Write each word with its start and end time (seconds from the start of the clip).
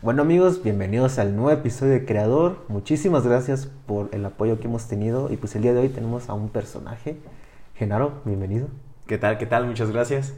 Bueno 0.00 0.22
amigos, 0.22 0.62
bienvenidos 0.62 1.18
al 1.18 1.34
nuevo 1.34 1.50
episodio 1.50 1.94
de 1.94 2.04
Creador. 2.04 2.64
Muchísimas 2.68 3.26
gracias 3.26 3.68
por 3.84 4.10
el 4.12 4.24
apoyo 4.24 4.60
que 4.60 4.68
hemos 4.68 4.86
tenido 4.86 5.28
y 5.28 5.36
pues 5.36 5.56
el 5.56 5.62
día 5.62 5.74
de 5.74 5.80
hoy 5.80 5.88
tenemos 5.88 6.28
a 6.28 6.34
un 6.34 6.50
personaje. 6.50 7.16
Genaro, 7.74 8.22
bienvenido. 8.24 8.68
¿Qué 9.08 9.18
tal? 9.18 9.38
¿Qué 9.38 9.46
tal? 9.46 9.66
Muchas 9.66 9.90
gracias. 9.90 10.34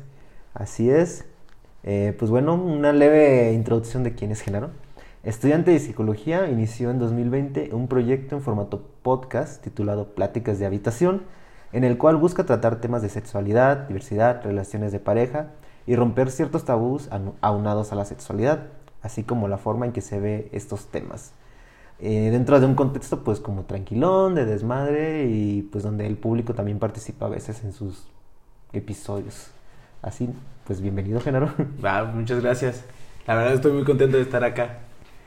Así 0.55 0.89
es. 0.89 1.27
Eh, 1.83 2.17
pues 2.19 2.31
bueno, 2.31 2.55
una 2.55 2.95
leve 2.95 3.53
introducción 3.53 4.03
de 4.03 4.15
quién 4.15 4.31
es 4.31 4.41
Genaro. 4.41 4.71
Estudiante 5.25 5.73
de 5.73 5.79
psicología, 5.79 6.49
inició 6.49 6.91
en 6.91 6.99
2020 6.99 7.75
un 7.75 7.87
proyecto 7.87 8.37
en 8.37 8.41
formato 8.41 8.89
podcast 9.03 9.63
titulado 9.63 10.15
Pláticas 10.15 10.59
de 10.59 10.65
Habitación, 10.65 11.25
en 11.73 11.85
el 11.85 11.99
cual 11.99 12.17
busca 12.17 12.47
tratar 12.47 12.81
temas 12.81 13.03
de 13.03 13.11
sexualidad, 13.11 13.89
diversidad, 13.89 14.43
relaciones 14.43 14.91
de 14.91 15.01
pareja 15.01 15.49
y 15.87 15.97
romper 15.97 16.31
ciertos 16.31 16.65
tabús 16.65 17.11
aunados 17.43 17.93
a 17.93 17.95
la 17.97 18.07
sexualidad 18.07 18.80
así 19.03 19.23
como 19.23 19.49
la 19.49 19.59
forma 19.59 19.87
en 19.87 19.93
que 19.93 20.01
se 20.01 20.21
ve 20.21 20.49
estos 20.53 20.87
temas. 20.87 21.33
Eh, 21.99 22.31
dentro 22.31 22.59
de 22.59 22.67
un 22.67 22.75
contexto 22.75 23.23
pues 23.25 23.41
como 23.41 23.65
tranquilón, 23.65 24.35
de 24.35 24.47
desmadre 24.47 25.27
y 25.27 25.63
pues 25.63 25.85
donde 25.85 26.07
el 26.07 26.17
público 26.17 26.55
también 26.55 26.79
participa 26.79 27.27
a 27.27 27.29
veces 27.29 27.63
en 27.63 27.73
sus 27.73 28.07
episodios. 28.73 29.51
Así, 30.01 30.31
pues 30.67 30.81
bienvenido 30.81 31.21
Genaro. 31.21 31.51
muchas 32.15 32.41
gracias. 32.41 32.85
La 33.27 33.35
verdad 33.35 33.55
estoy 33.55 33.73
muy 33.73 33.85
contento 33.85 34.17
de 34.17 34.23
estar 34.23 34.45
acá. 34.45 34.79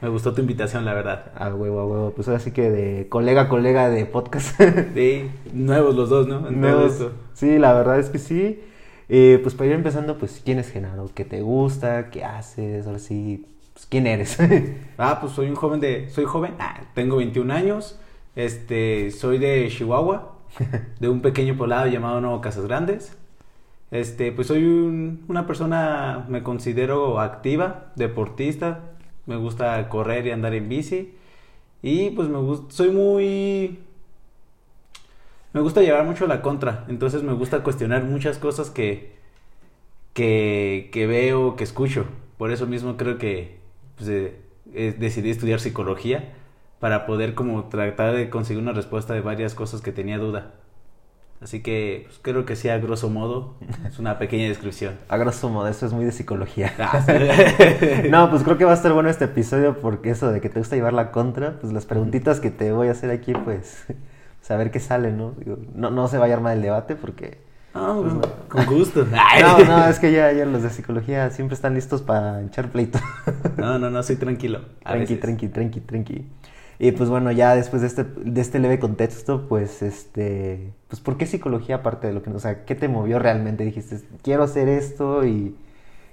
Me 0.01 0.09
gustó 0.09 0.33
tu 0.33 0.41
invitación, 0.41 0.83
la 0.83 0.93
verdad. 0.93 1.31
A 1.35 1.53
huevo, 1.53 1.79
a 1.79 1.85
huevo. 1.85 2.11
Pues 2.11 2.27
ahora 2.27 2.39
sí 2.39 2.51
que 2.51 2.69
de 2.69 3.07
colega 3.07 3.43
a 3.43 3.49
colega 3.49 3.89
de 3.89 4.05
podcast. 4.05 4.59
Sí, 4.93 5.31
nuevos 5.53 5.95
los 5.95 6.09
dos, 6.09 6.27
¿no? 6.27 6.41
nuevos. 6.51 7.07
Sí, 7.33 7.57
la 7.57 7.71
verdad 7.73 7.99
es 7.99 8.09
que 8.09 8.19
sí. 8.19 8.61
Eh, 9.07 9.39
pues 9.41 9.55
para 9.55 9.67
ir 9.67 9.75
empezando, 9.75 10.17
pues, 10.17 10.41
¿quién 10.43 10.59
es 10.59 10.69
Genaro? 10.71 11.09
¿Qué 11.13 11.23
te 11.23 11.41
gusta? 11.41 12.09
¿Qué 12.09 12.25
haces? 12.25 12.85
Ahora 12.87 12.99
sí, 12.99 13.45
pues, 13.83 13.87
¿quién 13.89 14.07
eres? 14.07 14.37
ah, 14.97 15.19
pues 15.19 15.33
soy 15.33 15.47
un 15.47 15.55
joven 15.55 15.79
de, 15.79 16.09
soy 16.09 16.25
joven, 16.25 16.55
ah, 16.59 16.81
tengo 16.93 17.17
21 17.17 17.53
años, 17.53 17.99
este, 18.35 19.11
soy 19.11 19.37
de 19.37 19.67
Chihuahua, 19.69 20.37
de 20.99 21.09
un 21.09 21.21
pequeño 21.21 21.57
poblado 21.57 21.87
llamado 21.87 22.21
Nuevo 22.21 22.41
Casas 22.41 22.65
Grandes. 22.65 23.17
Este, 23.91 24.31
pues 24.31 24.47
soy 24.47 24.63
una 25.27 25.45
persona, 25.45 26.25
me 26.27 26.41
considero 26.41 27.19
activa, 27.19 27.91
deportista, 27.95 28.79
me 29.27 29.35
gusta 29.35 29.87
correr 29.89 30.25
y 30.27 30.31
andar 30.31 30.53
en 30.55 30.67
bici. 30.69 31.13
Y 31.81 32.11
pues 32.11 32.27
me 32.29 32.39
gusta, 32.39 32.73
soy 32.73 32.89
muy... 32.89 33.79
Me 35.53 35.61
gusta 35.61 35.81
llevar 35.81 36.05
mucho 36.05 36.25
la 36.25 36.41
contra, 36.41 36.85
entonces 36.89 37.21
me 37.21 37.33
gusta 37.33 37.61
cuestionar 37.63 38.03
muchas 38.03 38.39
cosas 38.39 38.71
que, 38.71 39.13
que, 40.13 40.89
que 40.91 41.05
veo, 41.05 41.55
que 41.55 41.63
escucho. 41.63 42.05
Por 42.37 42.51
eso 42.51 42.65
mismo 42.65 42.97
creo 42.97 43.19
que 43.19 43.62
pues, 43.95 44.09
eh, 44.09 44.95
decidí 44.97 45.29
estudiar 45.29 45.59
psicología 45.59 46.33
para 46.79 47.05
poder 47.05 47.33
como 47.33 47.65
tratar 47.65 48.15
de 48.15 48.29
conseguir 48.29 48.61
una 48.61 48.73
respuesta 48.73 49.13
de 49.13 49.21
varias 49.21 49.55
cosas 49.55 49.81
que 49.81 49.91
tenía 49.91 50.17
duda. 50.17 50.51
Así 51.41 51.61
que 51.61 52.03
pues, 52.05 52.19
creo 52.21 52.45
que 52.45 52.55
sí, 52.55 52.69
a 52.69 52.77
grosso 52.77 53.09
modo, 53.09 53.55
es 53.87 53.99
una 53.99 54.17
pequeña 54.17 54.47
descripción. 54.47 54.97
A 55.09 55.17
grosso 55.17 55.49
modo, 55.49 55.67
eso 55.67 55.85
es 55.85 55.93
muy 55.93 56.05
de 56.05 56.11
psicología. 56.11 56.73
Ah, 56.79 57.05
no, 58.09 58.29
pues 58.29 58.43
creo 58.43 58.57
que 58.57 58.65
va 58.65 58.71
a 58.71 58.75
estar 58.75 58.93
bueno 58.93 59.09
este 59.09 59.25
episodio 59.25 59.79
porque 59.79 60.09
eso 60.09 60.31
de 60.31 60.41
que 60.41 60.49
te 60.49 60.59
gusta 60.59 60.75
llevar 60.75 60.93
la 60.93 61.11
contra, 61.11 61.59
pues 61.59 61.73
las 61.73 61.85
preguntitas 61.85 62.39
que 62.39 62.49
te 62.49 62.71
voy 62.71 62.87
a 62.87 62.91
hacer 62.91 63.11
aquí, 63.11 63.33
pues 63.33 63.85
saber 64.41 64.71
qué 64.71 64.79
sale, 64.79 65.11
¿no? 65.11 65.35
no, 65.75 65.89
no 65.89 66.07
se 66.07 66.17
vaya 66.17 66.33
a 66.33 66.37
armar 66.37 66.55
el 66.55 66.61
debate 66.61 66.95
porque 66.95 67.39
Ah, 67.73 67.99
pues 67.99 68.13
con 68.47 68.65
gusto. 68.77 69.05
no, 69.41 69.59
no, 69.59 69.87
es 69.87 69.99
que 69.99 70.11
ya, 70.11 70.31
ya 70.31 70.45
los 70.45 70.61
de 70.61 70.69
psicología 70.69 71.29
siempre 71.31 71.55
están 71.55 71.73
listos 71.73 72.01
para 72.01 72.41
echar 72.43 72.71
pleito. 72.71 72.99
no, 73.57 73.79
no, 73.79 73.89
no, 73.89 74.03
soy 74.03 74.15
tranquilo. 74.17 74.61
Tranqui, 74.83 75.15
tranqui, 75.15 75.47
tranqui, 75.47 75.79
tranqui. 75.79 76.25
Y 76.79 76.91
pues 76.91 77.09
bueno, 77.09 77.31
ya 77.31 77.55
después 77.55 77.81
de 77.81 77.87
este, 77.87 78.03
de 78.03 78.41
este 78.41 78.59
leve 78.59 78.79
contexto, 78.79 79.47
pues 79.47 79.81
este, 79.81 80.73
pues 80.87 81.01
¿por 81.01 81.17
qué 81.17 81.25
psicología 81.25 81.77
aparte 81.77 82.07
de 82.07 82.13
lo 82.13 82.21
que, 82.21 82.29
o 82.29 82.39
sea, 82.39 82.65
qué 82.65 82.75
te 82.75 82.87
movió 82.87 83.19
realmente? 83.19 83.63
Dijiste, 83.63 84.01
quiero 84.21 84.43
hacer 84.43 84.67
esto 84.67 85.25
y, 85.25 85.55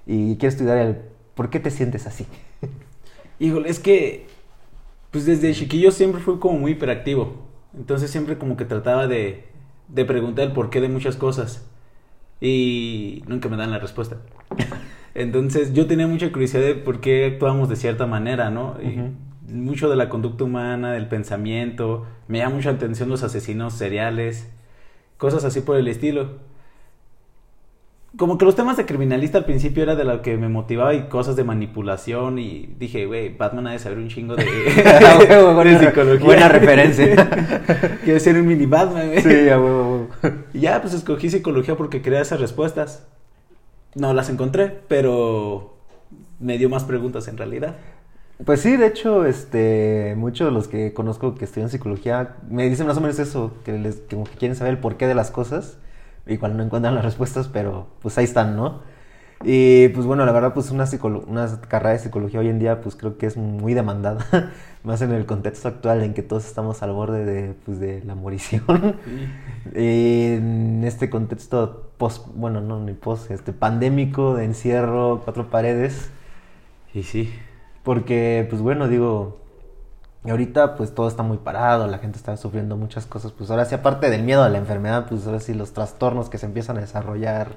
y 0.06 0.36
quiero 0.36 0.48
estudiar 0.48 0.78
el, 0.78 0.96
¿por 1.34 1.50
qué 1.50 1.60
te 1.60 1.70
sientes 1.70 2.06
así? 2.06 2.26
Híjole, 3.38 3.68
es 3.68 3.80
que, 3.80 4.26
pues 5.10 5.26
desde 5.26 5.52
chiquillo 5.52 5.90
siempre 5.90 6.20
fui 6.22 6.38
como 6.38 6.58
muy 6.58 6.72
hiperactivo. 6.72 7.48
Entonces 7.76 8.10
siempre 8.10 8.38
como 8.38 8.56
que 8.56 8.64
trataba 8.64 9.06
de, 9.06 9.49
de 9.92 10.04
preguntar 10.04 10.46
el 10.46 10.52
porqué 10.52 10.80
de 10.80 10.88
muchas 10.88 11.16
cosas 11.16 11.68
y 12.40 13.22
nunca 13.26 13.48
me 13.48 13.56
dan 13.56 13.70
la 13.70 13.78
respuesta. 13.78 14.16
Entonces 15.14 15.72
yo 15.72 15.86
tenía 15.86 16.06
mucha 16.06 16.30
curiosidad 16.32 16.62
de 16.62 16.74
por 16.74 17.00
qué 17.00 17.26
actuamos 17.26 17.68
de 17.68 17.76
cierta 17.76 18.06
manera, 18.06 18.50
¿no? 18.50 18.76
Mucho 19.48 19.90
de 19.90 19.96
la 19.96 20.08
conducta 20.08 20.44
humana, 20.44 20.92
del 20.92 21.08
pensamiento, 21.08 22.06
me 22.28 22.38
llama 22.38 22.56
mucha 22.56 22.70
atención 22.70 23.08
los 23.08 23.24
asesinos 23.24 23.74
seriales, 23.74 24.48
cosas 25.16 25.44
así 25.44 25.60
por 25.60 25.76
el 25.76 25.88
estilo 25.88 26.49
como 28.16 28.38
que 28.38 28.44
los 28.44 28.56
temas 28.56 28.76
de 28.76 28.86
criminalista 28.86 29.38
al 29.38 29.44
principio 29.44 29.84
era 29.84 29.94
de 29.94 30.04
lo 30.04 30.20
que 30.20 30.36
me 30.36 30.48
motivaba 30.48 30.94
y 30.94 31.02
cosas 31.08 31.36
de 31.36 31.44
manipulación 31.44 32.38
y 32.40 32.74
dije, 32.78 33.06
güey, 33.06 33.36
Batman 33.36 33.68
ha 33.68 33.72
de 33.72 33.78
saber 33.78 33.98
un 33.98 34.08
chingo 34.08 34.34
de, 34.34 34.44
buena, 35.54 35.78
psicología. 35.78 36.24
Buena 36.24 36.48
referencia. 36.48 37.14
Quiero 38.04 38.18
ser 38.18 38.36
un 38.36 38.48
mini 38.48 38.66
Batman, 38.66 39.08
güey. 39.08 39.22
Sí, 39.22 39.48
a 39.48 39.60
huevo, 39.60 40.08
Y 40.52 40.60
ya, 40.60 40.80
pues 40.80 40.94
escogí 40.94 41.30
psicología 41.30 41.76
porque 41.76 42.02
quería 42.02 42.20
esas 42.20 42.40
respuestas. 42.40 43.06
No 43.94 44.12
las 44.12 44.28
encontré, 44.28 44.80
pero 44.88 45.76
me 46.40 46.58
dio 46.58 46.68
más 46.68 46.84
preguntas 46.84 47.28
en 47.28 47.36
realidad. 47.36 47.76
Pues 48.44 48.60
sí, 48.60 48.76
de 48.76 48.86
hecho, 48.86 49.24
este, 49.26 50.14
muchos 50.16 50.48
de 50.48 50.52
los 50.52 50.66
que 50.66 50.92
conozco 50.94 51.34
que 51.36 51.44
estudian 51.44 51.68
psicología 51.70 52.36
me 52.48 52.68
dicen 52.68 52.86
más 52.86 52.96
o 52.96 53.00
menos 53.00 53.18
eso, 53.18 53.52
que 53.64 53.78
les 53.78 53.96
que 53.96 54.16
quieren 54.38 54.56
saber 54.56 54.72
el 54.72 54.78
porqué 54.78 55.06
de 55.06 55.14
las 55.14 55.30
cosas 55.30 55.78
igual 56.34 56.56
no 56.56 56.62
encuentran 56.62 56.94
las 56.94 57.04
respuestas, 57.04 57.48
pero 57.48 57.88
pues 58.00 58.16
ahí 58.18 58.24
están, 58.24 58.56
¿no? 58.56 58.80
Y 59.42 59.88
pues 59.88 60.06
bueno, 60.06 60.26
la 60.26 60.32
verdad, 60.32 60.52
pues 60.52 60.70
una, 60.70 60.84
una 61.26 61.60
carrera 61.62 61.92
de 61.92 61.98
psicología 61.98 62.40
hoy 62.40 62.48
en 62.48 62.58
día, 62.58 62.82
pues 62.82 62.94
creo 62.94 63.16
que 63.16 63.24
es 63.24 63.38
muy 63.38 63.72
demandada, 63.72 64.52
más 64.84 65.00
en 65.00 65.12
el 65.12 65.24
contexto 65.24 65.68
actual 65.68 66.02
en 66.02 66.12
que 66.12 66.22
todos 66.22 66.46
estamos 66.46 66.82
al 66.82 66.92
borde 66.92 67.24
de, 67.24 67.54
pues, 67.64 67.80
de 67.80 68.02
la 68.04 68.14
morición. 68.14 68.62
en 69.74 70.82
este 70.84 71.08
contexto 71.08 71.90
post, 71.96 72.26
bueno, 72.34 72.60
no, 72.60 72.80
ni 72.80 72.92
post, 72.92 73.30
este 73.30 73.52
pandémico, 73.54 74.34
de 74.34 74.44
encierro, 74.44 75.22
cuatro 75.24 75.48
paredes. 75.48 76.10
Y 76.92 77.04
sí. 77.04 77.32
Porque, 77.82 78.46
pues 78.50 78.60
bueno, 78.60 78.88
digo, 78.88 79.38
y 80.24 80.30
ahorita 80.30 80.76
pues 80.76 80.94
todo 80.94 81.08
está 81.08 81.22
muy 81.22 81.38
parado, 81.38 81.86
la 81.86 81.98
gente 81.98 82.18
está 82.18 82.36
sufriendo 82.36 82.76
muchas 82.76 83.06
cosas, 83.06 83.32
pues 83.32 83.50
ahora 83.50 83.64
sí 83.64 83.74
aparte 83.74 84.10
del 84.10 84.22
miedo 84.22 84.42
a 84.42 84.48
la 84.48 84.58
enfermedad, 84.58 85.06
pues 85.08 85.26
ahora 85.26 85.40
sí 85.40 85.54
los 85.54 85.72
trastornos 85.72 86.28
que 86.28 86.38
se 86.38 86.46
empiezan 86.46 86.76
a 86.76 86.80
desarrollar. 86.80 87.52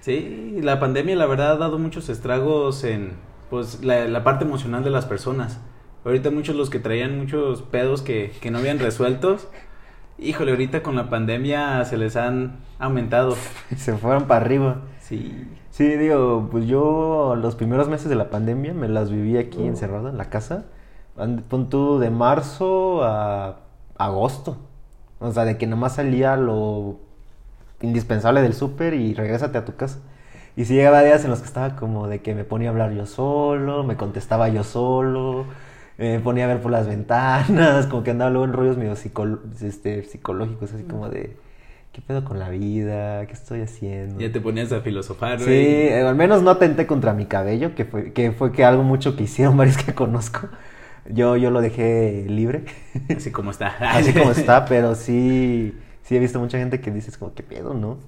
Sí, 0.00 0.58
la 0.62 0.78
pandemia 0.78 1.16
la 1.16 1.26
verdad 1.26 1.52
ha 1.52 1.56
dado 1.56 1.78
muchos 1.78 2.08
estragos 2.08 2.84
en 2.84 3.14
pues 3.50 3.82
la, 3.82 4.22
parte 4.22 4.44
emocional 4.44 4.84
de 4.84 4.90
las 4.90 5.06
personas. 5.06 5.58
Ahorita 6.04 6.30
muchos 6.30 6.54
los 6.54 6.70
que 6.70 6.78
traían 6.78 7.18
muchos 7.18 7.62
pedos 7.62 8.02
que, 8.02 8.32
que 8.40 8.50
no 8.50 8.58
habían 8.58 8.78
resueltos, 8.78 9.48
híjole, 10.18 10.52
ahorita 10.52 10.82
con 10.82 10.94
la 10.94 11.08
pandemia 11.10 11.84
se 11.84 11.96
les 11.96 12.16
han 12.16 12.60
aumentado. 12.78 13.36
se 13.76 13.96
fueron 13.96 14.26
para 14.26 14.44
arriba. 14.44 14.82
Sí. 15.00 15.48
Sí, 15.70 15.96
digo, 15.96 16.48
pues 16.52 16.66
yo 16.66 17.34
los 17.34 17.56
primeros 17.56 17.88
meses 17.88 18.08
de 18.08 18.14
la 18.14 18.30
pandemia 18.30 18.72
me 18.72 18.88
las 18.88 19.10
viví 19.10 19.36
aquí 19.36 19.66
encerrado 19.66 20.08
en 20.08 20.16
la 20.16 20.30
casa 20.30 20.66
pon 21.16 21.68
tú 21.68 21.98
de 21.98 22.10
marzo 22.10 23.04
a 23.04 23.60
agosto. 23.98 24.56
O 25.20 25.32
sea, 25.32 25.44
de 25.44 25.56
que 25.56 25.66
nomás 25.66 25.94
salía 25.94 26.36
lo 26.36 26.98
indispensable 27.80 28.42
del 28.42 28.54
súper 28.54 28.94
y 28.94 29.14
regrésate 29.14 29.58
a 29.58 29.64
tu 29.64 29.76
casa. 29.76 29.98
Y 30.56 30.66
si 30.66 30.74
llegaba 30.74 31.02
días 31.02 31.24
en 31.24 31.30
los 31.30 31.40
que 31.40 31.46
estaba 31.46 31.76
como 31.76 32.06
de 32.08 32.20
que 32.20 32.34
me 32.34 32.44
ponía 32.44 32.68
a 32.68 32.72
hablar 32.72 32.92
yo 32.92 33.06
solo, 33.06 33.82
me 33.82 33.96
contestaba 33.96 34.48
yo 34.48 34.62
solo, 34.62 35.46
me 35.98 36.20
ponía 36.20 36.44
a 36.44 36.48
ver 36.48 36.60
por 36.60 36.70
las 36.70 36.86
ventanas, 36.88 37.86
como 37.86 38.02
que 38.02 38.10
andaba 38.10 38.30
luego 38.30 38.44
en 38.44 38.52
rollos 38.52 38.76
medio 38.76 38.92
este, 38.92 40.04
psicológicos, 40.04 40.72
así 40.72 40.84
como 40.84 41.08
de, 41.08 41.36
¿qué 41.92 42.00
pedo 42.02 42.24
con 42.24 42.38
la 42.38 42.50
vida? 42.50 43.26
¿Qué 43.26 43.32
estoy 43.32 43.62
haciendo? 43.62 44.20
Ya 44.20 44.30
te 44.30 44.40
ponías 44.40 44.70
a 44.72 44.80
filosofar, 44.80 45.40
Sí, 45.40 45.50
eh, 45.50 46.02
al 46.02 46.14
menos 46.14 46.42
no 46.42 46.50
atenté 46.50 46.86
contra 46.86 47.14
mi 47.14 47.26
cabello, 47.26 47.74
que 47.74 47.84
fue, 47.84 48.12
que 48.12 48.30
fue 48.30 48.52
que 48.52 48.64
algo 48.64 48.84
mucho 48.84 49.16
que 49.16 49.24
hicieron 49.24 49.56
varios 49.56 49.76
que 49.76 49.92
conozco. 49.92 50.48
Yo, 51.06 51.36
yo 51.36 51.50
lo 51.50 51.60
dejé 51.60 52.26
libre. 52.28 52.64
Así 53.16 53.30
como 53.30 53.50
está. 53.50 53.76
Así 53.80 54.12
como 54.12 54.30
está, 54.30 54.64
pero 54.68 54.94
sí, 54.94 55.74
sí 56.02 56.16
he 56.16 56.18
visto 56.18 56.38
mucha 56.38 56.58
gente 56.58 56.80
que 56.80 56.90
dice, 56.90 57.12
como, 57.18 57.34
¿qué 57.34 57.42
pedo, 57.42 57.74
no? 57.74 57.98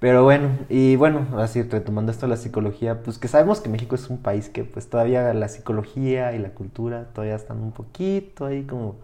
Pero 0.00 0.22
bueno, 0.22 0.50
y 0.68 0.94
bueno, 0.94 1.26
así 1.38 1.60
retomando 1.62 2.12
esto 2.12 2.26
de 2.26 2.30
la 2.30 2.36
psicología, 2.36 3.02
pues 3.02 3.18
que 3.18 3.26
sabemos 3.26 3.60
que 3.60 3.68
México 3.68 3.96
es 3.96 4.08
un 4.08 4.18
país 4.18 4.48
que 4.48 4.62
pues 4.62 4.88
todavía 4.88 5.34
la 5.34 5.48
psicología 5.48 6.32
y 6.34 6.38
la 6.38 6.50
cultura 6.50 7.06
todavía 7.12 7.34
están 7.34 7.58
un 7.60 7.72
poquito 7.72 8.46
ahí 8.46 8.62
como 8.62 8.94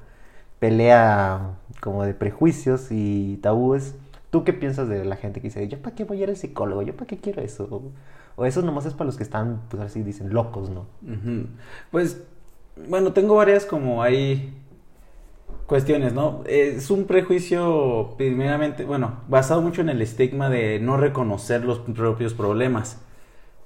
pelea 0.61 1.57
como 1.81 2.05
de 2.05 2.15
prejuicios 2.15 2.93
y 2.93 3.41
tabúes. 3.43 3.97
¿Tú 4.31 4.45
qué 4.45 4.53
piensas 4.53 4.89
de 4.89 5.05
la 5.05 5.17
gente 5.17 5.41
que 5.41 5.49
dice, 5.49 5.67
yo 5.67 5.83
para 5.83 5.97
qué 5.97 6.05
voy 6.05 6.21
a 6.21 6.23
ir 6.25 6.29
al 6.31 6.37
psicólogo? 6.37 6.83
¿Yo 6.83 6.95
para 6.95 7.07
qué 7.09 7.19
quiero 7.19 7.43
eso? 7.43 7.83
O 8.37 8.45
eso 8.45 8.63
nomás 8.63 8.87
es 8.87 8.95
para 8.95 9.07
los 9.07 9.17
que 9.17 9.25
están, 9.25 9.63
pues 9.69 9.83
así 9.83 10.03
dicen, 10.03 10.33
locos, 10.33 10.71
¿no? 10.71 10.87
Pues, 11.91 12.23
bueno, 12.77 13.13
tengo 13.13 13.37
varias 13.37 13.65
como 13.65 14.03
ahí 14.03 14.55
cuestiones, 15.67 16.13
¿no? 16.13 16.43
Es 16.47 16.91
un 16.91 17.07
prejuicio, 17.07 18.15
primeramente, 18.17 18.85
bueno, 18.85 19.21
basado 19.29 19.63
mucho 19.63 19.81
en 19.81 19.89
el 19.89 20.03
estigma 20.03 20.51
de 20.51 20.79
no 20.81 20.97
reconocer 20.97 21.65
los 21.65 21.79
propios 21.79 22.35
problemas. 22.35 23.01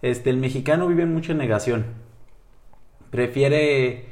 Este, 0.02 0.30
el 0.30 0.36
mexicano 0.36 0.86
vive 0.86 1.06
mucho 1.06 1.32
en 1.32 1.38
negación. 1.38 1.86
Prefiere 3.10 4.06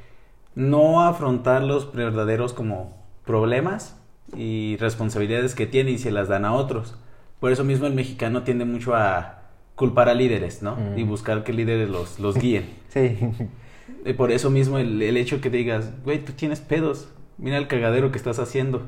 no 0.55 1.03
afrontar 1.03 1.63
los 1.63 1.93
verdaderos 1.93 2.53
como 2.53 2.97
problemas 3.25 4.01
y 4.35 4.77
responsabilidades 4.79 5.55
que 5.55 5.67
tiene 5.67 5.93
y 5.93 5.99
se 5.99 6.11
las 6.11 6.29
dan 6.29 6.45
a 6.45 6.55
otros. 6.55 6.97
Por 7.39 7.53
eso 7.53 7.63
mismo 7.63 7.87
el 7.87 7.95
mexicano 7.95 8.43
tiende 8.43 8.65
mucho 8.65 8.97
a 8.97 9.43
culpar 9.77 10.09
a 10.09 10.15
líderes, 10.15 10.63
¿no? 10.63 10.77
Mm. 10.77 10.99
Y 10.99 11.03
buscar 11.05 11.45
que 11.45 11.53
líderes 11.53 11.91
los, 11.91 12.19
los 12.19 12.37
guíen. 12.37 12.65
Sí. 12.89 13.19
Y 14.05 14.13
por 14.15 14.31
eso 14.31 14.51
mismo 14.51 14.79
el, 14.79 15.01
el 15.03 15.17
hecho 15.17 15.41
que 15.41 15.51
digas, 15.51 15.93
güey, 16.05 16.25
tú 16.25 16.33
tienes 16.33 16.61
pedos, 16.61 17.09
mira 17.39 17.57
el 17.59 17.69
cagadero 17.69 18.11
que 18.11 18.19
estás 18.19 18.39
haciendo. 18.39 18.83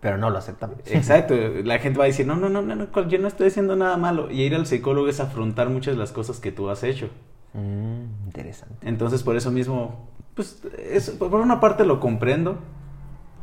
Pero 0.00 0.18
no 0.18 0.30
lo 0.30 0.38
aceptamos. 0.38 0.78
Exacto, 0.86 1.34
la 1.64 1.78
gente 1.78 1.98
va 1.98 2.04
a 2.04 2.08
decir, 2.08 2.26
no, 2.26 2.34
no, 2.36 2.48
no, 2.48 2.60
no, 2.62 2.74
no, 2.74 3.08
yo 3.08 3.18
no 3.18 3.28
estoy 3.28 3.48
haciendo 3.48 3.76
nada 3.76 3.96
malo. 3.96 4.30
Y 4.30 4.42
ir 4.42 4.54
al 4.54 4.66
psicólogo 4.66 5.08
es 5.08 5.20
afrontar 5.20 5.68
muchas 5.68 5.94
de 5.94 6.00
las 6.00 6.10
cosas 6.12 6.40
que 6.40 6.50
tú 6.50 6.70
has 6.70 6.82
hecho. 6.82 7.08
Mm, 7.54 8.24
interesante. 8.26 8.88
Entonces, 8.88 9.22
por 9.22 9.36
eso 9.36 9.50
mismo, 9.52 10.08
pues, 10.34 10.62
es, 10.90 11.10
por 11.10 11.34
una 11.34 11.60
parte 11.60 11.84
lo 11.84 12.00
comprendo, 12.00 12.58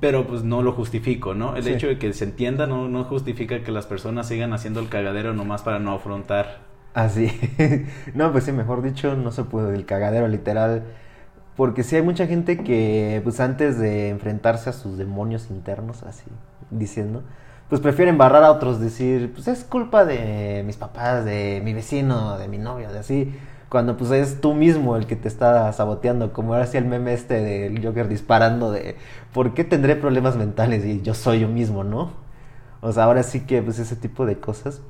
pero 0.02 0.26
pues 0.28 0.44
no 0.44 0.62
lo 0.62 0.72
justifico, 0.74 1.34
¿no? 1.34 1.56
El 1.56 1.64
Sí. 1.64 1.70
hecho 1.72 1.88
de 1.88 1.98
que 1.98 2.12
se 2.14 2.24
entienda 2.26 2.68
no, 2.68 2.88
no 2.90 3.04
justifica 3.06 3.64
que 3.64 3.72
las 3.72 3.86
personas 3.86 4.28
sigan 4.28 4.52
haciendo 4.54 4.80
el 4.80 4.90
cagadero 4.90 5.34
nomás 5.34 5.62
para 5.62 5.80
no 5.80 5.94
afrontar. 5.94 6.69
Así. 6.94 7.32
no, 8.14 8.32
pues 8.32 8.46
sí, 8.46 8.52
mejor 8.52 8.82
dicho, 8.82 9.16
no 9.16 9.32
se 9.32 9.44
puede. 9.44 9.76
El 9.76 9.86
cagadero, 9.86 10.28
literal. 10.28 10.84
Porque 11.56 11.84
sí 11.84 11.96
hay 11.96 12.02
mucha 12.02 12.28
gente 12.28 12.64
que, 12.64 13.22
pues 13.24 13.40
antes 13.40 13.80
de 13.80 14.10
enfrentarse 14.10 14.70
a 14.70 14.74
sus 14.74 14.98
demonios 14.98 15.50
internos, 15.52 16.04
así 16.04 16.26
diciendo, 16.72 17.24
pues 17.70 17.82
prefieren 17.82 18.18
barrar 18.18 18.44
a 18.44 18.52
otros, 18.52 18.80
decir, 18.80 19.32
pues 19.34 19.48
es 19.48 19.64
culpa 19.64 20.06
de 20.06 20.64
mis 20.66 20.78
papás, 20.78 21.26
de 21.26 21.62
mi 21.64 21.74
vecino, 21.74 22.38
de 22.38 22.48
mi 22.48 22.58
novio, 22.58 22.92
de 22.92 23.00
así. 23.00 23.36
Cuando 23.70 23.98
pues 23.98 24.12
es 24.12 24.42
tú 24.42 24.54
mismo 24.56 24.96
el 24.98 25.06
que 25.06 25.16
te 25.16 25.28
está 25.28 25.72
saboteando, 25.74 26.34
como 26.34 26.54
ahora 26.54 26.66
sí 26.66 26.78
el 26.78 26.86
meme 26.86 27.14
este 27.14 27.36
del 27.42 27.86
Joker 27.86 28.08
disparando 28.08 28.72
de, 28.72 28.96
¿por 29.34 29.54
qué 29.54 29.64
tendré 29.64 29.96
problemas 29.96 30.38
mentales? 30.38 30.86
Y 30.86 31.02
yo 31.02 31.14
soy 31.14 31.42
yo 31.42 31.48
mismo, 31.50 31.84
¿no? 31.84 32.12
O 32.82 32.92
sea, 32.94 33.04
ahora 33.06 33.24
sí 33.24 33.42
que 33.42 33.62
pues 33.62 33.80
ese 33.80 33.96
tipo 33.96 34.26
de 34.26 34.40
cosas. 34.40 34.82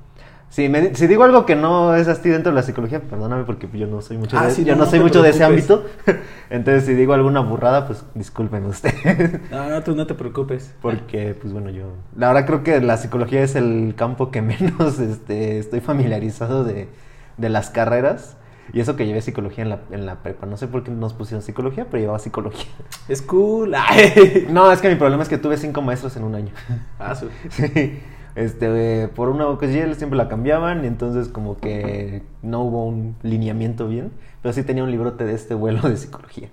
Si, 0.49 0.67
me, 0.67 0.95
si 0.95 1.05
digo 1.05 1.23
algo 1.23 1.45
que 1.45 1.55
no 1.55 1.95
es 1.95 2.07
así 2.07 2.27
dentro 2.29 2.51
de 2.51 2.55
la 2.55 2.63
psicología, 2.63 2.99
perdóname 3.01 3.43
porque 3.43 3.69
yo 3.71 3.85
no 3.85 4.01
soy 4.01 4.17
mucho 4.17 4.35
Ah, 4.37 4.47
de, 4.47 4.51
sí, 4.51 4.65
yo 4.65 4.75
no, 4.75 4.87
soy 4.87 4.99
mucho 4.99 5.21
de 5.21 5.29
ese 5.29 5.43
ámbito. 5.43 5.85
Entonces, 6.49 6.85
si 6.85 6.95
digo 6.95 7.13
alguna 7.13 7.39
burrada, 7.41 7.85
pues 7.85 8.03
disculpen 8.15 8.65
ustedes. 8.65 9.39
No, 9.51 9.69
no, 9.69 9.83
tú 9.83 9.95
no 9.95 10.07
te 10.07 10.15
preocupes. 10.15 10.73
Porque, 10.81 11.35
pues 11.39 11.53
bueno, 11.53 11.69
yo... 11.69 11.93
La 12.15 12.29
verdad 12.33 12.47
creo 12.47 12.63
que 12.63 12.81
la 12.81 12.97
psicología 12.97 13.43
es 13.43 13.55
el 13.55 13.93
campo 13.95 14.31
que 14.31 14.41
menos 14.41 14.99
este, 14.99 15.59
estoy 15.59 15.81
familiarizado 15.81 16.63
de, 16.63 16.89
de 17.37 17.49
las 17.49 17.69
carreras. 17.69 18.35
Y 18.73 18.79
eso 18.79 18.95
que 18.95 19.05
llevé 19.07 19.21
psicología 19.21 19.63
en 19.63 19.69
la, 19.69 19.79
en 19.91 20.05
la 20.05 20.21
prepa. 20.23 20.45
No 20.47 20.55
sé 20.57 20.67
por 20.67 20.83
qué 20.83 20.91
nos 20.91 21.13
pusieron 21.13 21.41
psicología, 21.43 21.85
pero 21.89 22.01
llevaba 22.01 22.19
psicología. 22.19 22.67
Es 23.07 23.21
cool. 23.21 23.73
Ay. 23.75 24.47
No, 24.49 24.71
es 24.71 24.79
que 24.81 24.89
mi 24.89 24.95
problema 24.95 25.21
es 25.23 25.29
que 25.29 25.37
tuve 25.39 25.57
cinco 25.57 25.81
maestros 25.81 26.15
en 26.17 26.23
un 26.23 26.35
año. 26.35 26.51
Ah, 26.99 27.15
su- 27.15 27.29
Sí, 27.49 27.99
este, 28.35 29.07
por 29.09 29.29
una 29.29 29.47
ocasión 29.47 29.93
siempre 29.95 30.17
la 30.17 30.27
cambiaban 30.27 30.83
y 30.83 30.87
entonces 30.87 31.27
como 31.27 31.57
que 31.57 32.23
no 32.41 32.61
hubo 32.63 32.85
un 32.85 33.15
lineamiento 33.23 33.87
bien, 33.87 34.11
pero 34.41 34.53
sí 34.53 34.63
tenía 34.63 34.83
un 34.83 34.91
librote 34.91 35.25
de 35.25 35.33
este 35.33 35.53
vuelo 35.53 35.81
de 35.89 35.97
psicología. 35.97 36.49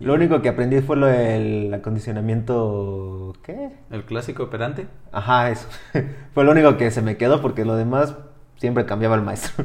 Lo 0.00 0.14
único 0.14 0.42
que 0.42 0.48
aprendí 0.48 0.80
fue 0.80 0.96
lo 0.96 1.06
del 1.06 1.72
acondicionamiento, 1.72 3.34
¿qué? 3.42 3.70
El 3.90 4.04
clásico 4.04 4.42
operante. 4.44 4.86
Ajá, 5.12 5.50
eso. 5.50 5.68
fue 6.34 6.44
lo 6.44 6.52
único 6.52 6.76
que 6.76 6.90
se 6.90 7.00
me 7.02 7.16
quedó 7.16 7.40
porque 7.40 7.64
lo 7.64 7.76
demás 7.76 8.14
siempre 8.56 8.86
cambiaba 8.86 9.14
el 9.14 9.22
maestro. 9.22 9.64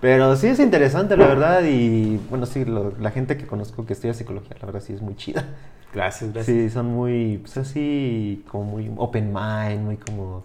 Pero 0.00 0.34
sí 0.36 0.46
es 0.46 0.60
interesante, 0.60 1.16
la 1.16 1.26
verdad, 1.26 1.62
y 1.64 2.18
bueno, 2.30 2.46
sí, 2.46 2.64
lo- 2.64 2.92
la 2.98 3.10
gente 3.10 3.36
que 3.36 3.46
conozco 3.46 3.84
que 3.84 3.92
estudia 3.92 4.14
psicología, 4.14 4.56
la 4.60 4.66
verdad 4.66 4.80
sí 4.80 4.94
es 4.94 5.02
muy 5.02 5.14
chida. 5.14 5.44
Gracias, 5.92 6.32
gracias. 6.32 6.56
Sí, 6.56 6.70
son 6.70 6.86
muy, 6.86 7.38
pues 7.38 7.56
así, 7.58 8.44
como 8.48 8.64
muy 8.64 8.90
open 8.96 9.32
mind, 9.32 9.82
muy 9.84 9.96
como 9.98 10.42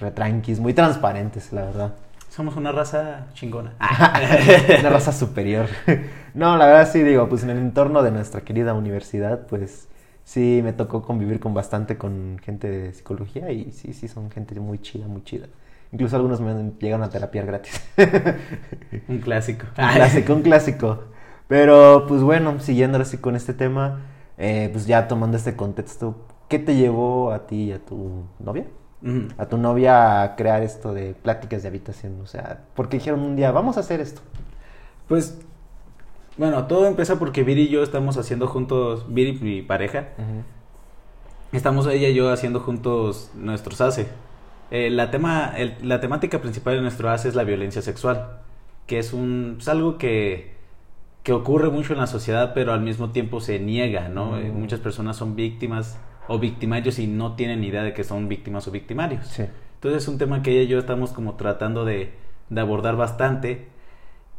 retranquis, 0.00 0.60
muy 0.60 0.74
transparentes, 0.74 1.52
la 1.52 1.64
verdad. 1.64 1.94
Somos 2.28 2.56
una 2.56 2.72
raza 2.72 3.26
chingona. 3.34 3.74
Una 4.80 4.90
raza 4.90 5.12
superior. 5.12 5.66
No, 6.34 6.56
la 6.56 6.66
verdad 6.66 6.88
sí 6.92 7.02
digo, 7.02 7.28
pues 7.28 7.42
en 7.42 7.50
el 7.50 7.58
entorno 7.58 8.02
de 8.02 8.10
nuestra 8.10 8.42
querida 8.42 8.74
universidad, 8.74 9.46
pues 9.46 9.88
sí 10.24 10.60
me 10.62 10.72
tocó 10.72 11.02
convivir 11.02 11.40
con 11.40 11.54
bastante 11.54 11.96
con 11.96 12.38
gente 12.44 12.68
de 12.68 12.92
psicología 12.92 13.50
y 13.50 13.72
sí, 13.72 13.92
sí, 13.92 14.08
son 14.08 14.30
gente 14.30 14.60
muy 14.60 14.78
chida, 14.78 15.08
muy 15.08 15.24
chida. 15.24 15.46
Incluso 15.90 16.16
algunos 16.16 16.40
me 16.40 16.72
llegaron 16.78 17.02
a 17.02 17.10
terapiar 17.10 17.46
gratis. 17.46 17.80
Un 19.08 19.18
clásico. 19.18 19.66
Un 19.78 19.88
clásico, 19.88 20.34
un 20.34 20.42
clásico. 20.42 21.04
Pero 21.48 22.04
pues 22.06 22.22
bueno, 22.22 22.60
siguiendo 22.60 22.98
así 22.98 23.16
con 23.16 23.36
este 23.36 23.54
tema, 23.54 24.00
eh, 24.36 24.68
pues 24.70 24.86
ya 24.86 25.08
tomando 25.08 25.38
este 25.38 25.56
contexto, 25.56 26.26
¿qué 26.48 26.58
te 26.58 26.76
llevó 26.76 27.32
a 27.32 27.46
ti 27.46 27.64
y 27.64 27.72
a 27.72 27.78
tu 27.78 28.24
novia? 28.38 28.66
A 29.38 29.46
tu 29.46 29.58
novia 29.58 30.22
a 30.22 30.34
crear 30.36 30.62
esto 30.62 30.92
de 30.92 31.14
pláticas 31.14 31.62
de 31.62 31.68
habitación. 31.68 32.20
O 32.20 32.26
sea, 32.26 32.64
¿por 32.74 32.88
qué 32.88 32.96
dijeron 32.98 33.20
un 33.20 33.36
día, 33.36 33.52
vamos 33.52 33.76
a 33.76 33.80
hacer 33.80 34.00
esto? 34.00 34.20
Pues, 35.06 35.38
bueno, 36.36 36.66
todo 36.66 36.86
empieza 36.86 37.18
porque 37.18 37.42
Viri 37.44 37.62
y 37.62 37.68
yo 37.68 37.82
estamos 37.82 38.16
haciendo 38.16 38.48
juntos, 38.48 39.06
Viri, 39.08 39.38
mi 39.40 39.62
pareja, 39.62 40.08
estamos 41.52 41.86
ella 41.86 42.08
y 42.08 42.14
yo 42.14 42.32
haciendo 42.32 42.60
juntos 42.60 43.30
nuestros 43.34 43.80
ACE. 43.80 44.08
Eh, 44.70 44.90
la, 44.90 45.10
tema, 45.10 45.52
el- 45.56 45.76
la 45.82 46.00
temática 46.00 46.40
principal 46.40 46.74
de 46.76 46.82
nuestro 46.82 47.08
ACE 47.10 47.28
es 47.28 47.34
la 47.34 47.44
violencia 47.44 47.80
sexual, 47.82 48.40
que 48.86 48.98
es, 48.98 49.12
un, 49.12 49.56
es 49.60 49.68
algo 49.68 49.96
que, 49.96 50.54
que 51.22 51.32
ocurre 51.32 51.70
mucho 51.70 51.92
en 51.94 52.00
la 52.00 52.06
sociedad, 52.06 52.52
pero 52.54 52.72
al 52.72 52.80
mismo 52.82 53.10
tiempo 53.10 53.40
se 53.40 53.58
niega, 53.60 54.08
¿no? 54.08 54.38
Eh, 54.38 54.50
Mm. 54.52 54.58
muchas 54.60 54.80
personas 54.80 55.16
son 55.16 55.36
víctimas 55.36 55.96
o 56.28 56.38
victimarios 56.38 56.98
y 56.98 57.06
no 57.06 57.34
tienen 57.34 57.64
idea 57.64 57.82
de 57.82 57.92
que 57.92 58.04
son 58.04 58.28
víctimas 58.28 58.68
o 58.68 58.70
victimarios. 58.70 59.26
Sí. 59.26 59.44
Entonces 59.74 60.02
es 60.02 60.08
un 60.08 60.18
tema 60.18 60.42
que 60.42 60.52
ella 60.52 60.62
y 60.62 60.66
yo 60.68 60.78
estamos 60.78 61.12
como 61.12 61.34
tratando 61.34 61.84
de, 61.84 62.12
de 62.50 62.60
abordar 62.60 62.96
bastante. 62.96 63.68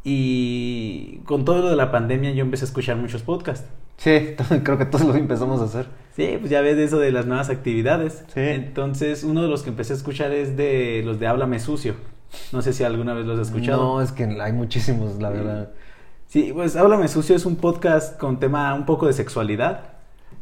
Y 0.03 1.17
con 1.25 1.43
todo 1.45 1.61
lo 1.61 1.69
de 1.69 1.75
la 1.75 1.91
pandemia 1.91 2.31
yo 2.31 2.43
empecé 2.43 2.65
a 2.65 2.67
escuchar 2.67 2.95
muchos 2.95 3.23
podcasts. 3.23 3.67
Sí, 3.97 4.35
creo 4.63 4.77
que 4.77 4.85
todos 4.85 5.05
lo 5.05 5.15
empezamos 5.15 5.61
a 5.61 5.65
hacer. 5.65 5.87
Sí, 6.15 6.37
pues 6.39 6.49
ya 6.49 6.61
ves 6.61 6.77
eso 6.77 6.99
de 6.99 7.11
las 7.11 7.25
nuevas 7.25 7.49
actividades. 7.49 8.23
Sí. 8.33 8.39
Entonces 8.39 9.23
uno 9.23 9.41
de 9.41 9.49
los 9.49 9.63
que 9.63 9.69
empecé 9.69 9.93
a 9.93 9.95
escuchar 9.97 10.31
es 10.31 10.55
de 10.55 11.01
los 11.05 11.19
de 11.19 11.27
Háblame 11.27 11.59
Sucio. 11.59 11.95
No 12.51 12.61
sé 12.61 12.73
si 12.73 12.83
alguna 12.83 13.13
vez 13.13 13.25
los 13.25 13.39
has 13.39 13.47
escuchado. 13.47 13.81
No, 13.81 14.01
es 14.01 14.11
que 14.11 14.23
hay 14.23 14.53
muchísimos, 14.53 15.21
la 15.21 15.29
verdad. 15.29 15.71
Sí, 16.27 16.51
pues 16.53 16.75
Háblame 16.75 17.07
Sucio 17.07 17.35
es 17.35 17.45
un 17.45 17.55
podcast 17.55 18.17
con 18.19 18.39
tema 18.39 18.73
un 18.73 18.85
poco 18.85 19.07
de 19.07 19.13
sexualidad. 19.13 19.98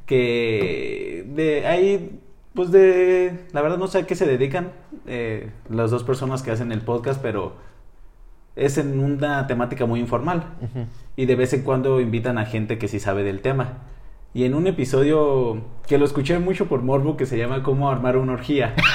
Que 0.07 1.23
de 1.27 1.67
ahí, 1.67 2.19
pues 2.55 2.71
de. 2.71 3.45
La 3.51 3.61
verdad 3.61 3.77
no 3.77 3.87
sé 3.87 3.99
a 3.99 4.07
qué 4.07 4.15
se 4.15 4.25
dedican 4.25 4.71
eh, 5.05 5.51
las 5.69 5.91
dos 5.91 6.03
personas 6.03 6.41
que 6.41 6.49
hacen 6.49 6.71
el 6.71 6.81
podcast, 6.81 7.21
pero 7.21 7.57
es 8.55 8.79
en 8.79 8.99
una 8.99 9.45
temática 9.45 9.85
muy 9.85 9.99
informal. 9.99 10.45
Y 11.15 11.27
de 11.27 11.35
vez 11.35 11.53
en 11.53 11.61
cuando 11.61 12.01
invitan 12.01 12.39
a 12.39 12.45
gente 12.45 12.79
que 12.79 12.87
sí 12.87 12.99
sabe 12.99 13.23
del 13.23 13.41
tema. 13.41 13.83
Y 14.33 14.45
en 14.45 14.55
un 14.55 14.67
episodio 14.67 15.63
que 15.87 15.97
lo 15.97 16.05
escuché 16.05 16.37
mucho 16.39 16.67
por 16.67 16.81
Morbo 16.81 17.17
que 17.17 17.25
se 17.25 17.37
llama 17.37 17.63
Cómo 17.63 17.89
armar 17.89 18.17
una 18.17 18.33
orgía. 18.33 18.73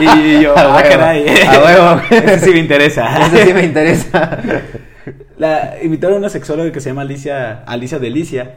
Y 0.00 0.40
yo, 0.40 0.56
A 0.56 0.60
ah, 0.60 0.76
huevo, 0.76 0.88
caray. 0.88 1.26
a 1.28 1.58
huevo. 1.62 2.00
Ese 2.10 2.38
sí 2.38 2.50
me 2.52 2.60
interesa. 2.60 3.26
Eso 3.26 3.36
sí 3.44 3.52
me 3.52 3.64
interesa. 3.64 4.38
La, 5.38 5.82
invitaron 5.82 6.16
a 6.16 6.18
una 6.20 6.28
sexóloga 6.28 6.72
que 6.72 6.80
se 6.80 6.90
llama 6.90 7.02
Alicia, 7.02 7.62
Alicia 7.64 7.98
Delicia. 7.98 8.56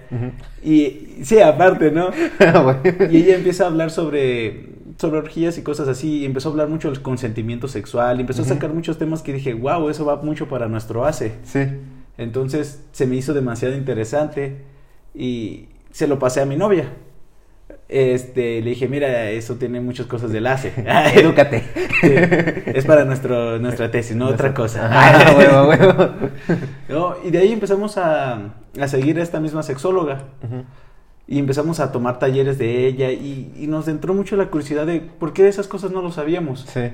Y 0.64 1.18
sí, 1.24 1.40
aparte, 1.40 1.92
¿no? 1.92 2.10
Bueno. 2.64 2.80
Y 3.12 3.18
ella 3.18 3.36
empieza 3.36 3.66
a 3.66 3.68
hablar 3.68 3.92
sobre, 3.92 4.70
sobre 4.98 5.20
orgías 5.20 5.58
y 5.58 5.62
cosas 5.62 5.88
así. 5.88 6.20
Y 6.20 6.26
empezó 6.26 6.50
a 6.50 6.52
hablar 6.54 6.70
mucho 6.70 6.90
del 6.90 7.02
consentimiento 7.02 7.68
sexual. 7.68 8.18
Y 8.18 8.22
empezó 8.22 8.44
a 8.44 8.46
sacar 8.46 8.74
muchos 8.74 8.98
temas 8.98 9.22
que 9.22 9.34
dije, 9.34 9.54
wow, 9.54 9.90
eso 9.90 10.06
va 10.06 10.18
mucho 10.18 10.48
para 10.48 10.68
nuestro 10.68 11.06
ACE. 11.06 11.34
Sí. 11.44 11.60
Entonces 12.18 12.84
se 12.92 13.08
me 13.08 13.16
hizo 13.16 13.34
demasiado 13.34 13.76
interesante. 13.76 14.58
Y 15.14 15.68
se 15.92 16.08
lo 16.08 16.18
pasé 16.20 16.42
a 16.42 16.46
mi 16.46 16.56
novia. 16.56 16.90
Este, 17.90 18.62
le 18.62 18.70
dije, 18.70 18.88
mira, 18.88 19.32
eso 19.32 19.56
tiene 19.56 19.82
muchas 19.82 20.06
cosas 20.06 20.32
del 20.32 20.46
ACE. 20.48 20.74
Edúcate. 21.16 21.64
Sí, 22.02 22.12
es 22.68 22.86
para 22.86 23.04
nuestro, 23.04 23.58
nuestra 23.60 23.90
tesis, 23.92 24.16
no 24.16 24.28
otra 24.28 24.54
cosa. 24.54 24.90
Ah, 24.92 25.34
huevo, 25.36 25.68
huevo. 25.70 26.10
No, 26.88 27.16
y 27.24 27.32
de 27.32 27.40
ahí 27.40 27.52
empezamos 27.52 27.98
a, 27.98 28.54
a 28.80 28.88
seguir 28.88 29.20
a 29.20 29.24
esta 29.24 29.40
misma 29.40 29.64
sexóloga. 29.64 30.24
Y 31.28 31.38
empezamos 31.40 31.80
a 31.80 31.92
tomar 31.92 32.18
talleres 32.20 32.58
de 32.58 32.88
ella 32.88 33.12
y, 33.12 33.54
y 33.56 33.68
nos 33.68 33.88
entró 33.88 34.14
mucho 34.16 34.36
la 34.36 34.50
curiosidad 34.50 34.86
de 34.88 35.02
por 35.02 35.34
qué 35.34 35.48
esas 35.48 35.68
cosas 35.68 35.92
no 35.92 36.02
lo 36.02 36.12
sabíamos. 36.12 36.62
Sí. 36.68 36.92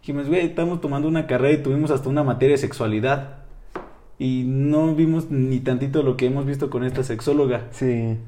Dijimos, 0.00 0.28
güey, 0.28 0.40
estamos 0.46 0.80
tomando 0.80 1.08
una 1.08 1.26
carrera 1.26 1.54
y 1.54 1.62
tuvimos 1.62 1.90
hasta 1.90 2.08
una 2.10 2.22
materia 2.24 2.54
de 2.54 2.58
sexualidad. 2.58 3.44
y 4.18 4.44
no 4.46 4.94
vimos 4.94 5.30
ni 5.30 5.60
tantito 5.60 6.02
lo 6.02 6.16
que 6.16 6.26
hemos 6.26 6.46
visto 6.46 6.70
con 6.70 6.84
esta 6.84 7.02
sexóloga. 7.02 7.68
Sí. 7.72 8.18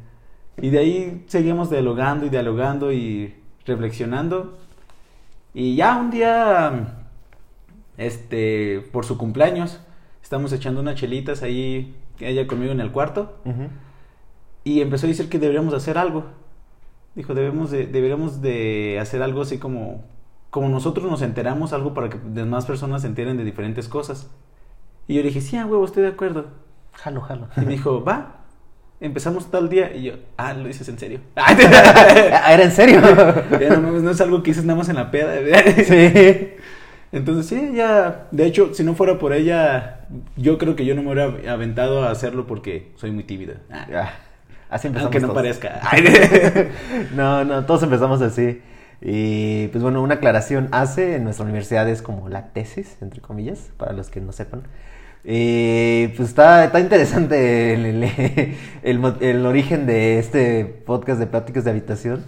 Y 0.60 0.70
de 0.70 0.78
ahí 0.78 1.24
seguimos 1.26 1.70
dialogando 1.70 2.26
y 2.26 2.30
dialogando 2.30 2.92
y 2.92 3.34
reflexionando. 3.66 4.58
Y 5.52 5.76
ya 5.76 5.96
un 5.96 6.10
día, 6.10 7.06
este, 7.96 8.80
por 8.92 9.04
su 9.04 9.18
cumpleaños, 9.18 9.80
estamos 10.22 10.52
echando 10.52 10.80
unas 10.80 10.96
chelitas 10.96 11.42
ahí, 11.42 11.94
ella 12.20 12.46
conmigo 12.46 12.72
en 12.72 12.80
el 12.80 12.92
cuarto, 12.92 13.36
y 14.64 14.80
empezó 14.80 15.06
a 15.06 15.08
decir 15.08 15.28
que 15.28 15.38
deberíamos 15.38 15.74
hacer 15.74 15.98
algo. 15.98 16.24
Dijo, 17.14 17.34
debemos 17.34 17.70
de, 17.70 17.86
deberíamos 17.86 18.42
de 18.42 18.98
hacer 19.00 19.22
algo 19.22 19.42
así 19.42 19.58
como, 19.58 20.04
como 20.50 20.68
nosotros 20.68 21.10
nos 21.10 21.22
enteramos, 21.22 21.72
algo 21.72 21.94
para 21.94 22.10
que 22.10 22.18
demás 22.18 22.66
personas 22.66 23.02
se 23.02 23.08
enteren 23.08 23.36
de 23.36 23.44
diferentes 23.44 23.88
cosas. 23.88 24.30
Y 25.08 25.14
yo 25.14 25.20
le 25.22 25.28
dije, 25.28 25.40
sí, 25.40 25.56
a 25.56 25.64
huevo, 25.64 25.84
estoy 25.84 26.02
de 26.02 26.10
acuerdo. 26.10 26.46
Jalo, 26.92 27.20
jalo. 27.20 27.48
Y 27.56 27.60
me 27.60 27.72
dijo, 27.72 28.02
va, 28.02 28.45
empezamos 29.00 29.50
tal 29.50 29.68
día. 29.68 29.94
Y 29.94 30.04
yo, 30.04 30.14
ah, 30.36 30.52
lo 30.54 30.66
dices 30.66 30.88
en 30.88 30.98
serio. 30.98 31.20
Ah, 31.36 32.52
¿Era 32.52 32.64
en 32.64 32.72
serio? 32.72 33.00
Ya 33.60 33.76
no, 33.76 34.10
es 34.10 34.20
algo 34.20 34.42
que 34.42 34.50
dices 34.50 34.64
nada 34.64 34.78
más 34.78 34.88
en 34.88 34.96
la 34.96 35.10
peda. 35.10 35.34
sí. 35.84 36.52
Entonces, 37.12 37.46
sí, 37.46 37.72
ya. 37.74 38.26
De 38.30 38.46
hecho, 38.46 38.74
si 38.74 38.82
no 38.84 38.94
fuera 38.94 39.18
por 39.18 39.32
ella, 39.32 40.00
yo 40.36 40.58
creo 40.58 40.76
que 40.76 40.84
yo 40.84 40.94
no 40.94 41.02
me 41.02 41.12
hubiera 41.12 41.52
aventado 41.52 42.02
a 42.04 42.10
hacerlo 42.10 42.46
porque 42.46 42.92
soy 42.96 43.10
muy 43.10 43.24
tímida. 43.24 43.54
Ah, 43.70 43.86
Ya. 43.90 44.20
Así 44.68 44.88
empezamos. 44.88 45.14
aunque 45.14 45.20
no 45.20 45.28
todos. 45.28 45.42
parezca. 45.42 45.80
no, 47.14 47.44
no, 47.44 47.64
todos 47.66 47.84
empezamos 47.84 48.20
así. 48.20 48.60
Y 49.00 49.68
pues 49.68 49.82
bueno, 49.82 50.02
una 50.02 50.14
aclaración 50.14 50.68
hace 50.72 51.14
en 51.16 51.24
nuestra 51.24 51.44
universidad 51.44 51.88
es 51.88 52.02
como 52.02 52.28
la 52.28 52.48
tesis, 52.52 52.96
entre 53.00 53.20
comillas, 53.20 53.70
para 53.76 53.92
los 53.92 54.10
que 54.10 54.20
no 54.20 54.32
sepan. 54.32 54.64
Y 55.28 56.08
pues 56.16 56.28
está, 56.28 56.64
está 56.64 56.78
interesante 56.78 57.74
el, 57.74 57.84
el- 57.86 58.54
el 58.84 58.98
mo- 59.00 59.16
el 59.20 59.44
origen 59.44 59.84
de 59.86 60.18
este 60.20 60.64
podcast 60.64 61.18
de 61.18 61.26
pláticas 61.26 61.64
de 61.64 61.70
habitación. 61.70 62.24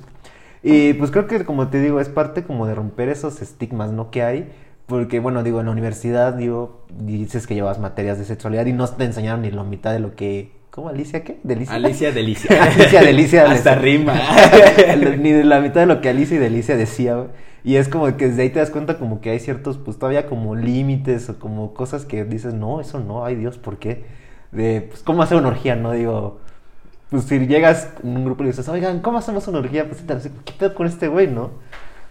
Y 0.64 0.94
pues 0.94 1.12
creo 1.12 1.28
que 1.28 1.44
como 1.44 1.68
te 1.68 1.80
digo, 1.80 2.00
es 2.00 2.08
parte 2.08 2.42
como 2.42 2.66
de 2.66 2.74
romper 2.74 3.08
esos 3.08 3.40
estigmas, 3.40 3.92
¿no? 3.92 4.10
Que 4.10 4.24
hay. 4.24 4.48
Porque 4.86 5.20
bueno, 5.20 5.42
digo, 5.44 5.60
en 5.60 5.66
la 5.66 5.72
universidad, 5.72 6.32
digo, 6.34 6.84
dices 6.98 7.46
que 7.46 7.54
llevas 7.54 7.78
materias 7.78 8.18
de 8.18 8.24
sexualidad 8.24 8.66
y 8.66 8.72
no 8.72 8.88
te 8.88 9.04
enseñaron 9.04 9.42
ni 9.42 9.50
la 9.52 9.62
mitad 9.62 9.92
de 9.92 10.00
lo 10.00 10.16
que... 10.16 10.50
¿Cómo? 10.70 10.88
¿Alicia 10.88 11.22
qué? 11.24 11.38
¿Delicia? 11.44 11.74
Alicia 11.74 12.10
Delicia. 12.12 12.64
Alicia 12.74 13.00
Delicia. 13.02 13.50
Hasta 13.50 13.74
rima. 13.74 14.14
Ni 15.18 15.32
de 15.32 15.44
la 15.44 15.60
mitad 15.60 15.80
de 15.80 15.86
lo 15.86 16.00
que 16.00 16.08
Alicia 16.08 16.36
y 16.36 16.40
Delicia 16.40 16.76
decía, 16.76 17.14
güey. 17.16 17.28
Y 17.64 17.76
es 17.76 17.88
como 17.88 18.16
que 18.16 18.28
desde 18.28 18.42
ahí 18.42 18.50
te 18.50 18.60
das 18.60 18.70
cuenta 18.70 18.98
como 18.98 19.20
que 19.20 19.30
hay 19.30 19.40
ciertos, 19.40 19.78
pues 19.78 19.98
todavía 19.98 20.26
como 20.26 20.54
límites 20.54 21.28
o 21.28 21.38
como 21.38 21.74
cosas 21.74 22.04
que 22.04 22.24
dices, 22.24 22.54
no, 22.54 22.80
eso 22.80 23.00
no, 23.00 23.24
ay 23.24 23.36
Dios, 23.36 23.58
¿por 23.58 23.78
qué? 23.78 24.04
De, 24.52 24.82
pues, 24.88 25.02
¿cómo 25.02 25.22
hacer 25.22 25.36
una 25.36 25.48
orgía, 25.48 25.76
no? 25.76 25.92
Digo, 25.92 26.38
pues 27.10 27.24
si 27.24 27.46
llegas 27.46 27.90
en 28.02 28.16
un 28.16 28.24
grupo 28.24 28.44
y 28.44 28.48
dices, 28.48 28.68
oigan, 28.68 29.00
¿cómo 29.00 29.18
hacemos 29.18 29.46
una 29.48 29.58
orgía? 29.58 29.88
Pues 29.88 30.06
te 30.06 30.30
¿qué 30.44 30.52
pedo 30.58 30.74
con 30.74 30.86
este 30.86 31.08
güey, 31.08 31.26
no? 31.26 31.50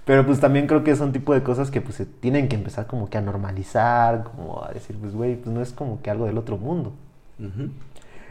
Pero 0.06 0.25
pues 0.25 0.39
también 0.39 0.68
creo 0.68 0.84
que 0.84 0.96
son 0.96 1.12
tipo 1.12 1.34
de 1.34 1.44
cosas 1.44 1.70
que 1.70 1.82
pues 1.82 1.96
se 1.96 2.06
tienen 2.06 2.48
que 2.48 2.56
empezar 2.56 2.88
como 2.88 3.10
que 3.10 3.18
a 3.18 3.22
normalizar, 3.22 4.24
como 4.24 4.63
a 4.63 4.72
decir, 4.72 4.96
pues 4.98 5.13
güey, 5.13 5.36
pues 5.36 5.54
no 5.54 5.62
es 5.62 5.74
como 5.74 6.01
que 6.01 6.10
algo 6.10 6.25
del 6.25 6.38
otro 6.38 6.58
mundo. 6.58 6.94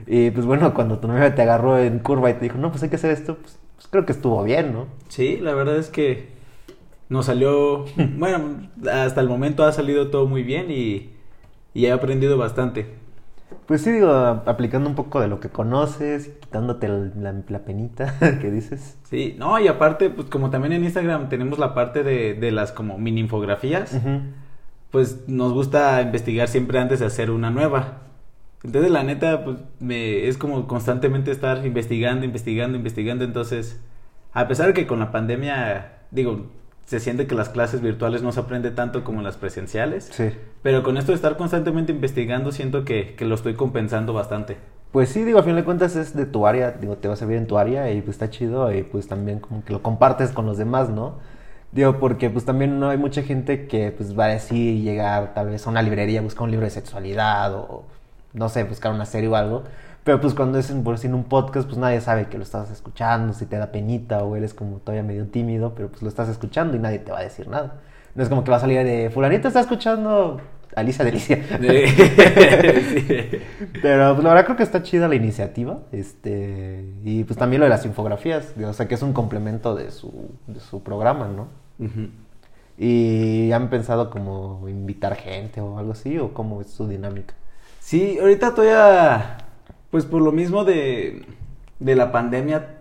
Y 0.06 0.30
pues 0.30 0.46
bueno, 0.46 0.72
cuando 0.72 0.98
tu 0.98 1.06
novia 1.06 1.34
te 1.34 1.42
agarró 1.42 1.78
en 1.78 1.98
curva 1.98 2.30
y 2.30 2.34
te 2.34 2.40
dijo, 2.40 2.56
no, 2.58 2.70
pues 2.70 2.82
hay 2.82 2.88
que 2.88 2.96
hacer 2.96 3.10
esto, 3.10 3.36
pues, 3.36 3.58
pues 3.76 3.88
creo 3.88 4.06
que 4.06 4.12
estuvo 4.12 4.42
bien, 4.42 4.72
¿no? 4.72 4.86
Sí, 5.08 5.36
la 5.36 5.52
verdad 5.52 5.76
es 5.76 5.88
que 5.90 6.35
nos 7.08 7.26
salió, 7.26 7.84
bueno, 8.16 8.68
hasta 8.90 9.20
el 9.20 9.28
momento 9.28 9.64
ha 9.64 9.72
salido 9.72 10.08
todo 10.10 10.26
muy 10.26 10.42
bien 10.42 10.70
y, 10.70 11.10
y 11.74 11.86
he 11.86 11.92
aprendido 11.92 12.36
bastante. 12.38 12.86
Pues 13.66 13.82
sí, 13.82 13.90
digo, 13.90 14.10
aplicando 14.10 14.88
un 14.88 14.94
poco 14.94 15.20
de 15.20 15.28
lo 15.28 15.40
que 15.40 15.48
conoces, 15.48 16.28
quitándote 16.40 16.88
la, 16.88 17.42
la 17.48 17.58
penita 17.64 18.14
que 18.40 18.50
dices. 18.50 18.96
Sí, 19.04 19.34
no, 19.38 19.58
y 19.58 19.68
aparte, 19.68 20.10
pues 20.10 20.28
como 20.28 20.50
también 20.50 20.72
en 20.72 20.84
Instagram 20.84 21.28
tenemos 21.28 21.58
la 21.58 21.74
parte 21.74 22.02
de, 22.02 22.34
de 22.34 22.52
las 22.52 22.72
como 22.72 22.98
mini 22.98 23.20
infografías, 23.20 23.98
pues 24.90 25.28
nos 25.28 25.52
gusta 25.52 26.00
investigar 26.02 26.48
siempre 26.48 26.78
antes 26.78 27.00
de 27.00 27.06
hacer 27.06 27.30
una 27.30 27.50
nueva. 27.50 28.02
Entonces, 28.62 28.90
la 28.90 29.02
neta, 29.04 29.44
pues 29.44 29.58
me, 29.80 30.26
es 30.26 30.38
como 30.38 30.66
constantemente 30.66 31.30
estar 31.30 31.64
investigando, 31.66 32.24
investigando, 32.24 32.76
investigando. 32.76 33.24
Entonces, 33.24 33.80
a 34.32 34.48
pesar 34.48 34.68
de 34.68 34.74
que 34.74 34.86
con 34.86 34.98
la 34.98 35.12
pandemia, 35.12 35.92
digo, 36.10 36.46
se 36.86 37.00
siente 37.00 37.26
que 37.26 37.34
las 37.34 37.48
clases 37.50 37.82
virtuales 37.82 38.22
no 38.22 38.32
se 38.32 38.40
aprende 38.40 38.70
tanto 38.70 39.04
como 39.04 39.20
las 39.20 39.36
presenciales, 39.36 40.08
Sí. 40.12 40.30
pero 40.62 40.82
con 40.82 40.96
esto 40.96 41.12
de 41.12 41.16
estar 41.16 41.36
constantemente 41.36 41.92
investigando, 41.92 42.52
siento 42.52 42.84
que, 42.84 43.14
que 43.16 43.24
lo 43.24 43.34
estoy 43.34 43.54
compensando 43.54 44.12
bastante. 44.12 44.56
Pues 44.92 45.10
sí, 45.10 45.24
digo, 45.24 45.38
a 45.38 45.42
fin 45.42 45.56
de 45.56 45.64
cuentas 45.64 45.94
es 45.96 46.14
de 46.16 46.24
tu 46.26 46.46
área, 46.46 46.70
digo, 46.72 46.96
te 46.96 47.08
va 47.08 47.14
a 47.14 47.16
servir 47.16 47.36
en 47.36 47.46
tu 47.46 47.58
área 47.58 47.90
y 47.90 48.00
pues 48.00 48.14
está 48.14 48.30
chido 48.30 48.72
y 48.72 48.82
pues 48.82 49.08
también 49.08 49.40
como 49.40 49.62
que 49.64 49.72
lo 49.72 49.82
compartes 49.82 50.30
con 50.30 50.46
los 50.46 50.56
demás, 50.56 50.88
¿no? 50.88 51.14
Digo, 51.72 51.98
porque 51.98 52.30
pues 52.30 52.44
también 52.44 52.78
no 52.80 52.88
hay 52.88 52.96
mucha 52.96 53.22
gente 53.22 53.66
que 53.66 53.90
pues 53.90 54.18
va 54.18 54.26
a 54.26 54.28
decir 54.28 54.80
llegar 54.82 55.34
tal 55.34 55.48
vez 55.50 55.66
a 55.66 55.70
una 55.70 55.82
librería, 55.82 56.22
buscar 56.22 56.44
un 56.44 56.50
libro 56.52 56.64
de 56.64 56.70
sexualidad 56.70 57.52
o 57.54 57.84
no 58.32 58.48
sé, 58.48 58.64
buscar 58.64 58.92
una 58.92 59.04
serie 59.04 59.28
o 59.28 59.36
algo. 59.36 59.64
Pero 60.06 60.20
pues 60.20 60.34
cuando 60.34 60.56
es 60.56 60.70
en, 60.70 60.84
por 60.84 60.94
decir, 60.94 61.10
en 61.10 61.16
un 61.16 61.24
podcast, 61.24 61.66
pues 61.66 61.78
nadie 61.78 62.00
sabe 62.00 62.28
que 62.28 62.38
lo 62.38 62.44
estás 62.44 62.70
escuchando, 62.70 63.32
si 63.32 63.44
te 63.44 63.56
da 63.56 63.72
penita 63.72 64.22
o 64.22 64.36
eres 64.36 64.54
como 64.54 64.76
todavía 64.76 65.02
medio 65.02 65.26
tímido, 65.26 65.74
pero 65.74 65.88
pues 65.88 66.00
lo 66.00 66.08
estás 66.08 66.28
escuchando 66.28 66.76
y 66.76 66.78
nadie 66.78 67.00
te 67.00 67.10
va 67.10 67.18
a 67.18 67.22
decir 67.22 67.48
nada. 67.48 67.80
No 68.14 68.22
es 68.22 68.28
como 68.28 68.44
que 68.44 68.52
va 68.52 68.58
a 68.58 68.60
salir 68.60 68.84
de 68.84 69.10
fulanito 69.10 69.48
está 69.48 69.58
escuchando 69.58 70.40
Alicia 70.76 71.04
Delicia. 71.04 71.42
Sí. 71.42 71.58
Pero 73.82 74.14
pues, 74.14 74.22
la 74.22 74.30
verdad 74.30 74.44
creo 74.44 74.56
que 74.56 74.62
está 74.62 74.84
chida 74.84 75.08
la 75.08 75.16
iniciativa. 75.16 75.80
Este, 75.90 76.84
y 77.02 77.24
pues 77.24 77.36
también 77.36 77.58
lo 77.58 77.64
de 77.64 77.70
las 77.70 77.84
infografías. 77.84 78.54
O 78.64 78.72
sea 78.74 78.86
que 78.86 78.94
es 78.94 79.02
un 79.02 79.12
complemento 79.12 79.74
de 79.74 79.90
su, 79.90 80.30
de 80.46 80.60
su 80.60 80.84
programa, 80.84 81.26
¿no? 81.26 81.48
Y 82.78 83.50
han 83.50 83.70
pensado 83.70 84.08
como 84.08 84.68
invitar 84.68 85.16
gente 85.16 85.60
o 85.60 85.78
algo 85.78 85.90
así, 85.92 86.16
o 86.16 86.32
cómo 86.32 86.60
es 86.60 86.70
su 86.70 86.86
dinámica. 86.86 87.34
Sí, 87.80 88.18
ahorita 88.20 88.54
todavía, 88.54 89.38
pues 89.96 90.04
por 90.04 90.20
lo 90.20 90.30
mismo 90.30 90.64
de, 90.66 91.24
de 91.80 91.96
la 91.96 92.12
pandemia, 92.12 92.74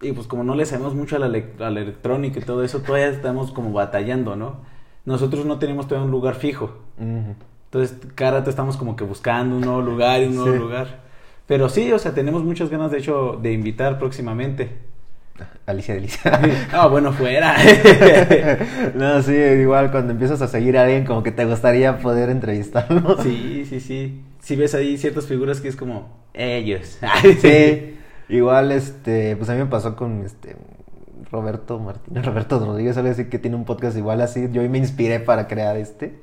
y 0.00 0.12
pues 0.12 0.28
como 0.28 0.44
no 0.44 0.54
le 0.54 0.64
sabemos 0.64 0.94
mucho 0.94 1.16
a 1.16 1.18
la, 1.18 1.26
elec- 1.26 1.60
a 1.60 1.70
la 1.70 1.80
electrónica 1.80 2.38
y 2.38 2.42
todo 2.42 2.62
eso, 2.62 2.82
todavía 2.82 3.08
estamos 3.08 3.50
como 3.50 3.72
batallando, 3.72 4.36
¿no? 4.36 4.58
Nosotros 5.06 5.44
no 5.44 5.58
tenemos 5.58 5.88
todavía 5.88 6.04
un 6.04 6.12
lugar 6.12 6.36
fijo. 6.36 6.70
Entonces, 7.00 7.96
cada 8.14 8.30
rato 8.38 8.50
estamos 8.50 8.76
como 8.76 8.94
que 8.94 9.02
buscando 9.02 9.56
un 9.56 9.62
nuevo 9.62 9.82
lugar 9.82 10.22
y 10.22 10.26
un 10.26 10.36
nuevo 10.36 10.52
Sí. 10.52 10.58
lugar. 10.60 11.00
Pero 11.48 11.68
sí, 11.68 11.90
o 11.90 11.98
sea, 11.98 12.14
tenemos 12.14 12.44
muchas 12.44 12.70
ganas, 12.70 12.92
de 12.92 12.98
hecho, 12.98 13.36
de 13.42 13.52
invitar 13.52 13.98
próximamente. 13.98 14.70
Alicia 15.66 15.94
Delicia. 15.94 16.30
Ah, 16.72 16.86
bueno, 16.86 17.12
fuera. 17.12 17.56
no, 18.94 19.20
sí, 19.20 19.34
igual 19.34 19.90
cuando 19.90 20.12
empiezas 20.12 20.40
a 20.42 20.46
seguir 20.46 20.78
a 20.78 20.82
alguien 20.84 21.04
como 21.04 21.24
que 21.24 21.32
te 21.32 21.44
gustaría 21.44 21.98
poder 21.98 22.30
entrevistarlo. 22.30 23.20
sí, 23.20 23.64
sí, 23.68 23.80
sí. 23.80 24.20
Si 24.46 24.54
ves 24.54 24.76
ahí 24.76 24.96
ciertas 24.96 25.26
figuras 25.26 25.60
que 25.60 25.66
es 25.66 25.74
como 25.74 26.06
ellos. 26.32 27.00
Sí, 27.40 27.98
igual, 28.28 28.70
este, 28.70 29.34
pues 29.34 29.50
a 29.50 29.54
mí 29.54 29.58
me 29.58 29.66
pasó 29.66 29.96
con 29.96 30.24
este 30.24 30.54
Roberto 31.32 31.80
Martínez, 31.80 32.24
Roberto 32.26 32.64
Rodríguez, 32.64 32.96
algo 32.96 33.10
así 33.10 33.24
que 33.24 33.40
tiene 33.40 33.56
un 33.56 33.64
podcast 33.64 33.96
igual 33.96 34.20
así. 34.20 34.48
Yo 34.52 34.62
me 34.70 34.78
inspiré 34.78 35.18
para 35.18 35.48
crear 35.48 35.76
este. 35.76 36.20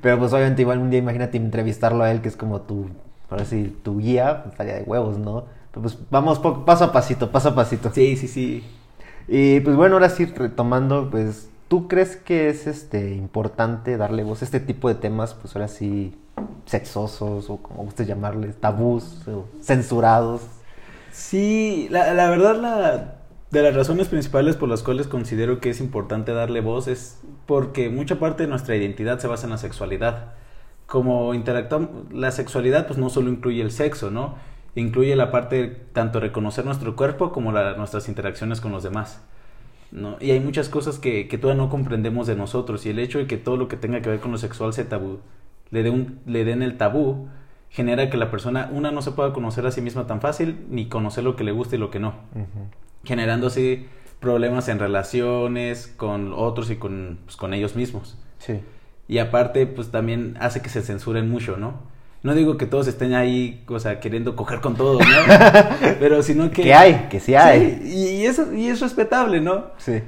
Pero 0.00 0.16
pues 0.16 0.32
obviamente 0.32 0.62
igual 0.62 0.78
un 0.78 0.90
día 0.90 1.00
imagínate 1.00 1.38
entrevistarlo 1.38 2.04
a 2.04 2.12
él, 2.12 2.20
que 2.20 2.28
es 2.28 2.36
como 2.36 2.60
tu, 2.60 2.86
por 3.28 3.40
así, 3.40 3.76
tu 3.82 3.98
guía, 3.98 4.44
pues, 4.44 4.52
estaría 4.52 4.74
de 4.76 4.82
huevos, 4.84 5.18
¿no? 5.18 5.46
Pero 5.72 5.82
pues 5.82 5.98
vamos 6.08 6.38
paso 6.38 6.84
a 6.84 6.92
pasito, 6.92 7.32
paso 7.32 7.48
a 7.48 7.56
pasito. 7.56 7.90
Sí, 7.92 8.16
sí, 8.16 8.28
sí. 8.28 8.64
Y 9.26 9.58
pues 9.58 9.74
bueno, 9.74 9.96
ahora 9.96 10.10
sí, 10.10 10.26
retomando, 10.26 11.10
pues, 11.10 11.50
¿tú 11.66 11.88
crees 11.88 12.14
que 12.14 12.48
es 12.48 12.68
este 12.68 13.10
importante 13.16 13.96
darle 13.96 14.22
voz 14.22 14.42
a 14.42 14.44
este 14.44 14.60
tipo 14.60 14.86
de 14.88 14.94
temas, 14.94 15.34
pues 15.34 15.56
ahora 15.56 15.66
sí, 15.66 16.14
sexosos, 16.66 17.48
o 17.48 17.56
como 17.58 17.84
gustes 17.84 18.06
llamarles, 18.06 18.56
tabús, 18.60 19.26
o 19.28 19.46
censurados? 19.62 20.42
Sí, 21.12 21.88
la, 21.90 22.12
la 22.12 22.28
verdad, 22.28 22.60
la, 22.60 23.16
de 23.50 23.62
las 23.62 23.74
razones 23.74 24.08
principales 24.08 24.56
por 24.56 24.68
las 24.68 24.82
cuales 24.82 25.06
considero 25.06 25.60
que 25.60 25.70
es 25.70 25.80
importante 25.80 26.32
darle 26.32 26.60
voz 26.60 26.88
es 26.88 27.20
porque 27.46 27.88
mucha 27.88 28.18
parte 28.18 28.42
de 28.42 28.48
nuestra 28.48 28.76
identidad 28.76 29.18
se 29.18 29.28
basa 29.28 29.46
en 29.46 29.50
la 29.52 29.58
sexualidad. 29.58 30.34
Como 30.86 31.32
interactuamos, 31.34 32.12
la 32.12 32.30
sexualidad 32.32 32.86
pues 32.86 32.98
no 32.98 33.08
solo 33.08 33.30
incluye 33.30 33.62
el 33.62 33.70
sexo, 33.70 34.10
¿no? 34.10 34.34
Incluye 34.74 35.16
la 35.16 35.30
parte 35.30 35.56
de 35.56 35.68
tanto 35.68 36.20
reconocer 36.20 36.64
nuestro 36.64 36.96
cuerpo 36.96 37.32
como 37.32 37.52
nuestras 37.52 38.08
interacciones 38.08 38.60
con 38.60 38.72
los 38.72 38.82
demás. 38.82 39.22
¿no? 39.92 40.16
Y 40.20 40.32
hay 40.32 40.40
muchas 40.40 40.68
cosas 40.68 40.98
que, 40.98 41.28
que 41.28 41.38
todavía 41.38 41.62
no 41.62 41.70
comprendemos 41.70 42.26
de 42.26 42.36
nosotros 42.36 42.84
y 42.84 42.90
el 42.90 42.98
hecho 42.98 43.18
de 43.18 43.26
que 43.26 43.36
todo 43.36 43.56
lo 43.56 43.68
que 43.68 43.76
tenga 43.76 44.02
que 44.02 44.10
ver 44.10 44.20
con 44.20 44.32
lo 44.32 44.38
sexual 44.38 44.72
se 44.72 44.84
tabú, 44.84 45.20
le, 45.70 45.82
dé 45.82 45.90
un, 45.90 46.20
le 46.26 46.44
den 46.44 46.62
el 46.62 46.76
tabú, 46.76 47.28
genera 47.70 48.10
que 48.10 48.16
la 48.16 48.30
persona, 48.30 48.70
una, 48.72 48.90
no 48.90 49.02
se 49.02 49.12
pueda 49.12 49.32
conocer 49.32 49.66
a 49.66 49.70
sí 49.70 49.80
misma 49.80 50.06
tan 50.06 50.20
fácil, 50.20 50.66
ni 50.70 50.88
conocer 50.88 51.24
lo 51.24 51.36
que 51.36 51.44
le 51.44 51.52
gusta 51.52 51.76
y 51.76 51.78
lo 51.78 51.90
que 51.90 52.00
no, 52.00 52.14
generando 53.04 53.48
así 53.48 53.86
problemas 54.20 54.68
en 54.68 54.78
relaciones 54.78 55.92
con 55.96 56.32
otros 56.32 56.70
y 56.70 56.76
con, 56.76 57.18
pues, 57.24 57.36
con 57.36 57.54
ellos 57.54 57.76
mismos. 57.76 58.18
Sí. 58.38 58.60
Y 59.08 59.18
aparte, 59.18 59.66
pues 59.66 59.90
también 59.90 60.36
hace 60.40 60.62
que 60.62 60.68
se 60.68 60.82
censuren 60.82 61.30
mucho, 61.30 61.56
¿no? 61.56 61.74
No 62.22 62.34
digo 62.34 62.56
que 62.56 62.66
todos 62.66 62.88
estén 62.88 63.14
ahí, 63.14 63.62
o 63.68 63.78
sea, 63.78 64.00
queriendo 64.00 64.34
coger 64.34 64.60
con 64.60 64.74
todos, 64.74 65.00
¿no? 65.00 65.86
Pero 66.00 66.22
sino 66.22 66.50
que... 66.50 66.62
Que 66.62 66.74
hay, 66.74 67.06
que 67.08 67.20
sí 67.20 67.34
hay. 67.34 67.78
Sí, 67.82 68.16
y 68.16 68.26
eso, 68.26 68.52
y 68.52 68.66
es 68.66 68.80
respetable, 68.80 69.40
¿no? 69.40 69.66
Sí. 69.78 70.02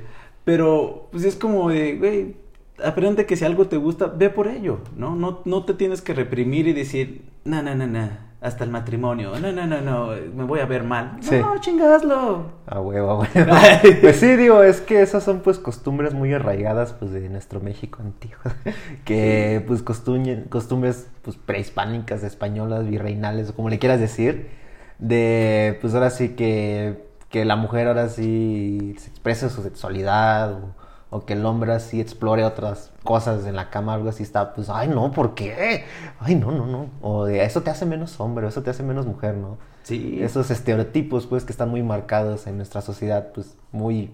Pero, 0.45 1.09
pues 1.13 1.25
es 1.25 1.37
como 1.37 1.69
de, 1.69 1.97
güey, 1.97 2.37
aprende 2.85 3.27
que 3.27 3.37
si 3.37 3.45
algo 3.45 3.67
te 3.67 3.77
gusta, 3.77 4.07
ve 4.07 4.31
por 4.31 4.49
ello, 4.49 4.79
¿no? 4.97 5.15
No, 5.15 5.41
no 5.45 5.65
te 5.65 5.75
tienes 5.75 6.03
que 6.03 6.15
reprimir 6.15 6.69
y 6.69 6.73
decir, 6.73 7.31
no, 7.45 7.63
no, 7.63 7.75
no, 7.75 7.87
no, 7.87 8.09
hasta 8.41 8.63
el 8.63 8.71
matrimonio, 8.71 9.33
no, 9.41 9.53
no, 9.53 9.67
no, 9.67 9.81
no, 9.81 10.09
me 10.35 10.45
voy 10.45 10.61
a 10.61 10.67
ver 10.67 10.85
mal. 10.85 11.17
Sí. 11.21 11.37
No, 11.39 11.59
chingaslo. 11.61 12.53
A 12.67 12.81
huevo, 12.81 13.11
a 13.11 13.19
huevo. 13.19 13.57
pues 14.01 14.17
sí, 14.17 14.37
digo, 14.37 14.63
es 14.63 14.81
que 14.81 15.03
esas 15.03 15.25
son 15.25 15.41
pues 15.41 15.59
costumbres 15.59 16.15
muy 16.15 16.33
arraigadas 16.33 16.93
pues 16.93 17.11
de 17.11 17.29
nuestro 17.29 17.61
México 17.61 17.99
antiguo. 18.01 18.39
que 19.05 19.65
pues 19.67 19.83
costumbres, 19.83 20.47
costumbres 20.49 21.09
pues 21.23 21.37
prehispánicas, 21.37 22.23
españolas, 22.23 22.87
virreinales, 22.87 23.51
o 23.51 23.55
como 23.55 23.71
le 23.71 23.79
quieras 23.79 23.99
decir. 23.99 24.51
De 24.99 25.79
pues 25.81 25.95
ahora 25.95 26.11
sí 26.11 26.31
que, 26.31 27.09
que 27.31 27.45
la 27.45 27.57
mujer 27.57 27.89
ahora 27.89 28.09
sí 28.09 28.95
se 28.99 29.11
exprese 29.11 29.49
su 29.51 29.63
sexualidad 29.63 30.53
o, 30.53 30.75
o 31.11 31.25
que 31.25 31.33
el 31.35 31.45
hombre 31.47 31.73
así 31.73 32.01
explore 32.01 32.45
otras 32.45 32.91
cosas 33.05 33.47
en 33.47 33.57
la 33.57 33.71
cama, 33.71 33.95
algo 33.95 34.09
así 34.11 34.23
está, 34.23 34.53
pues, 34.55 34.69
ay, 34.69 34.89
no, 34.89 35.11
¿por 35.13 35.35
qué? 35.35 35.85
Ay, 36.21 36.35
no, 36.35 36.51
no, 36.53 36.67
no. 36.67 36.87
O 37.01 37.25
de 37.25 37.45
eso 37.45 37.63
te 37.63 37.71
hace 37.71 37.87
menos 37.87 38.21
hombre, 38.21 38.45
o 38.47 38.49
eso 38.49 38.63
te 38.63 38.71
hace 38.71 38.83
menos 38.83 39.07
mujer, 39.07 39.35
¿no? 39.35 39.57
Sí. 39.85 40.19
Esos 40.23 40.51
estereotipos, 40.51 41.27
pues, 41.27 41.45
que 41.45 41.53
están 41.53 41.71
muy 41.71 41.83
marcados 41.83 42.47
en 42.47 42.57
nuestra 42.59 42.83
sociedad, 42.83 43.29
pues, 43.33 43.57
muy, 43.73 44.11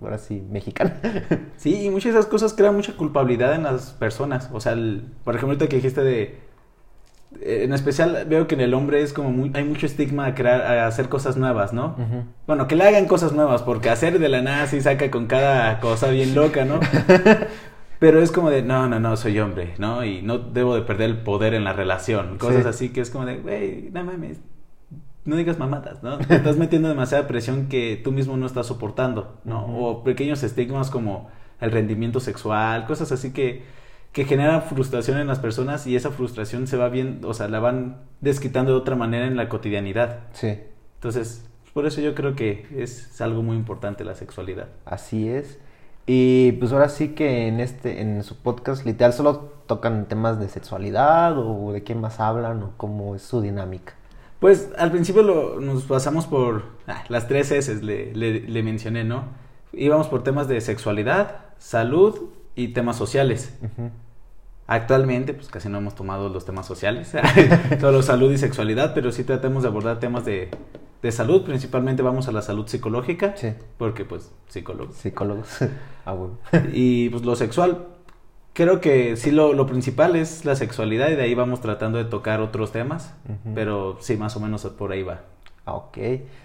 ahora 0.00 0.18
sí, 0.18 0.46
mexicana. 0.50 1.00
Sí, 1.56 1.84
y 1.86 1.90
muchas 1.90 2.12
de 2.14 2.20
esas 2.20 2.30
cosas 2.30 2.54
crean 2.54 2.74
mucha 2.76 2.96
culpabilidad 2.96 3.54
en 3.54 3.64
las 3.64 3.90
personas. 3.90 4.48
O 4.52 4.60
sea, 4.60 4.72
el- 4.72 5.04
por 5.24 5.34
ejemplo, 5.34 5.54
ahorita 5.54 5.68
que 5.68 5.76
dijiste 5.76 6.02
de... 6.02 6.49
En 7.42 7.72
especial 7.72 8.26
veo 8.28 8.46
que 8.48 8.56
en 8.56 8.60
el 8.60 8.74
hombre 8.74 9.02
es 9.02 9.12
como 9.12 9.30
muy, 9.30 9.50
hay 9.54 9.64
mucho 9.64 9.86
estigma 9.86 10.26
a 10.26 10.34
crear, 10.34 10.60
a 10.62 10.86
hacer 10.86 11.08
cosas 11.08 11.36
nuevas, 11.36 11.72
¿no? 11.72 11.96
Bueno, 12.46 12.66
que 12.66 12.74
le 12.76 12.84
hagan 12.84 13.06
cosas 13.06 13.32
nuevas, 13.32 13.62
porque 13.62 13.88
hacer 13.88 14.18
de 14.18 14.28
la 14.28 14.42
nada 14.42 14.66
sí 14.66 14.80
saca 14.80 15.10
con 15.10 15.26
cada 15.26 15.78
cosa 15.80 16.08
bien 16.08 16.34
loca, 16.34 16.64
¿no? 16.64 16.80
Pero 18.00 18.20
es 18.20 18.32
como 18.32 18.50
de, 18.50 18.62
no, 18.62 18.88
no, 18.88 18.98
no, 18.98 19.16
soy 19.16 19.38
hombre, 19.40 19.74
¿no? 19.78 20.04
Y 20.04 20.22
no 20.22 20.38
debo 20.38 20.74
de 20.74 20.82
perder 20.82 21.10
el 21.10 21.18
poder 21.18 21.54
en 21.54 21.64
la 21.64 21.72
relación. 21.74 22.38
Cosas 22.38 22.62
Sí. 22.62 22.68
así 22.68 22.88
que 22.88 23.02
es 23.02 23.10
como 23.10 23.26
de, 23.26 23.36
güey, 23.36 23.90
no 23.92 24.02
mames, 24.04 24.40
no 25.24 25.36
digas 25.36 25.58
mamadas, 25.58 26.02
¿no? 26.02 26.18
Te 26.18 26.34
estás 26.34 26.56
metiendo 26.56 26.88
demasiada 26.88 27.26
presión 27.26 27.68
que 27.68 28.00
tú 28.02 28.10
mismo 28.10 28.36
no 28.36 28.46
estás 28.46 28.66
soportando, 28.66 29.38
¿no? 29.44 29.66
O 29.66 30.02
pequeños 30.02 30.42
estigmas 30.42 30.90
como 30.90 31.30
el 31.60 31.70
rendimiento 31.70 32.20
sexual, 32.20 32.86
cosas 32.86 33.12
así 33.12 33.32
que, 33.32 33.62
que 34.12 34.24
generan 34.24 34.62
frustración 34.62 35.18
en 35.18 35.26
las 35.26 35.38
personas 35.38 35.86
y 35.86 35.94
esa 35.96 36.10
frustración 36.10 36.66
se 36.66 36.76
va 36.76 36.88
bien, 36.88 37.20
o 37.24 37.32
sea, 37.34 37.48
la 37.48 37.60
van 37.60 37.98
desquitando 38.20 38.72
de 38.72 38.78
otra 38.78 38.96
manera 38.96 39.26
en 39.26 39.36
la 39.36 39.48
cotidianidad. 39.48 40.20
Sí, 40.32 40.58
Entonces, 40.94 41.44
por 41.72 41.86
eso 41.86 42.00
yo 42.00 42.14
creo 42.16 42.34
que 42.34 42.66
es 42.76 43.20
algo 43.20 43.42
muy 43.42 43.56
importante 43.56 44.04
la 44.04 44.14
sexualidad. 44.14 44.66
así 44.84 45.28
es. 45.28 45.58
Y 46.06 46.52
pues 46.52 46.72
ahora 46.72 46.88
sí 46.88 47.10
que 47.10 47.46
en 47.46 47.60
este, 47.60 48.00
en 48.00 48.24
su 48.24 48.34
podcast 48.36 48.84
literal 48.84 49.12
solo 49.12 49.52
tocan 49.66 50.06
temas 50.06 50.40
de 50.40 50.48
sexualidad 50.48 51.38
o 51.38 51.70
de 51.72 51.84
qué 51.84 51.94
más 51.94 52.18
hablan 52.18 52.62
o 52.64 52.72
cómo 52.76 53.14
es 53.14 53.22
su 53.22 53.40
dinámica. 53.40 53.92
Pues 54.40 54.70
al 54.76 54.90
principio 54.90 55.22
lo- 55.22 55.60
nos 55.60 55.84
pasamos 55.84 56.26
por 56.26 56.64
ah, 56.88 57.04
las 57.08 57.28
tres 57.28 57.52
S, 57.52 57.72
le, 57.84 58.12
le- 58.14 58.40
le 58.40 58.62
mencioné, 58.64 59.04
¿no? 59.04 59.24
Íbamos 59.72 60.08
por 60.08 60.24
temas 60.24 60.48
de 60.48 60.60
sexualidad, 60.60 61.42
salud 61.58 62.30
y 62.54 62.68
temas 62.68 62.96
sociales. 62.96 63.56
Actualmente, 64.66 65.34
pues 65.34 65.48
casi 65.48 65.68
no 65.68 65.78
hemos 65.78 65.96
tomado 65.96 66.28
los 66.28 66.44
temas 66.44 66.64
sociales, 66.66 67.12
solo 67.80 68.02
salud 68.02 68.30
y 68.30 68.38
sexualidad, 68.38 68.94
pero 68.94 69.10
sí 69.10 69.24
tratamos 69.24 69.62
de 69.64 69.68
abordar 69.68 69.98
temas 69.98 70.24
de, 70.24 70.48
de 71.02 71.12
salud, 71.12 71.42
principalmente 71.42 72.02
vamos 72.02 72.28
a 72.28 72.32
la 72.32 72.40
salud 72.40 72.68
psicológica, 72.68 73.34
Sí, 73.36 73.52
porque 73.78 74.04
pues 74.04 74.30
psicólogos. 74.48 74.94
psicólogos. 74.94 75.48
ah, 76.04 76.12
bueno. 76.12 76.38
Y 76.72 77.08
pues 77.08 77.24
lo 77.24 77.34
sexual, 77.34 77.86
creo 78.52 78.80
que 78.80 79.16
sí 79.16 79.32
lo, 79.32 79.54
lo 79.54 79.66
principal 79.66 80.14
es 80.14 80.44
la 80.44 80.54
sexualidad 80.54 81.08
y 81.10 81.16
de 81.16 81.22
ahí 81.22 81.34
vamos 81.34 81.60
tratando 81.60 81.98
de 81.98 82.04
tocar 82.04 82.40
otros 82.40 82.70
temas, 82.70 83.12
pero 83.56 83.96
sí, 84.00 84.16
más 84.16 84.36
o 84.36 84.40
menos 84.40 84.64
por 84.66 84.92
ahí 84.92 85.02
va. 85.02 85.22
Ah, 85.66 85.74
ok. 85.74 85.98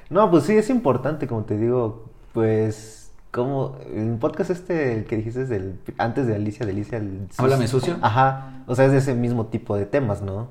No, 0.10 0.32
pues 0.32 0.46
sí, 0.46 0.54
es 0.58 0.72
importante, 0.72 1.28
como 1.28 1.44
te 1.46 1.58
digo, 1.60 2.06
pues, 2.34 3.05
como 3.36 3.76
el 3.94 4.16
podcast 4.18 4.50
este 4.50 4.94
el 4.96 5.06
que 5.06 5.18
dijiste 5.18 5.46
del, 5.46 5.78
antes 5.98 6.26
de 6.26 6.36
Alicia, 6.36 6.66
de 6.66 6.72
Alicia. 6.72 6.98
el- 6.98 7.28
Háblame 7.38 7.68
sucio. 7.68 7.98
Ajá, 8.02 8.64
o 8.66 8.76
sea, 8.76 8.86
es 8.86 8.94
de 8.94 9.00
ese 9.00 9.14
mismo 9.14 9.48
tipo 9.48 9.76
de 9.76 9.86
temas, 9.86 10.22
¿no? 10.22 10.48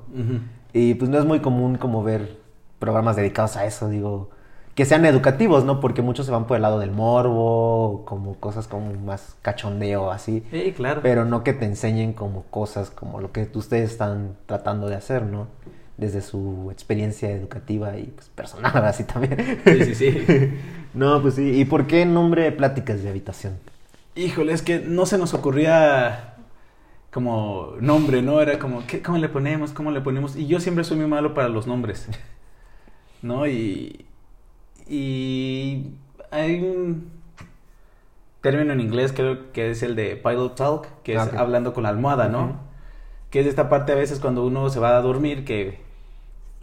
Y 0.71 0.93
pues 0.93 1.09
no 1.09 1.17
es 1.17 1.25
muy 1.25 1.39
común 1.39 1.77
como 1.77 2.03
ver 2.03 2.37
programas 2.79 3.15
dedicados 3.15 3.57
a 3.57 3.65
eso, 3.65 3.89
digo, 3.89 4.29
que 4.75 4.83
sean 4.85 5.05
educativos, 5.05 5.63
¿no? 5.65 5.79
Porque 5.79 6.01
muchos 6.01 6.25
se 6.25 6.31
van 6.33 6.45
por 6.47 6.57
el 6.57 6.61
lado 6.61 6.79
del 6.79 6.91
morbo, 6.91 8.03
como 8.05 8.35
cosas 8.35 8.67
como 8.67 8.93
más 8.93 9.35
cachondeo, 9.41 10.11
así. 10.11 10.43
Sí, 10.51 10.73
claro. 10.75 10.99
Pero 11.01 11.23
no 11.25 11.43
que 11.43 11.53
te 11.53 11.65
enseñen 11.65 12.13
como 12.13 12.43
cosas 12.51 12.89
como 12.91 13.19
lo 13.21 13.31
que 13.31 13.49
ustedes 13.55 13.91
están 13.91 14.35
tratando 14.45 14.87
de 14.89 14.95
hacer, 14.95 15.23
¿no? 15.23 15.47
Desde 15.97 16.21
su 16.21 16.69
experiencia 16.71 17.31
educativa 17.31 17.97
y 17.97 18.05
pues 18.07 18.29
personal, 18.29 18.75
así 18.85 19.05
también. 19.05 19.61
Sí, 19.65 19.85
sí, 19.85 19.95
sí. 19.95 20.27
no, 20.93 21.21
pues 21.21 21.35
sí. 21.35 21.59
¿Y 21.59 21.65
por 21.65 21.87
qué 21.87 22.05
nombre 22.05 22.51
Pláticas 22.51 23.01
de 23.01 23.09
Habitación? 23.09 23.57
Híjole, 24.15 24.53
es 24.53 24.61
que 24.61 24.79
no 24.79 25.05
se 25.05 25.17
nos 25.17 25.33
ocurría 25.33 26.35
como 27.11 27.75
nombre, 27.79 28.21
¿no? 28.21 28.41
Era 28.41 28.59
como, 28.59 28.85
¿qué, 28.87 29.01
¿cómo 29.01 29.17
le 29.17 29.29
ponemos? 29.29 29.71
¿Cómo 29.73 29.91
le 29.91 30.01
ponemos? 30.01 30.35
Y 30.35 30.47
yo 30.47 30.59
siempre 30.59 30.83
soy 30.83 30.97
muy 30.97 31.07
malo 31.07 31.33
para 31.33 31.49
los 31.49 31.67
nombres, 31.67 32.07
¿no? 33.21 33.47
Y, 33.47 34.05
y 34.87 35.93
hay 36.31 36.59
un 36.61 37.11
término 38.41 38.73
en 38.73 38.81
inglés, 38.81 39.13
creo 39.13 39.51
que 39.53 39.71
es 39.71 39.81
el 39.83 39.95
de 39.95 40.17
pillow 40.17 40.49
talk, 40.51 40.87
que 41.03 41.15
es 41.15 41.21
Ah, 41.21 41.31
hablando 41.37 41.73
con 41.73 41.83
la 41.83 41.89
almohada, 41.89 42.29
¿no? 42.29 42.59
Que 43.31 43.39
es 43.41 43.47
esta 43.47 43.69
parte 43.69 43.91
a 43.93 43.95
veces 43.95 44.19
cuando 44.19 44.45
uno 44.45 44.69
se 44.69 44.79
va 44.79 44.97
a 44.97 45.01
dormir, 45.01 45.45
que 45.45 45.84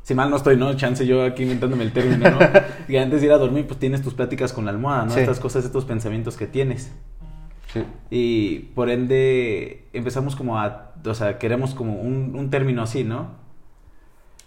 si 0.02 0.14
mal 0.14 0.30
no 0.30 0.36
estoy, 0.36 0.56
¿no? 0.56 0.74
Chance 0.74 1.06
yo 1.06 1.24
aquí 1.24 1.42
inventándome 1.44 1.84
el 1.84 1.92
término, 1.92 2.30
¿no? 2.30 2.38
y 2.88 2.96
antes 2.96 3.20
de 3.20 3.26
ir 3.28 3.32
a 3.32 3.38
dormir, 3.38 3.66
pues 3.66 3.78
tienes 3.78 4.02
tus 4.02 4.14
pláticas 4.14 4.52
con 4.52 4.64
la 4.64 4.70
almohada, 4.72 5.04
¿no? 5.06 5.10
Sí. 5.12 5.20
Estas 5.20 5.40
cosas, 5.40 5.64
estos 5.64 5.84
pensamientos 5.84 6.36
que 6.36 6.46
tienes. 6.46 6.92
Sí. 7.72 7.82
Y 8.10 8.58
por 8.74 8.90
ende 8.90 9.88
empezamos 9.92 10.36
como 10.36 10.58
a, 10.58 10.92
o 11.06 11.14
sea, 11.14 11.38
queremos 11.38 11.74
como 11.74 11.94
un, 11.94 12.34
un 12.34 12.50
término 12.50 12.82
así, 12.82 13.02
¿no? 13.04 13.40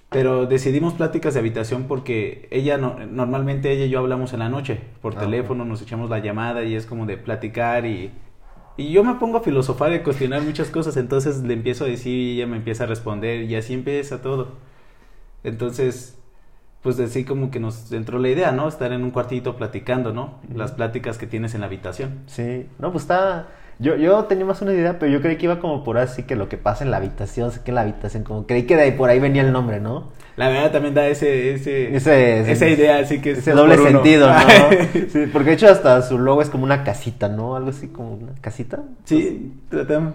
Pero 0.10 0.46
decidimos 0.46 0.94
pláticas 0.94 1.34
de 1.34 1.40
habitación 1.42 1.86
porque 1.88 2.48
ella, 2.52 2.78
no- 2.78 2.96
normalmente 3.08 3.72
ella 3.72 3.86
y 3.86 3.90
yo 3.90 4.00
hablamos 4.00 4.34
en 4.34 4.40
la 4.40 4.50
noche, 4.50 4.80
por 5.02 5.16
Ah, 5.18 5.22
teléfono, 5.22 5.66
nos 5.66 5.82
echamos 5.82 6.10
la 6.10 6.20
llamada 6.20 6.64
y 6.64 6.76
es 6.76 6.86
como 6.86 7.06
de 7.06 7.18
platicar 7.18 7.86
y, 7.86 8.12
y 8.78 8.92
yo 8.92 9.04
me 9.04 9.16
pongo 9.16 9.38
a 9.40 9.42
filosofar 9.42 9.92
y 9.92 9.96
a 9.96 10.04
cuestionar 10.04 10.42
muchas 10.44 10.70
cosas, 10.70 10.96
entonces 10.98 11.42
le 11.42 11.54
empiezo 11.54 11.84
a 11.86 11.88
decir 11.88 12.14
y 12.14 12.36
ella 12.36 12.48
me 12.48 12.58
empieza 12.58 12.84
a 12.84 12.88
responder 12.88 13.44
y 13.44 13.56
así 13.56 13.74
empieza 13.74 14.22
todo. 14.22 14.54
Entonces, 15.46 16.18
pues 16.82 17.00
así 17.00 17.24
como 17.24 17.50
que 17.52 17.60
nos 17.60 17.92
entró 17.92 18.20
la 18.20 18.30
idea, 18.30 18.52
¿no? 18.52 18.68
Estar 18.68 18.92
en 18.92 19.04
un 19.04 19.12
cuartito 19.12 19.56
platicando, 19.56 20.12
¿no? 20.14 20.40
Las 20.54 20.72
pláticas 20.74 21.18
que 21.18 21.28
tienes 21.28 21.54
en 21.56 21.62
la 21.62 21.68
habitación. 21.68 22.20
Sí, 22.28 22.68
no, 22.80 22.92
pues 22.92 23.04
está. 23.06 23.48
Yo, 23.80 23.96
yo 23.98 24.24
tenía 24.26 24.46
más 24.46 24.62
una 24.62 24.72
idea, 24.74 25.00
pero 25.00 25.12
yo 25.12 25.22
creí 25.22 25.36
que 25.38 25.46
iba 25.46 25.60
como 25.60 25.84
por 25.84 25.98
así 25.98 26.24
que 26.24 26.36
lo 26.38 26.48
que 26.48 26.58
pasa 26.58 26.84
en 26.86 26.92
la 26.92 26.98
habitación, 26.98 27.52
sé 27.52 27.62
que 27.64 27.72
en 27.72 27.76
la 27.76 27.82
habitación, 27.82 28.24
como 28.24 28.48
creí 28.48 28.64
que 28.64 28.76
de 28.78 28.84
ahí 28.84 28.92
por 28.92 29.10
ahí 29.10 29.20
venía 29.20 29.42
el 29.42 29.52
nombre, 29.52 29.80
¿no? 29.82 30.14
La 30.38 30.48
verdad 30.50 30.72
también 30.72 30.94
da 30.94 31.08
ese, 31.08 31.54
ese, 31.56 31.96
Ese, 31.96 32.52
esa 32.52 32.68
idea, 32.68 33.00
así 33.00 33.20
que 33.20 33.32
es 33.32 33.40
ese 33.40 33.52
doble 33.52 33.76
uno. 33.78 33.90
sentido, 33.90 34.30
¿no? 34.30 34.40
Sí, 35.10 35.26
porque 35.32 35.50
de 35.50 35.56
hecho 35.56 35.68
hasta 35.70 36.02
su 36.04 36.18
logo 36.20 36.42
es 36.42 36.50
como 36.50 36.64
una 36.64 36.84
casita, 36.84 37.28
¿no? 37.30 37.56
Algo 37.56 37.70
así 37.70 37.88
como 37.88 38.14
una 38.16 38.34
casita. 38.42 38.80
sí, 39.06 39.54
tratamos, 39.70 40.14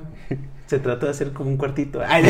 se 0.70 0.78
trata 0.78 1.06
de 1.06 1.12
hacer 1.12 1.32
como 1.32 1.50
un 1.50 1.56
cuartito. 1.56 2.00
Ay, 2.06 2.24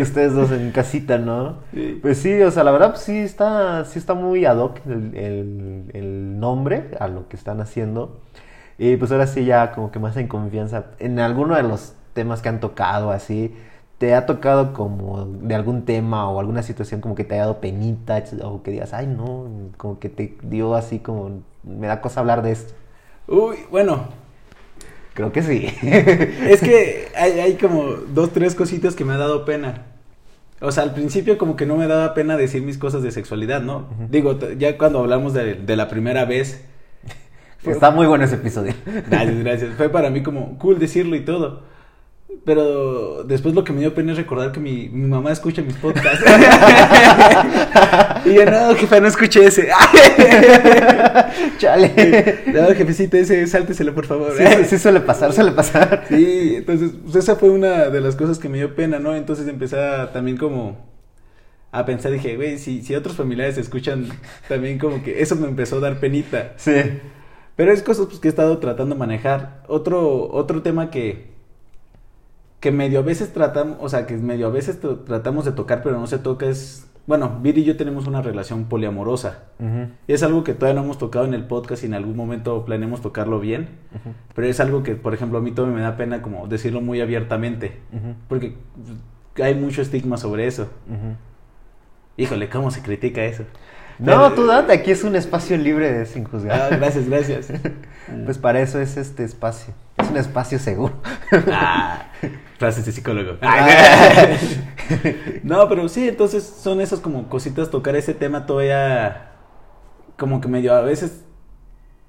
Ustedes 0.00 0.34
dos 0.34 0.50
en 0.52 0.70
casita, 0.72 1.18
¿no? 1.18 1.58
Sí. 1.72 1.98
Pues 2.00 2.18
sí, 2.18 2.40
o 2.42 2.50
sea, 2.50 2.64
la 2.64 2.70
verdad 2.72 2.90
pues 2.90 3.02
sí 3.02 3.18
está, 3.18 3.84
sí 3.84 3.98
está 3.98 4.14
muy 4.14 4.44
ad 4.44 4.58
hoc 4.58 4.80
el, 4.86 5.14
el- 5.16 5.90
el 5.94 6.38
nombre 6.40 6.90
a 7.00 7.08
lo 7.08 7.28
que 7.28 7.36
están 7.36 7.60
haciendo. 7.60 8.20
Y 8.78 8.96
pues 8.96 9.12
ahora 9.12 9.26
sí 9.26 9.44
ya 9.44 9.72
como 9.72 9.90
que 9.90 9.98
más 9.98 10.16
en 10.16 10.28
confianza. 10.28 10.86
En 10.98 11.18
alguno 11.18 11.56
de 11.56 11.62
los 11.62 11.94
temas 12.14 12.42
que 12.42 12.48
han 12.50 12.60
tocado 12.60 13.10
así, 13.10 13.54
¿te 13.98 14.14
ha 14.14 14.26
tocado 14.26 14.72
como 14.74 15.24
de 15.26 15.54
algún 15.54 15.84
tema 15.84 16.28
o 16.30 16.40
alguna 16.40 16.62
situación 16.62 17.00
como 17.00 17.14
que 17.14 17.24
te 17.24 17.34
haya 17.34 17.44
dado 17.44 17.60
penita 17.60 18.22
o 18.44 18.62
que 18.62 18.70
digas, 18.72 18.92
ay 18.94 19.06
no, 19.06 19.46
como 19.78 19.98
que 19.98 20.08
te 20.10 20.36
dio 20.42 20.74
así 20.74 20.98
como, 21.00 21.42
me 21.64 21.86
da 21.86 22.00
cosa 22.02 22.20
hablar 22.20 22.42
de 22.42 22.52
esto? 22.52 22.74
Uy, 23.28 23.56
bueno, 23.70 24.04
Creo 25.16 25.32
que 25.32 25.42
sí. 25.42 25.66
es 25.82 26.60
que 26.60 27.08
hay, 27.16 27.40
hay 27.40 27.54
como 27.54 27.94
dos, 27.94 28.32
tres 28.32 28.54
cositas 28.54 28.94
que 28.94 29.04
me 29.04 29.14
ha 29.14 29.16
dado 29.16 29.44
pena. 29.44 29.86
O 30.60 30.70
sea, 30.70 30.84
al 30.84 30.94
principio 30.94 31.38
como 31.38 31.56
que 31.56 31.66
no 31.66 31.76
me 31.76 31.86
daba 31.86 32.14
pena 32.14 32.36
decir 32.36 32.62
mis 32.62 32.78
cosas 32.78 33.02
de 33.02 33.10
sexualidad, 33.10 33.62
¿no? 33.62 33.88
Digo, 34.10 34.38
ya 34.58 34.78
cuando 34.78 35.00
hablamos 35.00 35.34
de, 35.34 35.54
de 35.54 35.76
la 35.76 35.88
primera 35.88 36.24
vez, 36.26 36.62
Está 37.64 37.90
muy 37.90 38.06
bueno 38.06 38.24
ese 38.24 38.36
episodio. 38.36 38.74
Gracias, 39.10 39.38
gracias. 39.38 39.74
Fue 39.76 39.88
para 39.88 40.10
mí 40.10 40.22
como 40.22 40.58
cool 40.58 40.78
decirlo 40.78 41.16
y 41.16 41.24
todo. 41.24 41.62
Pero 42.44 43.24
después 43.24 43.54
lo 43.54 43.64
que 43.64 43.72
me 43.72 43.80
dio 43.80 43.94
pena 43.94 44.12
es 44.12 44.18
recordar 44.18 44.52
que 44.52 44.60
mi, 44.60 44.88
mi 44.88 45.08
mamá 45.08 45.32
escucha 45.32 45.62
mis 45.62 45.74
podcasts. 45.76 46.24
Y 48.26 48.34
yo, 48.34 48.44
no, 48.46 48.74
jefa, 48.74 49.00
no 49.00 49.08
escuché 49.08 49.46
ese. 49.46 49.68
Chale. 51.58 52.44
No, 52.46 52.66
jefecita, 52.74 53.18
ese, 53.18 53.46
sálteselo, 53.46 53.94
por 53.94 54.06
favor. 54.06 54.32
Sí, 54.36 54.44
sí, 54.46 54.64
sí 54.70 54.78
suele 54.78 55.00
pasar, 55.00 55.32
suele 55.32 55.52
pasar. 55.52 56.04
Sí, 56.08 56.54
entonces, 56.56 56.90
pues 57.02 57.16
esa 57.16 57.36
fue 57.36 57.50
una 57.50 57.88
de 57.90 58.00
las 58.00 58.16
cosas 58.16 58.38
que 58.38 58.48
me 58.48 58.58
dio 58.58 58.74
pena, 58.74 58.98
¿no? 58.98 59.14
Entonces 59.14 59.48
empecé 59.48 59.78
a, 59.80 60.12
también 60.12 60.36
como 60.36 60.86
a 61.72 61.84
pensar, 61.84 62.12
dije, 62.12 62.36
güey, 62.36 62.58
si, 62.58 62.82
si 62.82 62.94
otros 62.94 63.16
familiares 63.16 63.58
escuchan, 63.58 64.08
también 64.48 64.78
como 64.78 65.02
que 65.02 65.20
eso 65.22 65.36
me 65.36 65.48
empezó 65.48 65.76
a 65.78 65.80
dar 65.80 66.00
penita. 66.00 66.52
Sí. 66.56 66.72
Pero 67.56 67.72
es 67.72 67.82
cosas 67.82 68.06
pues, 68.06 68.18
que 68.18 68.28
he 68.28 68.30
estado 68.30 68.58
tratando 68.58 68.94
de 68.94 68.98
manejar. 68.98 69.62
Otro, 69.68 70.30
otro 70.32 70.62
tema 70.62 70.90
que, 70.90 71.26
que 72.60 72.70
medio 72.72 73.00
a 73.00 73.02
veces 73.02 73.32
tratamos, 73.32 73.78
o 73.80 73.88
sea, 73.88 74.06
que 74.06 74.16
medio 74.16 74.46
a 74.46 74.50
veces 74.50 74.80
tr- 74.82 75.04
tratamos 75.04 75.44
de 75.44 75.52
tocar, 75.52 75.82
pero 75.82 75.98
no 75.98 76.06
se 76.06 76.18
toca 76.18 76.46
es, 76.46 76.86
bueno, 77.06 77.38
Viri 77.40 77.60
y 77.60 77.64
yo 77.64 77.76
tenemos 77.76 78.06
una 78.06 78.20
relación 78.22 78.64
poliamorosa. 78.64 79.44
Es 80.08 80.22
algo 80.22 80.42
que 80.44 80.54
todavía 80.54 80.80
no 80.80 80.84
hemos 80.84 80.98
tocado 80.98 81.24
en 81.24 81.34
el 81.34 81.44
podcast 81.44 81.82
y 81.84 81.86
en 81.86 81.94
algún 81.94 82.16
momento 82.16 82.64
planeamos 82.64 83.00
tocarlo 83.00 83.38
bien. 83.40 83.68
Pero 84.34 84.46
es 84.48 84.58
algo 84.60 84.82
que, 84.82 84.94
por 84.96 85.14
ejemplo, 85.14 85.38
a 85.38 85.40
mí 85.40 85.52
todavía 85.52 85.76
me 85.76 85.82
da 85.82 85.96
pena 85.96 86.22
como 86.22 86.46
decirlo 86.48 86.80
muy 86.80 87.00
abiertamente. 87.00 87.80
Porque 88.28 88.56
hay 89.42 89.54
mucho 89.54 89.82
estigma 89.82 90.16
sobre 90.16 90.46
eso. 90.46 90.68
Híjole, 92.16 92.48
¿cómo 92.48 92.70
se 92.70 92.82
critica 92.82 93.24
eso? 93.24 93.44
No, 93.98 94.06
Pero- 94.06 94.32
tú 94.34 94.46
date, 94.46 94.72
aquí 94.72 94.90
es 94.90 95.04
un 95.04 95.16
espacio 95.16 95.56
libre 95.56 95.92
de 95.92 96.06
sin 96.06 96.24
Ah, 96.24 96.28
juzgar. 96.30 96.76
gracias, 96.78 97.08
gracias. 97.08 97.48
Pues 98.24 98.38
para 98.38 98.60
eso 98.60 98.80
es 98.80 98.96
este 98.96 99.24
espacio. 99.24 99.74
Es 99.98 100.08
un 100.10 100.16
espacio 100.16 100.58
seguro. 100.60 100.94
Ah, 101.52 102.06
frases 102.58 102.86
de 102.86 102.92
psicólogo. 102.92 103.38
Ah. 103.42 104.28
no, 105.42 105.68
pero 105.68 105.88
sí, 105.88 106.08
entonces 106.08 106.44
son 106.44 106.80
esas 106.80 107.00
como 107.00 107.28
cositas, 107.28 107.70
tocar 107.70 107.96
ese 107.96 108.14
tema 108.14 108.46
todavía 108.46 109.32
como 110.16 110.40
que 110.40 110.48
medio 110.48 110.74
a 110.74 110.80
veces 110.80 111.24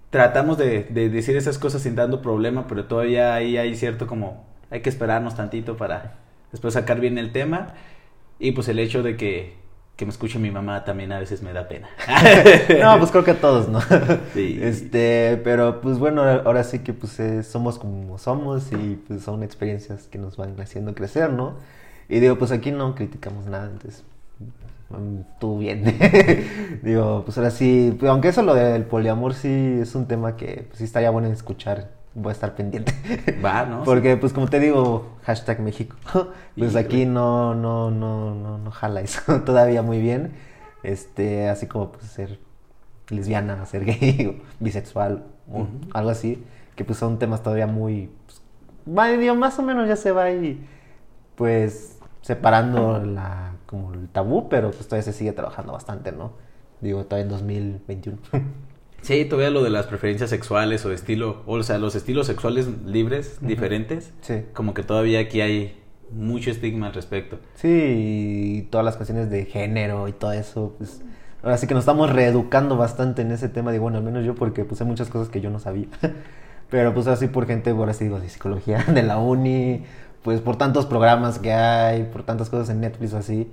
tratamos 0.09 0.57
de, 0.57 0.83
de 0.83 1.09
decir 1.09 1.35
esas 1.35 1.57
cosas 1.57 1.81
sin 1.81 1.95
dando 1.95 2.21
problema, 2.21 2.67
pero 2.67 2.85
todavía 2.85 3.33
ahí 3.33 3.57
hay 3.57 3.75
cierto 3.75 4.07
como 4.07 4.45
hay 4.69 4.81
que 4.81 4.89
esperarnos 4.89 5.35
tantito 5.35 5.77
para 5.77 6.19
después 6.51 6.73
sacar 6.73 6.99
bien 6.99 7.17
el 7.17 7.31
tema 7.31 7.73
y 8.39 8.51
pues 8.51 8.67
el 8.67 8.79
hecho 8.79 9.03
de 9.03 9.17
que, 9.17 9.55
que 9.97 10.05
me 10.05 10.11
escuche 10.11 10.37
mi 10.37 10.51
mamá 10.51 10.85
también 10.85 11.11
a 11.11 11.19
veces 11.19 11.41
me 11.41 11.51
da 11.51 11.67
pena. 11.67 11.89
No, 12.79 12.99
pues 12.99 13.09
creo 13.09 13.23
que 13.23 13.31
a 13.31 13.41
todos, 13.41 13.67
¿no? 13.67 13.81
Sí. 14.33 14.59
Este, 14.61 15.41
pero 15.43 15.81
pues 15.81 15.97
bueno, 15.97 16.21
ahora, 16.21 16.63
sí 16.63 16.79
que 16.79 16.93
pues 16.93 17.19
eh, 17.19 17.41
somos 17.41 17.79
como 17.79 18.17
somos 18.19 18.71
y 18.71 19.01
pues 19.07 19.23
son 19.23 19.41
experiencias 19.41 20.03
que 20.03 20.19
nos 20.19 20.37
van 20.37 20.55
haciendo 20.61 20.93
crecer, 20.93 21.31
¿no? 21.33 21.55
Y 22.07 22.19
digo, 22.19 22.37
pues 22.37 22.51
aquí 22.51 22.71
no 22.71 22.93
criticamos 22.93 23.47
nada, 23.47 23.69
entonces 23.71 24.03
mm, 24.89 25.39
tú 25.39 25.57
bien. 25.57 25.83
digo, 26.83 27.23
pues 27.25 27.37
ahora 27.39 27.49
sí, 27.49 27.97
aunque 28.07 28.27
eso 28.27 28.43
lo 28.43 28.53
del 28.53 28.83
poliamor 28.83 29.33
sí 29.33 29.79
es 29.81 29.95
un 29.95 30.07
tema 30.07 30.37
que 30.37 30.65
pues, 30.67 30.77
sí 30.77 30.83
estaría 30.83 31.09
bueno 31.09 31.27
escuchar, 31.29 31.89
voy 32.17 32.31
a 32.31 32.33
estar 32.33 32.55
pendiente. 32.55 32.93
Va, 33.45 33.65
¿no? 33.65 33.83
Porque 33.83 34.17
pues 34.17 34.33
como 34.33 34.47
te 34.47 34.59
digo, 34.59 35.17
hashtag 35.23 35.59
México, 35.61 35.95
pues 36.13 36.71
Híjole. 36.71 36.79
aquí 36.79 37.05
no, 37.05 37.53
no, 37.53 37.91
no, 37.91 38.33
no, 38.33 38.57
no 38.57 38.71
jala 38.71 39.01
eso 39.01 39.41
todavía 39.45 39.81
muy 39.81 40.01
bien. 40.01 40.31
Este, 40.83 41.47
así 41.47 41.67
como 41.67 41.91
pues 41.91 42.05
ser 42.05 42.39
lesbiana, 43.09 43.65
ser 43.65 43.85
gay, 43.85 44.27
o 44.27 44.43
bisexual, 44.59 45.25
o 45.51 45.67
algo 45.93 46.09
así, 46.09 46.43
que 46.75 46.83
pues 46.83 46.97
son 46.97 47.19
temas 47.19 47.41
todavía 47.41 47.67
muy, 47.67 48.11
pues, 48.25 48.41
más 49.35 49.59
o 49.59 49.63
menos 49.63 49.87
ya 49.87 49.95
se 49.95 50.11
va 50.11 50.23
ahí, 50.23 50.65
pues 51.35 51.99
separando 52.21 52.99
la, 52.99 53.53
como 53.65 53.93
el 53.93 54.09
tabú, 54.09 54.49
pero 54.49 54.71
pues 54.71 54.87
todavía 54.87 55.03
se 55.03 55.13
sigue 55.13 55.31
trabajando 55.31 55.73
bastante, 55.73 56.11
¿no? 56.11 56.31
Digo, 56.81 57.05
todavía 57.05 57.23
en 57.23 57.29
2021. 57.29 58.17
Sí, 59.01 59.23
todavía 59.25 59.51
lo 59.51 59.63
de 59.63 59.69
las 59.69 59.85
preferencias 59.87 60.29
sexuales 60.29 60.85
o 60.85 60.91
estilo, 60.91 61.43
o 61.45 61.63
sea, 61.63 61.77
los 61.77 61.95
estilos 61.95 62.27
sexuales 62.27 62.67
libres, 62.85 63.37
Ujú. 63.37 63.47
diferentes, 63.47 64.11
sí. 64.21 64.43
como 64.53 64.73
que 64.73 64.83
todavía 64.83 65.19
aquí 65.19 65.41
hay 65.41 65.81
mucho 66.11 66.51
estigma 66.51 66.87
al 66.87 66.93
respecto. 66.93 67.39
Sí, 67.55 67.67
y 67.69 68.61
todas 68.63 68.85
las 68.85 68.97
cuestiones 68.97 69.29
de 69.29 69.45
género 69.45 70.07
y 70.07 70.13
todo 70.13 70.31
eso, 70.33 70.73
pues 70.77 71.01
ahora 71.43 71.57
sí 71.57 71.67
que 71.67 71.73
nos 71.73 71.83
estamos 71.83 72.11
reeducando 72.11 72.75
bastante 72.77 73.21
en 73.21 73.31
ese 73.31 73.49
tema, 73.49 73.71
digo, 73.71 73.83
bueno, 73.83 73.97
al 73.97 74.03
menos 74.03 74.25
yo 74.25 74.35
porque 74.35 74.61
hay 74.79 74.85
muchas 74.87 75.09
cosas 75.09 75.29
que 75.29 75.41
yo 75.41 75.49
no 75.49 75.59
sabía, 75.59 75.87
pero 76.69 76.93
pues 76.93 77.07
así 77.07 77.27
por 77.27 77.45
gente, 77.45 77.69
ahora 77.69 77.93
sí 77.93 78.05
digo, 78.05 78.19
de 78.19 78.29
psicología, 78.29 78.83
de 78.93 79.03
la 79.03 79.17
uni, 79.19 79.83
pues 80.23 80.41
por 80.41 80.57
tantos 80.57 80.85
programas 80.85 81.39
que 81.39 81.53
hay, 81.53 82.03
por 82.03 82.23
tantas 82.23 82.49
cosas 82.49 82.69
en 82.69 82.81
Netflix 82.81 83.13
o 83.13 83.17
así, 83.17 83.47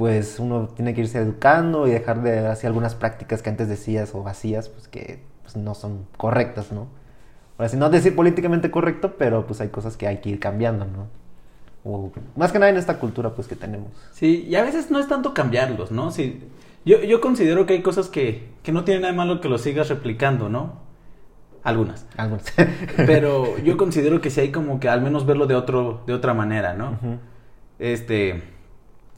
pues 0.00 0.40
uno 0.40 0.66
tiene 0.74 0.94
que 0.94 1.02
irse 1.02 1.18
educando 1.18 1.86
y 1.86 1.90
dejar 1.90 2.22
de 2.22 2.46
hacer 2.46 2.68
algunas 2.68 2.94
prácticas 2.94 3.42
que 3.42 3.50
antes 3.50 3.68
decías 3.68 4.14
o 4.14 4.26
hacías, 4.26 4.70
pues 4.70 4.88
que 4.88 5.20
pues, 5.42 5.56
no 5.56 5.74
son 5.74 6.06
correctas, 6.16 6.72
¿no? 6.72 6.86
Ahora 7.58 7.68
sí, 7.68 7.76
no 7.76 7.90
decir 7.90 8.16
políticamente 8.16 8.70
correcto, 8.70 9.16
pero 9.18 9.46
pues 9.46 9.60
hay 9.60 9.68
cosas 9.68 9.98
que 9.98 10.06
hay 10.06 10.22
que 10.22 10.30
ir 10.30 10.40
cambiando, 10.40 10.86
¿no? 10.86 11.06
O 11.84 12.10
más 12.34 12.50
que 12.50 12.58
nada 12.58 12.70
en 12.70 12.78
esta 12.78 12.98
cultura 12.98 13.34
pues 13.34 13.46
que 13.46 13.56
tenemos. 13.56 13.90
Sí, 14.12 14.46
y 14.48 14.54
a 14.54 14.62
veces 14.62 14.90
no 14.90 15.00
es 15.00 15.06
tanto 15.06 15.34
cambiarlos, 15.34 15.90
¿no? 15.90 16.10
Sí, 16.10 16.44
yo, 16.86 17.02
yo 17.02 17.20
considero 17.20 17.66
que 17.66 17.74
hay 17.74 17.82
cosas 17.82 18.08
que, 18.08 18.48
que 18.62 18.72
no 18.72 18.84
tiene 18.84 19.00
nada 19.00 19.12
de 19.12 19.18
malo 19.18 19.42
que 19.42 19.50
los 19.50 19.60
sigas 19.60 19.90
replicando, 19.90 20.48
¿no? 20.48 20.76
Algunas. 21.62 22.06
Algunos. 22.16 22.44
Pero 22.96 23.58
yo 23.62 23.76
considero 23.76 24.22
que 24.22 24.30
sí 24.30 24.40
hay 24.40 24.50
como 24.50 24.80
que 24.80 24.88
al 24.88 25.02
menos 25.02 25.26
verlo 25.26 25.46
de 25.46 25.56
otro, 25.56 26.04
de 26.06 26.14
otra 26.14 26.32
manera, 26.32 26.72
¿no? 26.72 26.98
Este, 27.78 28.59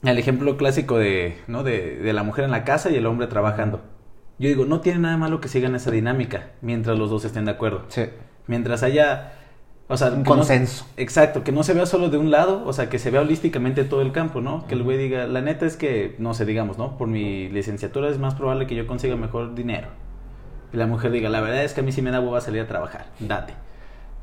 el 0.02 0.18
ejemplo 0.18 0.56
clásico 0.56 0.98
de, 0.98 1.36
¿no? 1.46 1.62
De, 1.62 1.96
de 1.96 2.12
la 2.12 2.22
mujer 2.22 2.44
en 2.44 2.50
la 2.50 2.64
casa 2.64 2.90
y 2.90 2.96
el 2.96 3.06
hombre 3.06 3.26
trabajando. 3.28 3.80
Yo 4.38 4.48
digo, 4.48 4.64
no 4.64 4.80
tiene 4.80 4.98
nada 5.00 5.16
malo 5.16 5.40
que 5.40 5.48
sigan 5.48 5.74
esa 5.74 5.90
dinámica 5.90 6.50
mientras 6.62 6.98
los 6.98 7.10
dos 7.10 7.24
estén 7.24 7.44
de 7.44 7.52
acuerdo. 7.52 7.82
Sí. 7.88 8.04
Mientras 8.48 8.82
haya, 8.82 9.34
o 9.86 9.96
sea, 9.96 10.08
Un 10.08 10.18
no- 10.20 10.24
consenso. 10.24 10.86
exacto, 10.96 11.44
que 11.44 11.52
no 11.52 11.62
se 11.62 11.74
vea 11.74 11.86
solo 11.86 12.10
de 12.10 12.18
un 12.18 12.30
lado, 12.32 12.64
o 12.66 12.72
sea, 12.72 12.88
que 12.88 12.98
se 12.98 13.10
vea 13.12 13.20
holísticamente 13.20 13.84
todo 13.84 14.02
el 14.02 14.10
campo, 14.10 14.40
¿no? 14.40 14.66
Que 14.66 14.74
el 14.74 14.82
güey 14.82 14.98
diga, 14.98 15.26
la 15.26 15.40
neta 15.42 15.66
es 15.66 15.76
que, 15.76 16.16
no 16.18 16.34
sé, 16.34 16.44
digamos, 16.44 16.78
¿no? 16.78 16.98
Por 16.98 17.06
mi 17.06 17.48
licenciatura 17.50 18.08
es 18.08 18.18
más 18.18 18.34
probable 18.34 18.66
que 18.66 18.74
yo 18.74 18.86
consiga 18.88 19.14
mejor 19.14 19.54
dinero. 19.54 19.88
Y 20.72 20.76
la 20.78 20.86
mujer 20.88 21.12
diga, 21.12 21.28
la 21.28 21.40
verdad 21.40 21.62
es 21.62 21.74
que 21.74 21.80
a 21.82 21.84
mí 21.84 21.92
sí 21.92 22.02
me 22.02 22.10
da 22.10 22.18
hueva 22.20 22.40
salir 22.40 22.62
a 22.62 22.66
trabajar, 22.66 23.06
date, 23.20 23.52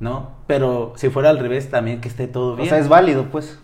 ¿no? 0.02 0.32
Pero 0.48 0.94
si 0.98 1.10
fuera 1.10 1.30
al 1.30 1.40
revés, 1.40 1.70
también 1.70 2.02
que 2.02 2.10
esté 2.10 2.28
todo 2.28 2.54
O 2.54 2.56
bien. 2.58 2.68
sea, 2.68 2.80
es 2.80 2.90
válido 2.90 3.26
pues. 3.32 3.60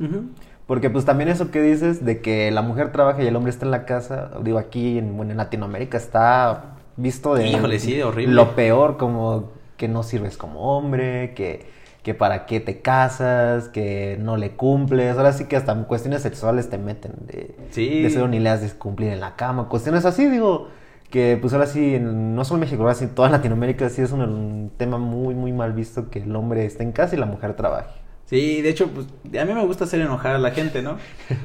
Porque 0.68 0.90
pues 0.90 1.06
también 1.06 1.30
eso 1.30 1.52
que 1.52 1.62
dices 1.62 2.04
de 2.06 2.22
que 2.22 2.50
la 2.52 2.62
mujer 2.64 2.92
trabaja 2.92 3.22
y 3.24 3.28
el 3.28 3.36
hombre 3.36 3.52
está 3.52 3.66
en 3.66 3.72
la 3.72 3.86
casa, 3.86 4.32
digo 4.42 4.58
aquí 4.58 4.98
en, 4.98 5.16
bueno, 5.16 5.32
en 5.32 5.38
Latinoamérica 5.38 5.98
está 5.98 6.76
visto 6.98 7.36
de 7.36 7.48
Híjole, 7.48 7.80
sí, 7.80 8.02
horrible. 8.02 8.34
lo 8.34 8.56
peor 8.56 8.98
como 8.98 9.52
que 9.78 9.88
no 9.88 10.02
sirves 10.02 10.38
como 10.38 10.76
hombre, 10.76 11.34
que, 11.36 11.68
que 12.02 12.16
para 12.16 12.48
qué 12.48 12.60
te 12.62 12.80
casas, 12.82 13.70
que 13.70 14.18
no 14.20 14.38
le 14.38 14.52
cumples, 14.52 15.16
ahora 15.18 15.34
sí 15.34 15.46
que 15.46 15.56
hasta 15.56 15.76
cuestiones 15.84 16.24
sexuales 16.24 16.70
te 16.70 16.78
meten 16.80 17.12
de, 17.28 17.56
Sí. 17.70 18.02
de 18.02 18.10
ser 18.10 18.28
ni 18.30 18.40
le 18.40 18.50
has 18.50 18.62
de 18.62 18.70
cumplir 18.78 19.12
en 19.12 19.20
la 19.20 19.36
cama, 19.36 19.68
cuestiones 19.70 20.04
así, 20.06 20.28
digo, 20.30 20.70
que 21.12 21.38
pues 21.40 21.54
ahora 21.54 21.68
sí, 21.68 21.94
en- 21.96 22.34
no 22.36 22.44
solo 22.44 22.56
en 22.58 22.62
México, 22.62 22.82
ahora 22.82 22.96
sí 22.96 23.04
en 23.04 23.12
toda 23.14 23.30
Latinoamérica 23.30 23.90
sí 23.90 24.02
es 24.02 24.12
un, 24.12 24.22
un 24.22 24.72
tema 24.78 24.98
muy, 24.98 25.36
muy 25.36 25.54
mal 25.54 25.74
visto 25.74 26.10
que 26.10 26.20
el 26.24 26.36
hombre 26.36 26.66
esté 26.66 26.82
en 26.84 26.92
casa 26.92 27.16
y 27.16 27.20
la 27.20 27.28
mujer 27.28 27.56
trabaje. 27.56 27.90
Sí, 28.26 28.62
de 28.62 28.70
hecho, 28.70 28.90
pues 28.90 29.08
a 29.40 29.46
mí 29.46 29.54
me 29.54 29.66
gusta 29.66 29.84
hacer 29.84 30.02
enojar 30.02 30.36
a 30.36 30.40
la 30.40 30.52
gente, 30.52 30.82
¿no? 30.82 30.98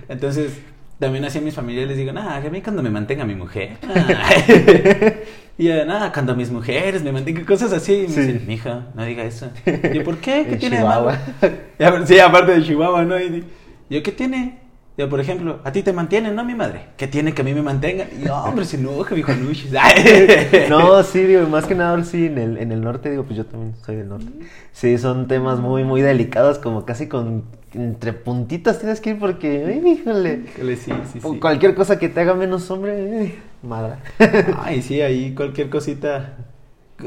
Entonces, 0.09 0.61
también 0.99 1.25
así 1.25 1.39
a 1.39 1.43
mis 1.43 1.55
familiares 1.55 1.89
les 1.91 1.99
digo, 1.99 2.13
nada, 2.13 2.41
que 2.41 2.49
a 2.49 2.51
mí 2.51 2.63
cuando 2.63 2.83
me 2.83 2.91
mantenga 2.91 3.25
mi 3.25 3.35
mujer. 3.35 3.77
ah". 3.83 4.31
y 5.59 5.69
nada, 5.69 6.13
cuando 6.13 6.35
mis 6.35 6.51
mujeres 6.51 7.03
me 7.03 7.13
mantengan 7.13 7.45
cosas 7.45 7.73
así. 7.73 7.93
Y 7.95 8.03
me 8.03 8.09
Sí. 8.09 8.21
dicen, 8.21 8.45
mija, 8.47 8.87
no 8.95 9.05
diga 9.05 9.25
eso. 9.25 9.51
Y 9.67 9.97
yo, 9.99 10.05
¿por 10.05 10.19
qué? 10.19 10.45
¿Qué 10.47 10.55
En 10.55 10.59
tiene 10.59 10.79
de 10.79 10.85
malo? 10.85 11.11
Chihuahua. 11.41 11.59
Ver, 11.99 12.07
sí, 12.07 12.19
aparte 12.19 12.53
de 12.53 12.63
Chihuahua, 12.63 13.05
¿no? 13.05 13.19
Y 13.21 13.45
yo, 13.91 14.03
¿qué 14.03 14.13
tiene? 14.13 14.59
Yo, 14.97 15.09
por 15.09 15.21
ejemplo, 15.21 15.61
a 15.65 15.73
ti 15.73 15.83
te 15.83 15.93
mantienen, 15.93 16.35
¿no, 16.35 16.45
mi 16.45 16.55
madre? 16.55 16.89
¿Qué 16.97 17.07
tiene 17.07 17.33
que 17.33 17.41
a 17.41 17.45
mí 17.45 17.55
me 17.55 17.63
mantengan? 17.63 18.09
Y 18.21 18.25
yo, 18.25 18.37
hombre, 18.37 18.65
se 18.67 18.77
enoja, 18.77 19.15
viejo 19.15 19.33
Luchis. 19.33 19.73
No, 20.69 21.03
sí, 21.03 21.23
digo, 21.23 21.47
más 21.49 21.67
que 21.67 21.75
nada, 21.75 22.03
sí, 22.05 22.27
en 22.27 22.39
el, 22.39 22.59
en 22.59 22.71
el 22.73 22.83
norte, 22.83 23.11
digo, 23.11 23.25
pues 23.25 23.37
yo 23.37 23.47
también 23.47 23.75
soy 23.85 23.97
del 23.97 24.09
norte. 24.09 24.31
Sí, 24.73 24.99
son 24.99 25.27
temas 25.27 25.59
muy, 25.59 25.85
muy 25.85 26.03
delicados, 26.03 26.59
como 26.59 26.85
casi 26.85 27.09
con, 27.09 27.45
entre 27.73 28.13
puntitas 28.13 28.79
tienes 28.79 29.01
que 29.01 29.11
ir 29.11 29.19
porque, 29.19 29.65
ay, 29.67 29.89
híjole, 29.93 30.45
Híjole, 30.45 30.77
sí, 30.77 30.93
sí, 31.13 31.21
o 31.23 31.33
sí. 31.33 31.41
cualquier 31.41 31.75
cosa 31.75 31.99
que 31.99 32.09
te 32.09 32.21
haga 32.21 32.35
menos 32.35 32.71
hombre, 32.71 33.37
madre. 33.63 33.97
Ay, 34.59 34.83
sí, 34.83 35.01
ahí 35.01 35.35
cualquier 35.35 35.71
cosita. 35.71 36.37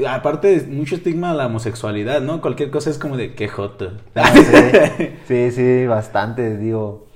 Aparte 0.08 0.66
mucho 0.68 0.96
estigma 0.96 1.30
a 1.30 1.34
la 1.34 1.46
homosexualidad, 1.46 2.20
¿no? 2.20 2.40
Cualquier 2.40 2.70
cosa 2.70 2.90
es 2.90 2.98
como 2.98 3.16
de 3.16 3.34
qué 3.34 3.46
joto. 3.48 3.92
Ah, 4.16 4.32
sí, 4.34 5.10
sí, 5.28 5.50
sí, 5.52 5.86
bastante, 5.86 6.56
digo, 6.56 7.06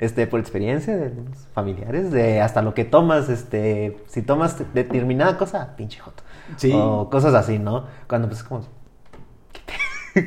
este, 0.00 0.26
por 0.26 0.40
experiencia 0.40 0.96
de 0.96 1.10
los 1.10 1.46
familiares, 1.52 2.10
de 2.10 2.40
hasta 2.40 2.62
lo 2.62 2.72
que 2.72 2.86
tomas, 2.86 3.28
este, 3.28 3.98
si 4.06 4.22
tomas 4.22 4.56
determinada 4.72 5.36
cosa, 5.36 5.76
pinche 5.76 6.00
joto. 6.00 6.22
Sí. 6.56 6.72
O 6.74 7.10
cosas 7.10 7.34
así, 7.34 7.58
¿no? 7.58 7.84
Cuando 8.08 8.26
pues 8.26 8.42
como... 8.42 8.62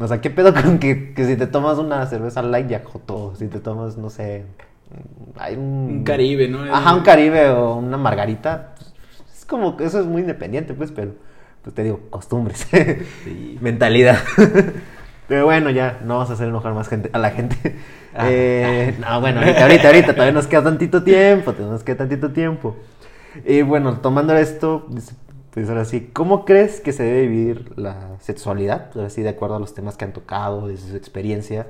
O 0.00 0.06
sea, 0.06 0.20
¿qué 0.20 0.30
pedo 0.30 0.54
con 0.54 0.78
que, 0.78 1.12
que 1.12 1.24
si 1.24 1.34
te 1.36 1.48
tomas 1.48 1.78
una 1.78 2.06
cerveza 2.06 2.40
light 2.40 2.68
ya 2.68 2.82
joto? 2.84 3.34
Si 3.34 3.48
te 3.48 3.58
tomas, 3.58 3.96
no 3.96 4.10
sé, 4.10 4.44
hay 5.36 5.56
un... 5.56 5.88
Un 5.90 6.04
Caribe, 6.04 6.46
¿no? 6.46 6.62
Ajá, 6.72 6.94
un 6.94 7.02
Caribe 7.02 7.48
o 7.48 7.76
una 7.76 7.96
margarita. 7.96 8.74
pues, 8.76 8.92
es 9.38 9.44
como 9.46 9.76
que 9.76 9.86
eso 9.86 9.98
es 9.98 10.06
muy 10.06 10.20
independiente, 10.20 10.74
pues, 10.74 10.92
pero, 10.92 11.14
pues 11.62 11.74
te 11.74 11.82
digo, 11.82 12.00
costumbres. 12.10 12.68
Sí. 13.24 13.58
Mentalidad. 13.60 14.18
pero 15.28 15.44
bueno, 15.44 15.70
ya, 15.70 16.00
no 16.04 16.14
vamos 16.14 16.30
a 16.30 16.32
hacer 16.32 16.48
enojar 16.48 16.74
más 16.74 16.88
gente, 16.88 17.10
a 17.12 17.18
la 17.18 17.30
gente. 17.30 17.56
Ah. 18.14 18.26
Eh, 18.30 18.96
no, 18.98 19.20
bueno, 19.20 19.40
ahorita, 19.40 19.62
ahorita, 19.62 19.86
ahorita, 19.86 20.12
todavía 20.14 20.32
nos 20.32 20.48
queda 20.48 20.64
tantito 20.64 21.04
tiempo, 21.04 21.52
todavía 21.52 21.74
nos 21.74 21.84
queda 21.84 21.98
tantito 21.98 22.32
tiempo. 22.32 22.74
Y 23.44 23.62
bueno, 23.62 23.98
tomando 24.00 24.34
esto, 24.34 24.88
pues, 25.52 25.68
ahora 25.68 25.84
sí, 25.84 26.10
¿cómo 26.12 26.44
crees 26.44 26.80
que 26.80 26.92
se 26.92 27.02
debe 27.02 27.28
vivir 27.28 27.72
la 27.76 28.16
sexualidad? 28.20 28.90
Ahora 28.94 29.10
sí, 29.10 29.22
de 29.22 29.28
acuerdo 29.28 29.56
a 29.56 29.60
los 29.60 29.74
temas 29.74 29.96
que 29.96 30.04
han 30.04 30.12
tocado, 30.12 30.66
desde 30.66 30.90
su 30.90 30.96
experiencia. 30.96 31.66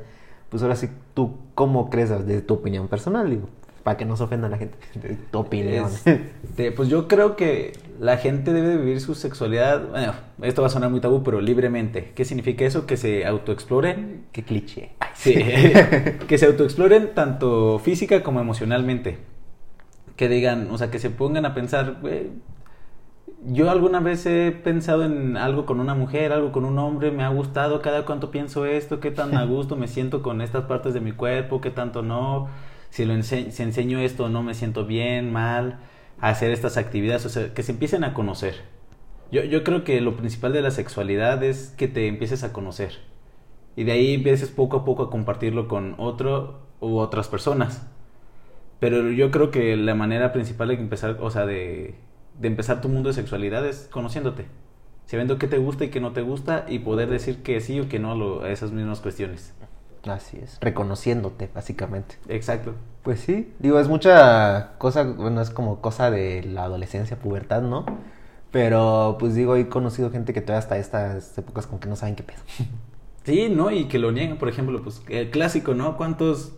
Pues 0.48 0.62
ahora 0.62 0.76
sí, 0.76 0.88
¿tú 1.14 1.36
cómo 1.54 1.90
crees 1.90 2.10
desde 2.10 2.40
tu 2.40 2.54
opinión 2.54 2.88
personal? 2.88 3.28
Digo, 3.28 3.48
para 3.82 3.96
que 3.96 4.04
no 4.04 4.16
se 4.16 4.22
ofenda 4.22 4.46
a 4.46 4.50
la 4.50 4.58
gente. 4.58 4.78
de 4.94 5.16
tu 5.30 5.38
opinión. 5.38 5.90
Este, 6.04 6.72
pues 6.72 6.88
yo 6.88 7.08
creo 7.08 7.36
que 7.36 7.72
la 7.98 8.16
gente 8.18 8.52
debe 8.52 8.68
de 8.68 8.76
vivir 8.78 9.00
su 9.00 9.14
sexualidad, 9.14 9.88
bueno, 9.90 10.12
esto 10.42 10.62
va 10.62 10.68
a 10.68 10.70
sonar 10.70 10.90
muy 10.90 11.00
tabú, 11.00 11.22
pero 11.22 11.40
libremente. 11.40 12.12
¿Qué 12.14 12.24
significa 12.24 12.64
eso? 12.64 12.86
Que 12.86 12.96
se 12.96 13.26
autoexploren. 13.26 14.26
Qué 14.32 14.42
cliché. 14.44 14.92
Ay, 15.00 15.08
Sí, 15.14 15.34
que 16.28 16.38
se 16.38 16.46
autoexploren 16.46 17.14
tanto 17.14 17.78
física 17.80 18.22
como 18.22 18.40
emocionalmente. 18.40 19.18
Que 20.16 20.28
digan, 20.28 20.68
o 20.70 20.78
sea, 20.78 20.90
que 20.90 20.98
se 20.98 21.10
pongan 21.10 21.44
a 21.46 21.54
pensar, 21.54 21.98
"Güey, 22.00 22.30
yo 23.46 23.70
alguna 23.70 24.00
vez 24.00 24.26
he 24.26 24.50
pensado 24.52 25.04
en 25.04 25.36
algo 25.36 25.64
con 25.64 25.80
una 25.80 25.94
mujer, 25.94 26.32
algo 26.32 26.50
con 26.52 26.64
un 26.64 26.78
hombre, 26.78 27.10
me 27.12 27.22
ha 27.24 27.28
gustado, 27.28 27.80
cada 27.82 28.04
cuánto 28.04 28.30
pienso 28.30 28.66
esto, 28.66 29.00
qué 29.00 29.10
tan 29.10 29.36
a 29.36 29.44
gusto 29.46 29.76
me 29.76 29.86
siento 29.88 30.22
con 30.22 30.40
estas 30.40 30.64
partes 30.64 30.94
de 30.94 31.00
mi 31.00 31.12
cuerpo, 31.12 31.60
qué 31.60 31.70
tanto 31.70 32.02
no, 32.02 32.48
si 32.90 33.04
lo 33.04 33.14
ense- 33.14 33.50
si 33.50 33.62
enseño 33.62 33.98
esto 34.00 34.24
o 34.24 34.28
no 34.28 34.42
me 34.42 34.54
siento 34.54 34.86
bien, 34.86 35.32
mal, 35.32 35.78
hacer 36.20 36.50
estas 36.50 36.76
actividades, 36.76 37.26
o 37.26 37.28
sea, 37.28 37.54
que 37.54 37.62
se 37.62 37.72
empiecen 37.72 38.04
a 38.04 38.14
conocer. 38.14 38.56
Yo, 39.30 39.44
yo 39.44 39.62
creo 39.64 39.84
que 39.84 40.00
lo 40.00 40.16
principal 40.16 40.52
de 40.52 40.62
la 40.62 40.70
sexualidad 40.70 41.42
es 41.42 41.74
que 41.76 41.88
te 41.88 42.06
empieces 42.06 42.44
a 42.44 42.52
conocer. 42.52 42.98
Y 43.76 43.84
de 43.84 43.92
ahí 43.92 44.14
empieces 44.14 44.50
poco 44.50 44.78
a 44.78 44.84
poco 44.84 45.04
a 45.04 45.10
compartirlo 45.10 45.68
con 45.68 45.94
otro 45.98 46.60
u 46.80 46.98
otras 46.98 47.28
personas. 47.28 47.86
Pero 48.80 49.10
yo 49.10 49.30
creo 49.30 49.50
que 49.50 49.76
la 49.76 49.94
manera 49.94 50.32
principal 50.32 50.68
de 50.68 50.74
empezar, 50.74 51.18
o 51.20 51.30
sea, 51.30 51.46
de, 51.46 51.94
de 52.38 52.48
empezar 52.48 52.80
tu 52.80 52.88
mundo 52.88 53.08
de 53.08 53.14
sexualidad 53.14 53.66
es 53.66 53.88
conociéndote. 53.90 54.46
Sabiendo 55.06 55.38
qué 55.38 55.46
te 55.48 55.58
gusta 55.58 55.84
y 55.84 55.90
qué 55.90 56.00
no 56.00 56.12
te 56.12 56.22
gusta 56.22 56.66
y 56.68 56.80
poder 56.80 57.08
decir 57.08 57.42
que 57.42 57.60
sí 57.60 57.80
o 57.80 57.88
que 57.88 57.98
no 57.98 58.42
a 58.42 58.50
esas 58.50 58.72
mismas 58.72 59.00
cuestiones. 59.00 59.54
Así 60.06 60.38
es, 60.42 60.58
reconociéndote, 60.60 61.50
básicamente. 61.54 62.16
Exacto. 62.28 62.74
Pues 63.02 63.20
sí, 63.20 63.52
digo, 63.58 63.80
es 63.80 63.88
mucha 63.88 64.72
cosa, 64.78 65.04
bueno, 65.04 65.40
es 65.40 65.50
como 65.50 65.80
cosa 65.80 66.10
de 66.10 66.42
la 66.42 66.64
adolescencia, 66.64 67.18
pubertad, 67.18 67.62
¿no? 67.62 67.86
Pero 68.50 69.16
pues 69.18 69.34
digo, 69.34 69.56
he 69.56 69.68
conocido 69.68 70.10
gente 70.10 70.32
que 70.32 70.40
todavía 70.40 70.60
hasta 70.60 70.78
estas 70.78 71.36
épocas 71.36 71.66
como 71.66 71.80
que 71.80 71.88
no 71.88 71.96
saben 71.96 72.16
qué 72.16 72.22
pedo. 72.22 72.40
Sí, 73.24 73.50
¿no? 73.50 73.70
Y 73.70 73.88
que 73.88 73.98
lo 73.98 74.10
niegan, 74.10 74.38
por 74.38 74.48
ejemplo, 74.48 74.82
pues 74.82 75.02
el 75.10 75.28
clásico, 75.28 75.74
¿no? 75.74 75.98
¿Cuántos, 75.98 76.54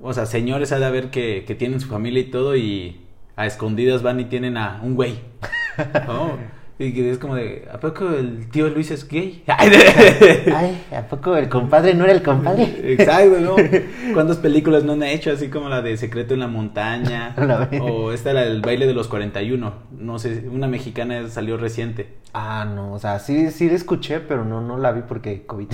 o 0.00 0.12
sea, 0.12 0.24
señores 0.24 0.70
ha 0.70 0.78
de 0.78 0.84
haber 0.84 1.10
que, 1.10 1.44
que 1.44 1.56
tienen 1.56 1.80
su 1.80 1.88
familia 1.88 2.20
y 2.20 2.30
todo 2.30 2.54
y 2.54 3.00
a 3.34 3.44
escondidas 3.46 4.00
van 4.00 4.20
y 4.20 4.26
tienen 4.26 4.56
a 4.56 4.80
un 4.84 4.94
güey? 4.94 5.18
¿no? 6.06 6.38
Y 6.76 6.92
que 6.92 7.08
es 7.08 7.18
como 7.18 7.36
de, 7.36 7.68
¿a 7.72 7.78
poco 7.78 8.10
el 8.10 8.48
tío 8.50 8.68
Luis 8.68 8.90
es 8.90 9.06
gay? 9.08 9.44
Ay, 9.46 10.84
¿a 10.90 11.02
poco 11.02 11.36
el 11.36 11.48
compadre 11.48 11.94
no 11.94 12.02
era 12.02 12.12
el 12.12 12.22
compadre? 12.22 12.64
Exacto, 12.92 13.38
¿no? 13.38 13.54
¿Cuántas 14.12 14.38
películas 14.38 14.82
no 14.82 14.94
han 14.94 15.04
hecho? 15.04 15.30
Así 15.30 15.48
como 15.48 15.68
la 15.68 15.82
de 15.82 15.96
Secreto 15.96 16.34
en 16.34 16.40
la 16.40 16.48
Montaña. 16.48 17.32
La 17.44 17.68
o 17.80 18.12
esta 18.12 18.30
era 18.30 18.42
el 18.44 18.60
baile 18.60 18.86
de 18.86 18.94
los 18.94 19.06
41. 19.06 19.72
No 19.98 20.18
sé, 20.18 20.48
una 20.50 20.66
mexicana 20.66 21.28
salió 21.28 21.56
reciente. 21.56 22.16
Ah, 22.32 22.66
no, 22.68 22.92
o 22.92 22.98
sea, 22.98 23.20
sí, 23.20 23.52
sí 23.52 23.68
la 23.68 23.76
escuché, 23.76 24.18
pero 24.18 24.44
no, 24.44 24.60
no 24.60 24.76
la 24.76 24.90
vi 24.90 25.02
porque 25.02 25.46
COVID. 25.46 25.68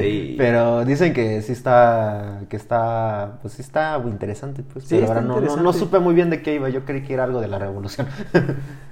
Sí. 0.00 0.34
Pero 0.38 0.84
dicen 0.86 1.12
que 1.12 1.42
sí 1.42 1.52
está, 1.52 2.40
que 2.48 2.56
está, 2.56 3.38
pues 3.42 3.54
sí 3.54 3.62
está 3.62 3.98
muy 3.98 4.12
interesante, 4.12 4.62
pues. 4.62 4.86
Sí, 4.86 4.94
pero 4.94 5.06
está 5.06 5.18
ahora 5.20 5.46
no, 5.46 5.56
no, 5.56 5.72
supe 5.74 5.98
muy 5.98 6.14
bien 6.14 6.30
de 6.30 6.40
qué 6.40 6.54
iba, 6.54 6.70
yo 6.70 6.86
creí 6.86 7.02
que 7.02 7.12
era 7.12 7.24
algo 7.24 7.42
de 7.42 7.48
la 7.48 7.58
revolución. 7.58 8.06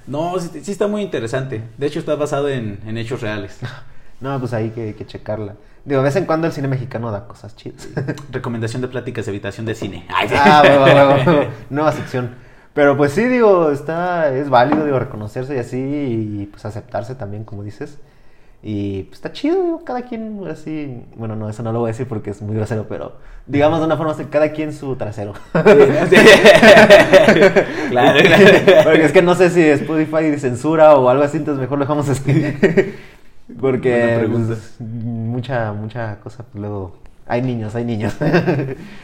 No, 0.06 0.38
sí, 0.38 0.60
sí 0.62 0.72
está 0.72 0.86
muy 0.86 1.02
interesante. 1.02 1.62
De 1.76 1.86
hecho, 1.86 1.98
está 1.98 2.14
basado 2.14 2.48
en, 2.48 2.80
en 2.86 2.98
hechos 2.98 3.20
reales. 3.20 3.58
no, 4.20 4.38
pues 4.38 4.52
ahí 4.52 4.70
que, 4.70 4.94
que 4.94 5.06
checarla. 5.06 5.54
Digo, 5.84 6.00
de 6.00 6.04
vez 6.06 6.16
en 6.16 6.26
cuando 6.26 6.48
el 6.48 6.52
cine 6.52 6.68
mexicano 6.68 7.12
da 7.12 7.28
cosas 7.28 7.54
chidas. 7.54 7.88
Recomendación 8.30 8.82
de 8.82 8.88
pláticas 8.88 9.24
de 9.26 9.30
habitación 9.30 9.66
de 9.66 9.74
cine. 9.74 10.06
Ay, 10.08 10.28
sí. 10.28 10.34
Ah. 10.36 11.46
Nueva 11.70 11.92
sección. 11.92 12.34
Pero 12.74 12.96
pues 12.96 13.12
sí, 13.12 13.24
digo, 13.24 13.70
está, 13.70 14.34
es 14.34 14.50
válido, 14.50 14.84
digo, 14.84 14.98
reconocerse 14.98 15.54
y 15.56 15.58
así, 15.58 15.78
y 15.78 16.46
pues 16.46 16.66
aceptarse 16.66 17.14
también, 17.14 17.44
como 17.44 17.62
dices. 17.62 17.98
Y 18.68 19.04
pues 19.04 19.18
está 19.18 19.30
chido, 19.30 19.62
digo, 19.62 19.84
cada 19.84 20.02
quien 20.02 20.44
así, 20.50 21.00
bueno, 21.14 21.36
no, 21.36 21.48
eso 21.48 21.62
no 21.62 21.70
lo 21.70 21.78
voy 21.78 21.90
a 21.90 21.92
decir 21.92 22.08
porque 22.08 22.30
es 22.30 22.42
muy 22.42 22.56
grosero, 22.56 22.86
pero 22.88 23.12
digamos 23.46 23.78
de 23.78 23.86
una 23.86 23.96
forma 23.96 24.10
así, 24.10 24.24
cada 24.24 24.50
quien 24.50 24.72
su 24.72 24.96
trasero. 24.96 25.34
Sí. 25.54 26.16
claro, 27.90 28.18
claro. 28.26 28.82
Porque 28.82 29.04
es 29.04 29.12
que 29.12 29.22
no 29.22 29.36
sé 29.36 29.50
si 29.50 29.62
Spotify 29.62 30.36
censura 30.40 30.96
o 30.96 31.08
algo 31.08 31.22
así, 31.22 31.36
entonces 31.36 31.60
mejor 31.60 31.78
lo 31.78 31.84
dejamos 31.84 32.08
así. 32.08 32.24
Porque 33.60 34.28
pues, 34.32 34.80
mucha, 34.80 35.72
mucha 35.72 36.18
cosa, 36.18 36.42
pues 36.50 36.60
luego 36.60 36.96
hay 37.24 37.42
niños, 37.42 37.72
hay 37.76 37.84
niños. 37.84 38.16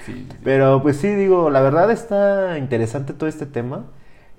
Sí. 0.04 0.26
Pero 0.42 0.82
pues 0.82 0.96
sí, 0.96 1.06
digo, 1.06 1.50
la 1.50 1.60
verdad 1.60 1.88
está 1.92 2.58
interesante 2.58 3.12
todo 3.12 3.28
este 3.28 3.46
tema. 3.46 3.84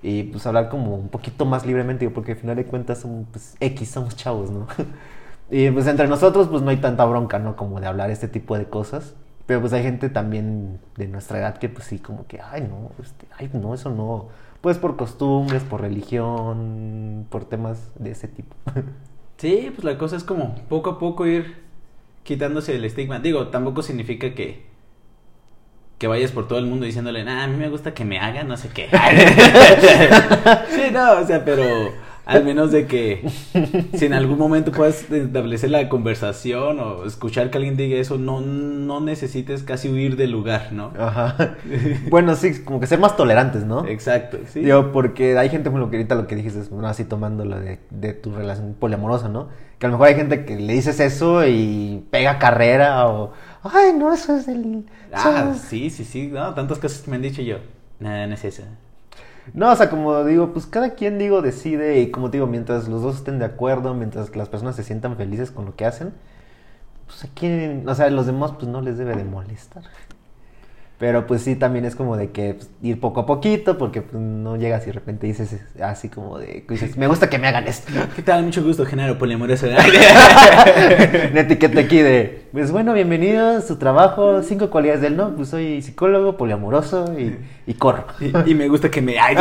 Y 0.02 0.24
pues 0.24 0.46
hablar 0.46 0.68
como 0.68 0.96
un 0.96 1.08
poquito 1.08 1.46
más 1.46 1.64
libremente, 1.64 2.00
digo, 2.00 2.12
porque 2.12 2.32
al 2.32 2.38
final 2.38 2.56
de 2.56 2.66
cuentas 2.66 2.98
somos 2.98 3.24
pues, 3.32 3.56
X, 3.58 3.88
somos 3.88 4.14
chavos, 4.14 4.50
¿no? 4.50 4.66
Y 5.50 5.70
pues 5.70 5.86
entre 5.86 6.08
nosotros 6.08 6.48
pues 6.48 6.62
no 6.62 6.70
hay 6.70 6.78
tanta 6.78 7.04
bronca, 7.04 7.38
¿no? 7.38 7.56
Como 7.56 7.80
de 7.80 7.86
hablar 7.86 8.10
este 8.10 8.28
tipo 8.28 8.56
de 8.56 8.66
cosas. 8.66 9.14
Pero 9.46 9.60
pues 9.60 9.72
hay 9.72 9.82
gente 9.82 10.08
también 10.08 10.80
de 10.96 11.06
nuestra 11.06 11.38
edad 11.38 11.58
que 11.58 11.68
pues 11.68 11.86
sí, 11.86 11.98
como 11.98 12.26
que, 12.26 12.40
ay 12.40 12.62
no, 12.62 12.90
este, 13.02 13.26
ay 13.38 13.50
no, 13.52 13.74
eso 13.74 13.90
no. 13.90 14.28
Pues 14.60 14.78
por 14.78 14.96
costumbres, 14.96 15.62
por 15.62 15.82
religión, 15.82 17.26
por 17.28 17.44
temas 17.44 17.92
de 17.98 18.12
ese 18.12 18.28
tipo. 18.28 18.56
Sí, 19.36 19.72
pues 19.74 19.84
la 19.84 19.98
cosa 19.98 20.14
es 20.16 20.22
como 20.22 20.54
poco 20.68 20.90
a 20.90 20.98
poco 21.00 21.26
ir 21.26 21.56
quitándose 22.22 22.76
el 22.76 22.84
estigma. 22.84 23.18
Digo, 23.18 23.48
tampoco 23.48 23.82
significa 23.82 24.32
que 24.32 24.64
que 25.98 26.08
vayas 26.08 26.32
por 26.32 26.48
todo 26.48 26.58
el 26.58 26.66
mundo 26.66 26.86
diciéndole, 26.86 27.28
a 27.28 27.46
mí 27.46 27.56
me 27.56 27.68
gusta 27.68 27.94
que 27.94 28.04
me 28.04 28.18
hagan 28.18 28.48
no 28.48 28.56
sé 28.56 28.68
qué. 28.68 28.88
sí, 30.70 30.90
no, 30.92 31.20
o 31.20 31.26
sea, 31.26 31.44
pero 31.44 31.64
al 32.26 32.44
menos 32.44 32.72
de 32.72 32.86
que 32.86 33.28
si 33.94 34.06
en 34.06 34.14
algún 34.14 34.38
momento 34.38 34.72
puedas 34.72 35.10
establecer 35.10 35.70
la 35.70 35.88
conversación 35.88 36.80
o 36.80 37.04
escuchar 37.04 37.50
que 37.50 37.58
alguien 37.58 37.76
diga 37.76 37.98
eso, 37.98 38.16
no, 38.18 38.40
no 38.40 39.00
necesites 39.00 39.62
casi 39.62 39.90
huir 39.90 40.16
del 40.16 40.30
lugar, 40.30 40.72
¿no? 40.72 40.92
Ajá. 40.98 41.56
Bueno, 42.08 42.34
sí, 42.36 42.62
como 42.62 42.80
que 42.80 42.86
ser 42.86 42.98
más 42.98 43.16
tolerantes, 43.16 43.64
¿no? 43.64 43.86
Exacto, 43.86 44.38
sí. 44.46 44.60
Digo, 44.60 44.92
porque 44.92 45.36
hay 45.36 45.48
gente, 45.48 45.70
como 45.70 45.78
lo 45.78 45.90
que 45.90 45.96
ahorita 45.96 46.14
lo 46.14 46.26
que 46.26 46.36
dijiste, 46.36 46.60
es, 46.60 46.70
bueno, 46.70 46.88
así 46.88 47.04
tomando 47.04 47.44
lo 47.44 47.58
de, 47.58 47.80
de 47.90 48.12
tu 48.12 48.32
relación 48.32 48.74
poliamorosa, 48.78 49.28
¿no? 49.28 49.48
Que 49.78 49.86
a 49.86 49.88
lo 49.88 49.94
mejor 49.94 50.08
hay 50.08 50.14
gente 50.14 50.44
que 50.44 50.56
le 50.56 50.72
dices 50.72 51.00
eso 51.00 51.46
y 51.46 52.04
pega 52.10 52.38
carrera 52.38 53.06
o, 53.08 53.32
ay, 53.62 53.92
no, 53.96 54.12
eso 54.12 54.36
es 54.36 54.46
del... 54.46 54.84
Ah, 55.12 55.54
sí, 55.54 55.90
sí, 55.90 56.04
sí, 56.04 56.28
no, 56.28 56.54
tantas 56.54 56.78
cosas 56.78 57.00
que 57.02 57.10
me 57.10 57.16
han 57.16 57.22
dicho 57.22 57.42
yo. 57.42 57.58
Nada, 58.00 58.26
no 58.26 58.34
es 58.34 58.44
eso. 58.44 58.62
No, 59.52 59.70
o 59.70 59.76
sea, 59.76 59.90
como 59.90 60.24
digo, 60.24 60.52
pues 60.52 60.66
cada 60.66 60.90
quien, 60.94 61.18
digo, 61.18 61.42
decide 61.42 62.00
y 62.00 62.10
como 62.10 62.30
digo, 62.30 62.46
mientras 62.46 62.88
los 62.88 63.02
dos 63.02 63.16
estén 63.16 63.38
de 63.38 63.44
acuerdo, 63.44 63.94
mientras 63.94 64.34
las 64.36 64.48
personas 64.48 64.76
se 64.76 64.82
sientan 64.82 65.16
felices 65.16 65.50
con 65.50 65.66
lo 65.66 65.76
que 65.76 65.84
hacen, 65.84 66.12
pues 67.06 67.24
a 67.24 67.28
quién, 67.34 67.88
o 67.88 67.94
sea, 67.94 68.08
los 68.10 68.26
demás 68.26 68.52
pues 68.52 68.66
no 68.68 68.80
les 68.80 68.98
debe 68.98 69.14
de 69.14 69.24
molestar. 69.24 69.84
Pero 70.96 71.26
pues 71.26 71.42
sí, 71.42 71.56
también 71.56 71.84
es 71.84 71.96
como 71.96 72.16
de 72.16 72.30
que 72.30 72.54
pues, 72.54 72.70
ir 72.80 73.00
poco 73.00 73.20
a 73.22 73.26
poquito, 73.26 73.76
porque 73.78 74.00
pues, 74.00 74.14
no 74.22 74.56
llegas 74.56 74.84
y 74.84 74.86
de 74.86 74.92
repente 74.92 75.26
dices 75.26 75.56
así 75.82 76.08
como 76.08 76.38
de, 76.38 76.64
dices, 76.68 76.96
me 76.96 77.08
gusta 77.08 77.28
que 77.28 77.38
me 77.38 77.48
hagan 77.48 77.66
esto. 77.66 77.92
¿Qué 78.14 78.22
tal? 78.22 78.44
Mucho 78.44 78.62
gusto, 78.62 78.86
Genaro 78.86 79.18
Poliamoroso. 79.18 79.66
Una 81.32 81.40
etiqueta 81.40 81.80
aquí 81.80 81.98
de, 82.00 82.46
pues 82.52 82.70
bueno, 82.70 82.92
bienvenido 82.94 83.60
su 83.60 83.76
trabajo, 83.76 84.42
cinco 84.42 84.70
cualidades 84.70 85.00
del 85.02 85.16
no, 85.16 85.34
pues 85.34 85.48
soy 85.48 85.82
psicólogo, 85.82 86.36
poliamoroso 86.36 87.12
y, 87.18 87.38
y 87.66 87.74
corro. 87.74 88.04
y, 88.20 88.52
y 88.52 88.54
me 88.54 88.68
gusta 88.68 88.88
que 88.90 89.02
me... 89.02 89.18
Ay, 89.20 89.34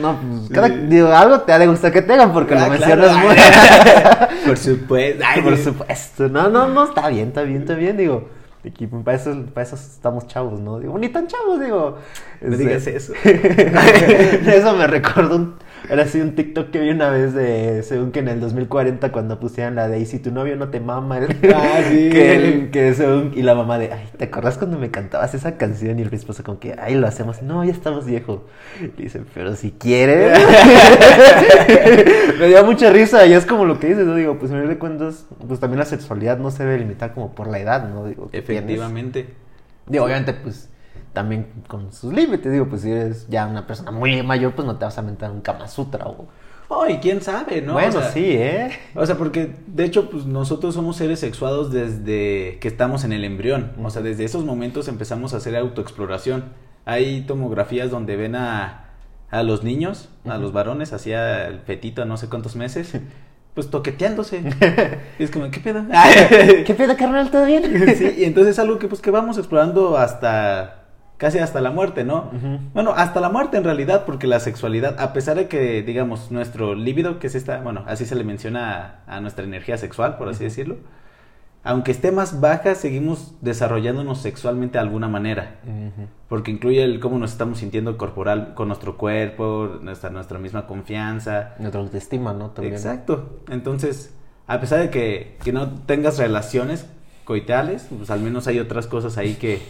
No, 0.00 0.16
pues 0.20 0.50
cada, 0.50 0.68
digo, 0.68 1.08
algo 1.12 1.40
te 1.40 1.52
ha 1.52 1.58
de 1.58 1.66
gustar 1.66 1.92
que 1.92 2.02
te 2.02 2.12
hagan 2.12 2.32
porque 2.32 2.54
Ah, 2.54 2.68
lo 2.68 2.76
claro. 2.76 3.02
mencionas 3.02 3.24
muy... 3.24 3.34
Por 4.46 4.56
supuesto. 4.56 5.24
Ay, 5.26 5.42
Por 5.42 5.58
supuesto. 5.58 6.28
No, 6.28 6.48
no, 6.48 6.68
no, 6.68 6.84
está 6.84 7.08
bien, 7.08 7.28
está 7.28 7.42
bien, 7.42 7.62
está 7.62 7.74
bien, 7.74 7.96
digo. 7.96 8.28
Aquí, 8.66 8.86
para, 8.86 9.16
eso, 9.16 9.44
para 9.54 9.66
eso 9.66 9.76
estamos 9.76 10.26
chavos, 10.26 10.60
¿no? 10.60 10.80
Digo, 10.80 10.98
ni 10.98 11.08
tan 11.08 11.26
chavos, 11.28 11.60
digo. 11.60 11.98
No 12.40 12.52
Este, 12.52 12.64
digas 12.64 12.86
eso. 12.86 13.12
eso 13.24 14.76
me 14.76 14.86
recordó 14.86 15.36
un, 15.36 15.54
Era 15.88 16.02
así 16.02 16.20
un 16.20 16.34
TikTok 16.34 16.70
que 16.70 16.80
vi 16.80 16.90
una 16.90 17.10
vez 17.10 17.32
de, 17.32 17.82
según 17.84 18.10
que 18.10 18.18
en 18.18 18.28
el 18.28 18.40
2040 18.40 19.12
cuando 19.12 19.38
pusieran 19.38 19.76
la 19.76 19.88
de, 19.88 20.00
y 20.00 20.06
si 20.06 20.18
tu 20.18 20.32
novio 20.32 20.56
no 20.56 20.68
te 20.68 20.80
mama, 20.80 21.18
el- 21.18 21.36
Ah, 21.54 21.80
sí. 21.88 22.08
que, 22.10 22.68
que 22.72 22.94
según, 22.94 23.32
y 23.36 23.42
la 23.42 23.54
mamá 23.54 23.78
de, 23.78 23.92
ay, 23.92 24.08
¿te 24.16 24.24
acordás 24.24 24.58
cuando 24.58 24.78
me 24.78 24.90
cantabas 24.90 25.34
esa 25.34 25.56
canción? 25.56 25.98
Y 25.98 26.02
el 26.02 26.12
esposo 26.12 26.42
como 26.42 26.58
que, 26.58 26.74
ay, 26.78 26.96
lo 26.96 27.06
hacemos, 27.06 27.42
no, 27.42 27.64
ya 27.64 27.70
estamos 27.72 28.04
viejo. 28.06 28.44
Y 28.80 29.02
dice, 29.02 29.22
pero 29.32 29.54
si 29.54 29.70
quieres. 29.72 30.38
me 32.38 32.48
dio 32.48 32.64
mucha 32.64 32.90
risa 32.90 33.24
y 33.26 33.32
es 33.34 33.46
como 33.46 33.64
lo 33.64 33.78
que 33.78 33.88
dices, 33.88 34.06
¿no? 34.06 34.14
Digo, 34.16 34.38
pues 34.38 34.50
a 34.52 34.58
fin 34.58 34.68
de 34.68 34.78
cuentas, 34.78 35.26
pues 35.46 35.60
también 35.60 35.78
la 35.78 35.84
sexualidad 35.86 36.38
no 36.38 36.50
se 36.50 36.64
debe 36.64 36.78
limitar 36.78 37.14
como 37.14 37.34
por 37.34 37.48
la 37.48 37.58
edad, 37.58 37.88
¿no? 37.88 38.06
Digo. 38.06 38.28
Efectivamente. 38.32 39.26
Digo, 39.86 40.04
obviamente, 40.04 40.34
pues 40.34 40.68
también 41.16 41.46
con 41.66 41.94
sus 41.94 42.12
límites. 42.12 42.52
Digo, 42.52 42.66
pues 42.66 42.82
si 42.82 42.90
eres 42.90 43.26
ya 43.30 43.46
una 43.46 43.66
persona 43.66 43.90
muy 43.90 44.22
mayor, 44.22 44.54
pues 44.54 44.66
no 44.66 44.76
te 44.76 44.84
vas 44.84 44.98
a 44.98 45.02
meter 45.02 45.30
un 45.30 45.40
Kama 45.40 45.66
Sutra 45.66 46.06
o. 46.06 46.26
Oh, 46.68 46.86
y 46.86 46.98
quién 46.98 47.22
sabe, 47.22 47.62
¿no? 47.62 47.72
bueno, 47.72 47.88
O 47.88 48.02
sea, 48.02 48.10
sí, 48.10 48.24
¿eh? 48.26 48.70
O 48.94 49.06
sea, 49.06 49.16
porque 49.16 49.54
de 49.66 49.84
hecho, 49.84 50.10
pues 50.10 50.26
nosotros 50.26 50.74
somos 50.74 50.96
seres 50.96 51.20
sexuados 51.20 51.72
desde 51.72 52.58
que 52.60 52.68
estamos 52.68 53.04
en 53.04 53.14
el 53.14 53.24
embrión. 53.24 53.72
O 53.82 53.88
sea, 53.88 54.02
desde 54.02 54.24
esos 54.24 54.44
momentos 54.44 54.88
empezamos 54.88 55.32
a 55.32 55.38
hacer 55.38 55.56
autoexploración. 55.56 56.44
Hay 56.84 57.22
tomografías 57.22 57.90
donde 57.90 58.16
ven 58.16 58.34
a, 58.34 58.90
a 59.30 59.42
los 59.42 59.64
niños, 59.64 60.10
a 60.26 60.36
los 60.36 60.52
varones, 60.52 60.92
hacia 60.92 61.46
el 61.46 61.60
fetito 61.60 62.02
a 62.02 62.04
no 62.04 62.18
sé 62.18 62.28
cuántos 62.28 62.56
meses, 62.56 62.92
pues 63.54 63.70
toqueteándose. 63.70 64.42
Y 65.18 65.22
es 65.22 65.30
como, 65.30 65.50
¿qué 65.50 65.60
pedo? 65.60 65.82
¿Qué 66.66 66.74
pedo, 66.74 66.94
carnal? 66.94 67.30
¿Todo 67.30 67.46
bien? 67.46 67.62
sí, 67.96 68.16
y 68.18 68.24
entonces 68.24 68.52
es 68.52 68.58
algo 68.58 68.78
que 68.78 68.88
pues 68.88 69.00
que 69.00 69.10
vamos 69.10 69.38
explorando 69.38 69.96
hasta 69.96 70.85
casi 71.16 71.38
hasta 71.38 71.60
la 71.60 71.70
muerte, 71.70 72.04
¿no? 72.04 72.30
Bueno, 72.74 72.92
hasta 72.96 73.20
la 73.20 73.28
muerte 73.28 73.56
en 73.56 73.64
realidad, 73.64 74.04
porque 74.04 74.26
la 74.26 74.40
sexualidad, 74.40 75.00
a 75.00 75.12
pesar 75.12 75.36
de 75.36 75.48
que, 75.48 75.82
digamos, 75.82 76.30
nuestro 76.30 76.74
líbido, 76.74 77.18
que 77.18 77.26
es 77.28 77.34
esta, 77.34 77.60
bueno, 77.60 77.82
así 77.86 78.04
se 78.04 78.14
le 78.14 78.24
menciona 78.24 79.00
a, 79.06 79.16
a 79.16 79.20
nuestra 79.20 79.44
energía 79.44 79.78
sexual, 79.78 80.16
por 80.18 80.28
así 80.28 80.44
decirlo, 80.44 80.76
aunque 81.64 81.90
esté 81.90 82.12
más 82.12 82.40
baja, 82.40 82.76
seguimos 82.76 83.34
desarrollándonos 83.40 84.18
sexualmente 84.22 84.78
de 84.78 84.82
alguna 84.82 85.08
manera, 85.08 85.56
porque 86.28 86.52
incluye 86.52 86.84
el 86.84 87.00
cómo 87.00 87.18
nos 87.18 87.32
estamos 87.32 87.58
sintiendo 87.58 87.96
corporal 87.98 88.54
con 88.54 88.68
nuestro 88.68 88.96
cuerpo, 88.96 89.78
nuestra, 89.82 90.10
nuestra 90.10 90.38
misma 90.38 90.66
confianza. 90.68 91.54
Nuestra 91.58 91.80
autoestima, 91.80 92.32
¿no? 92.34 92.50
También. 92.50 92.74
Exacto. 92.74 93.40
Entonces, 93.50 94.14
a 94.46 94.60
pesar 94.60 94.78
de 94.78 94.90
que, 94.90 95.38
que 95.42 95.52
no 95.52 95.70
tengas 95.86 96.18
relaciones 96.18 96.86
coitales, 97.24 97.88
pues 97.96 98.10
al 98.10 98.20
menos 98.20 98.46
hay 98.46 98.60
otras 98.60 98.86
cosas 98.86 99.18
ahí 99.18 99.34
que, 99.34 99.60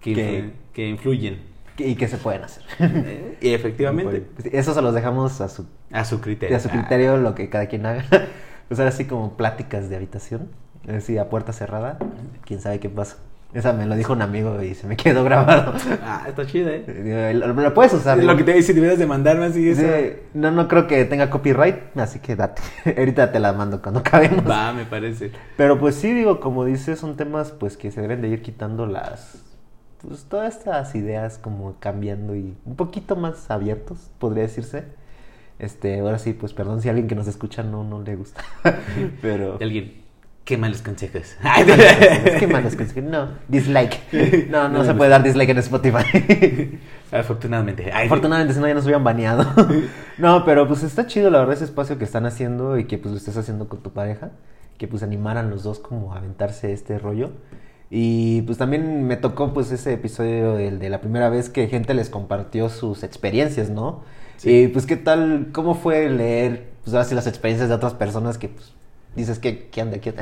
que, 0.00 0.14
Que- 0.14 0.52
que 0.76 0.86
influyen. 0.86 1.38
¿Y 1.78 1.94
qué 1.94 2.06
se 2.06 2.18
pueden 2.18 2.44
hacer? 2.44 2.62
Y 3.40 3.54
efectivamente, 3.54 4.26
Pues, 4.34 4.52
Eso 4.52 4.74
se 4.74 4.82
los 4.82 4.94
dejamos 4.94 5.40
a 5.40 5.48
su, 5.48 5.66
a 5.90 6.04
su 6.04 6.20
criterio. 6.20 6.54
a 6.54 6.60
su 6.60 6.68
criterio, 6.68 7.16
lo 7.16 7.34
que 7.34 7.48
cada 7.48 7.66
quien 7.66 7.86
haga. 7.86 8.04
Pues 8.68 8.80
ahora 8.80 8.90
sí 8.90 9.04
como 9.04 9.36
pláticas 9.36 9.88
de 9.88 9.94
habitación. 9.96 10.48
Así 10.88 11.16
a 11.18 11.30
puerta 11.30 11.52
cerrada. 11.52 11.98
Quién 12.44 12.60
sabe 12.60 12.80
qué 12.80 12.90
pasa. 12.90 13.16
Esa 13.54 13.72
me 13.72 13.86
lo 13.86 13.94
dijo 13.94 14.12
un 14.12 14.20
amigo 14.22 14.60
y 14.60 14.74
se 14.74 14.86
me 14.88 14.96
quedó 14.96 15.22
grabado. 15.24 15.72
Ah, 16.02 16.24
está 16.28 16.44
chida, 16.46 16.72
¿eh? 16.72 17.32
Lo, 17.32 17.54
lo 17.54 17.72
puedes 17.74 17.94
usar. 17.94 18.18
Lo 18.18 18.36
que 18.36 18.42
te 18.44 18.52
dice, 18.52 18.74
deberías 18.74 18.98
de 18.98 19.06
mandarme 19.06 19.46
así 19.46 19.72
no, 20.34 20.50
no 20.50 20.66
creo 20.68 20.86
que 20.88 21.04
tenga 21.06 21.30
copyright, 21.30 21.96
así 21.96 22.18
que 22.18 22.36
date. 22.36 22.60
Ahorita 22.98 23.30
te 23.32 23.38
la 23.38 23.52
mando 23.54 23.80
cuando 23.80 24.00
acabemos. 24.00 24.44
Va, 24.50 24.72
me 24.72 24.84
parece. 24.84 25.30
Pero 25.56 25.78
pues 25.78 25.94
sí, 25.94 26.12
digo, 26.12 26.40
como 26.40 26.64
dices, 26.66 26.98
son 26.98 27.16
temas 27.16 27.52
pues 27.52 27.76
que 27.78 27.90
se 27.92 28.02
deben 28.02 28.20
de 28.20 28.28
ir 28.28 28.42
quitando 28.42 28.86
las... 28.86 29.45
Pues 30.02 30.24
todas 30.24 30.56
estas 30.56 30.94
ideas 30.94 31.38
como 31.38 31.76
cambiando 31.80 32.34
y 32.34 32.54
un 32.64 32.76
poquito 32.76 33.16
más 33.16 33.50
abiertos, 33.50 34.10
podría 34.18 34.42
decirse. 34.42 34.84
Este, 35.58 36.00
ahora 36.00 36.18
sí, 36.18 36.34
pues 36.34 36.52
perdón 36.52 36.82
si 36.82 36.88
a 36.88 36.90
alguien 36.90 37.08
que 37.08 37.14
nos 37.14 37.26
escucha 37.26 37.62
no, 37.62 37.82
no 37.82 38.02
le 38.02 38.16
gusta. 38.16 38.44
Pero... 39.22 39.58
Alguien, 39.60 39.94
qué 40.44 40.56
malos 40.56 40.82
consejos. 40.82 41.36
Que 42.38 42.46
malos 42.46 42.76
consejos. 42.76 43.10
No, 43.10 43.28
dislike. 43.48 44.48
No, 44.48 44.68
no, 44.68 44.78
No 44.78 44.84
se 44.84 44.94
puede 44.94 45.10
dar 45.10 45.22
dislike 45.22 45.50
en 45.50 45.58
Spotify. 45.58 46.78
Afortunadamente. 47.12 47.90
Ay, 47.92 48.06
Afortunadamente, 48.06 48.54
si 48.54 48.60
no, 48.60 48.68
ya 48.68 48.74
nos 48.74 48.84
hubieran 48.84 49.04
baneado. 49.04 49.46
no, 50.18 50.44
pero 50.44 50.68
pues 50.68 50.82
está 50.82 51.06
chido, 51.06 51.30
la 51.30 51.38
verdad, 51.40 51.54
ese 51.54 51.64
espacio 51.64 51.98
que 51.98 52.04
están 52.04 52.26
haciendo 52.26 52.78
y 52.78 52.84
que 52.84 52.98
pues 52.98 53.12
lo 53.12 53.18
estés 53.18 53.36
haciendo 53.36 53.68
con 53.68 53.82
tu 53.82 53.92
pareja. 53.92 54.30
Que 54.76 54.86
pues 54.86 55.02
animaran 55.02 55.48
los 55.48 55.62
dos 55.62 55.78
como 55.78 56.12
a 56.12 56.18
aventarse 56.18 56.72
este 56.72 56.98
rollo. 56.98 57.30
Y 57.90 58.42
pues 58.42 58.58
también 58.58 59.06
me 59.06 59.16
tocó 59.16 59.52
pues 59.52 59.70
ese 59.70 59.92
episodio 59.92 60.58
el 60.58 60.78
de 60.78 60.90
la 60.90 61.00
primera 61.00 61.28
vez 61.28 61.48
que 61.48 61.68
gente 61.68 61.94
les 61.94 62.10
compartió 62.10 62.68
sus 62.68 63.02
experiencias, 63.04 63.70
¿no? 63.70 64.02
Sí. 64.38 64.50
Y 64.50 64.68
pues 64.68 64.86
qué 64.86 64.96
tal, 64.96 65.48
cómo 65.52 65.74
fue 65.74 66.10
leer 66.10 66.76
pues 66.86 66.94
ahora 66.94 67.04
sí 67.04 67.14
las 67.16 67.26
experiencias 67.26 67.68
de 67.68 67.74
otras 67.74 67.94
personas 67.94 68.38
que 68.38 68.48
pues 68.48 68.72
dices 69.16 69.40
que 69.40 69.68
qué 69.70 69.80
anda, 69.80 69.98
qué. 69.98 70.14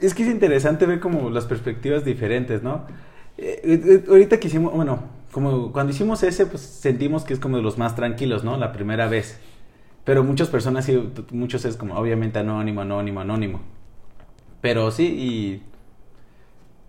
Es 0.00 0.14
que 0.14 0.22
es 0.22 0.28
interesante 0.28 0.86
ver 0.86 1.00
como 1.00 1.28
las 1.30 1.46
perspectivas 1.46 2.04
diferentes, 2.04 2.62
¿no? 2.62 2.86
Eh, 3.36 3.60
eh, 3.64 3.80
eh, 3.84 4.04
ahorita 4.08 4.38
que 4.38 4.48
hicimos, 4.48 4.72
bueno, 4.72 5.00
como 5.32 5.72
cuando 5.72 5.92
hicimos 5.92 6.22
ese, 6.22 6.46
pues 6.46 6.62
sentimos 6.62 7.24
que 7.24 7.32
es 7.32 7.40
como 7.40 7.56
de 7.56 7.62
los 7.62 7.78
más 7.78 7.96
tranquilos, 7.96 8.44
¿no? 8.44 8.56
La 8.58 8.72
primera 8.72 9.08
vez. 9.08 9.40
Pero 10.04 10.22
muchas 10.24 10.48
personas, 10.48 10.84
sí, 10.84 11.10
muchos 11.32 11.64
es 11.64 11.76
como, 11.76 11.96
obviamente, 11.96 12.38
anónimo, 12.38 12.82
anónimo, 12.82 13.20
anónimo. 13.20 13.60
Pero 14.60 14.90
sí, 14.90 15.06
y 15.06 15.62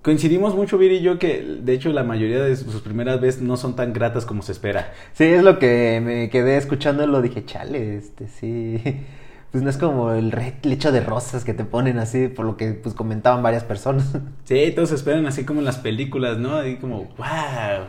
coincidimos 0.02 0.56
mucho, 0.56 0.78
Viri 0.78 0.98
y 0.98 1.02
yo, 1.02 1.20
que 1.20 1.42
de 1.62 1.74
hecho 1.74 1.90
la 1.90 2.04
mayoría 2.04 2.42
de 2.42 2.56
sus 2.56 2.82
primeras 2.82 3.22
veces 3.22 3.42
no 3.42 3.58
son 3.58 3.76
tan 3.76 3.94
gratas 3.94 4.26
como 4.26 4.42
se 4.42 4.52
espera. 4.52 4.94
Sí, 5.14 5.26
es 5.26 5.44
lo 5.44 5.60
que 5.60 6.02
me 6.04 6.30
quedé 6.30 6.58
escuchando, 6.58 7.06
lo 7.08 7.22
dije, 7.22 7.46
chale, 7.46 7.98
este, 7.98 8.28
sí. 8.28 8.82
Pues 9.52 9.66
no 9.66 9.70
es 9.70 9.76
como 9.76 10.14
el 10.14 10.34
lecho 10.64 10.94
de 10.94 11.02
rosas 11.02 11.44
que 11.44 11.54
te 11.54 11.66
ponen 11.66 12.00
así, 12.00 12.30
por 12.30 12.46
lo 12.46 12.56
que 12.56 12.72
pues 12.72 12.96
comentaban 12.96 13.44
varias 13.44 13.66
personas. 13.66 14.06
Sí, 14.46 14.72
todos 14.74 14.94
esperan 14.94 15.26
así 15.26 15.44
como 15.44 15.60
en 15.60 15.66
las 15.66 15.78
películas, 15.78 16.38
¿no? 16.38 16.56
Ahí 16.56 16.78
como, 16.78 17.00
wow. 17.18 17.86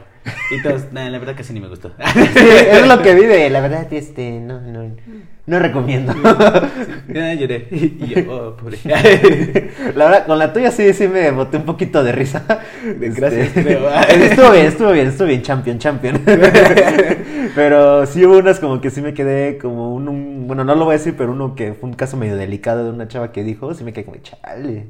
Y 0.51 0.61
todos, 0.61 0.93
"Nah, 0.93 1.09
la 1.09 1.19
verdad 1.21 1.37
que 1.37 1.45
sí 1.45 1.53
ni 1.53 1.61
me 1.61 1.69
gustó. 1.69 1.93
Sí, 2.35 2.47
es 2.69 2.89
lo 2.89 3.01
que 3.01 3.15
vive, 3.15 3.49
la 3.49 3.61
verdad, 3.61 3.93
este, 3.93 4.41
no, 4.41 4.61
no, 4.61 4.91
no 5.47 5.59
recomiendo. 5.59 6.13
Ya 7.13 7.35
lloré. 7.35 7.67
Y 7.71 8.07
yo, 8.07 8.33
oh, 8.33 8.57
pobre. 8.57 8.79
La 9.95 10.05
verdad, 10.07 10.27
con 10.27 10.39
la 10.39 10.53
tuya 10.53 10.71
sí, 10.71 10.93
sí 10.95 11.09
me 11.09 11.31
boté 11.31 11.57
un 11.59 11.65
poquito 11.65 12.03
de 12.05 12.13
risa. 12.13 12.45
Gracias, 12.99 13.49
Este, 13.57 13.63
creo. 13.63 13.89
estuvo 13.91 14.51
bien, 14.53 14.67
estuvo 14.67 14.93
bien, 14.93 15.09
estuvo 15.09 15.29
bien, 15.29 15.43
champion, 15.43 15.79
champion. 15.79 16.21
Pero 17.55 18.07
sí 18.07 18.25
hubo 18.25 18.39
unas 18.39 18.61
como 18.61 18.81
que 18.81 18.91
sí 18.91 19.01
me 19.03 19.15
quedé 19.15 19.59
como 19.59 19.95
un, 19.95 20.09
un- 20.09 20.47
bueno, 20.47 20.65
no 20.65 20.75
lo 20.75 20.85
voy 20.85 20.95
a 20.95 20.99
decir, 20.99 21.15
pero 21.17 21.33
uno 21.33 21.55
que 21.55 21.75
fue 21.75 21.89
un 21.91 21.95
caso 21.97 22.17
medio 22.17 22.37
delicado 22.37 22.85
de 22.85 22.91
una 22.91 23.09
chava 23.09 23.33
que 23.33 23.43
dijo, 23.45 23.75
sí 23.75 23.85
me 23.85 23.93
quedé 23.93 24.05
como, 24.05 24.17
chale. 24.19 24.87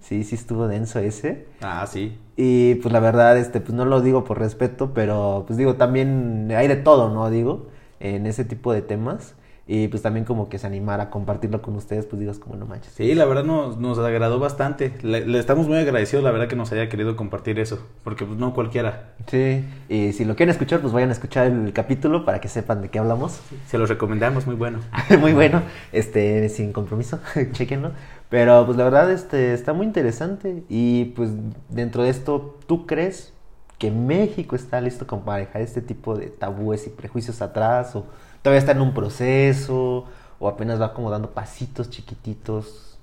Sí, 0.00 0.24
sí 0.24 0.34
estuvo 0.34 0.66
denso 0.66 0.98
ese. 0.98 1.46
Ah, 1.60 1.86
sí. 1.86 2.16
Y 2.36 2.76
pues 2.76 2.92
la 2.92 3.00
verdad, 3.00 3.36
este, 3.38 3.60
pues 3.60 3.74
no 3.74 3.84
lo 3.84 4.00
digo 4.00 4.24
por 4.24 4.38
respeto, 4.38 4.92
pero 4.94 5.44
pues 5.46 5.56
digo, 5.58 5.74
también 5.76 6.48
hay 6.56 6.68
de 6.68 6.76
todo, 6.76 7.10
¿no? 7.10 7.30
Digo, 7.30 7.68
en 8.00 8.26
ese 8.26 8.44
tipo 8.44 8.72
de 8.72 8.82
temas. 8.82 9.34
Y 9.72 9.86
pues 9.86 10.02
también 10.02 10.24
como 10.24 10.48
que 10.48 10.58
se 10.58 10.66
animara 10.66 11.04
a 11.04 11.10
compartirlo 11.10 11.62
con 11.62 11.76
ustedes, 11.76 12.04
pues 12.04 12.18
digas 12.18 12.40
como 12.40 12.56
no 12.56 12.66
manches. 12.66 12.92
Sí, 12.92 13.14
la 13.14 13.24
verdad 13.24 13.44
nos, 13.44 13.78
nos 13.78 14.00
agradó 14.00 14.40
bastante. 14.40 14.92
Le, 15.02 15.24
le 15.24 15.38
estamos 15.38 15.68
muy 15.68 15.78
agradecidos, 15.78 16.24
la 16.24 16.32
verdad, 16.32 16.48
que 16.48 16.56
nos 16.56 16.72
haya 16.72 16.88
querido 16.88 17.14
compartir 17.14 17.60
eso. 17.60 17.78
Porque 18.02 18.24
pues 18.24 18.36
no 18.36 18.52
cualquiera. 18.52 19.12
Sí, 19.28 19.64
y 19.88 20.12
si 20.12 20.24
lo 20.24 20.34
quieren 20.34 20.50
escuchar, 20.50 20.80
pues 20.80 20.92
vayan 20.92 21.10
a 21.10 21.12
escuchar 21.12 21.46
el 21.46 21.72
capítulo 21.72 22.24
para 22.24 22.40
que 22.40 22.48
sepan 22.48 22.82
de 22.82 22.88
qué 22.88 22.98
hablamos. 22.98 23.38
Se 23.68 23.78
los 23.78 23.88
recomendamos, 23.88 24.44
muy 24.44 24.56
bueno. 24.56 24.80
muy 25.20 25.34
bueno, 25.34 25.62
este, 25.92 26.48
sin 26.48 26.72
compromiso, 26.72 27.20
chequenlo. 27.52 27.92
Pero 28.28 28.66
pues 28.66 28.76
la 28.76 28.82
verdad, 28.82 29.12
este, 29.12 29.54
está 29.54 29.72
muy 29.72 29.86
interesante. 29.86 30.64
Y 30.68 31.04
pues 31.14 31.30
dentro 31.68 32.02
de 32.02 32.10
esto, 32.10 32.58
¿tú 32.66 32.88
crees 32.88 33.32
que 33.78 33.92
México 33.92 34.56
está 34.56 34.80
listo 34.80 35.06
como 35.06 35.24
para 35.24 35.38
dejar 35.38 35.62
este 35.62 35.80
tipo 35.80 36.16
de 36.16 36.26
tabúes 36.26 36.88
y 36.88 36.90
prejuicios 36.90 37.40
atrás? 37.40 37.94
¿O 37.94 38.06
todavía 38.42 38.58
está 38.60 38.72
en 38.72 38.80
un 38.80 38.94
proceso? 38.94 40.06
¿O 40.38 40.48
apenas 40.48 40.80
va 40.80 40.94
como 40.94 41.10
dando 41.10 41.30
pasitos 41.30 41.90
chiquititos? 41.90 42.98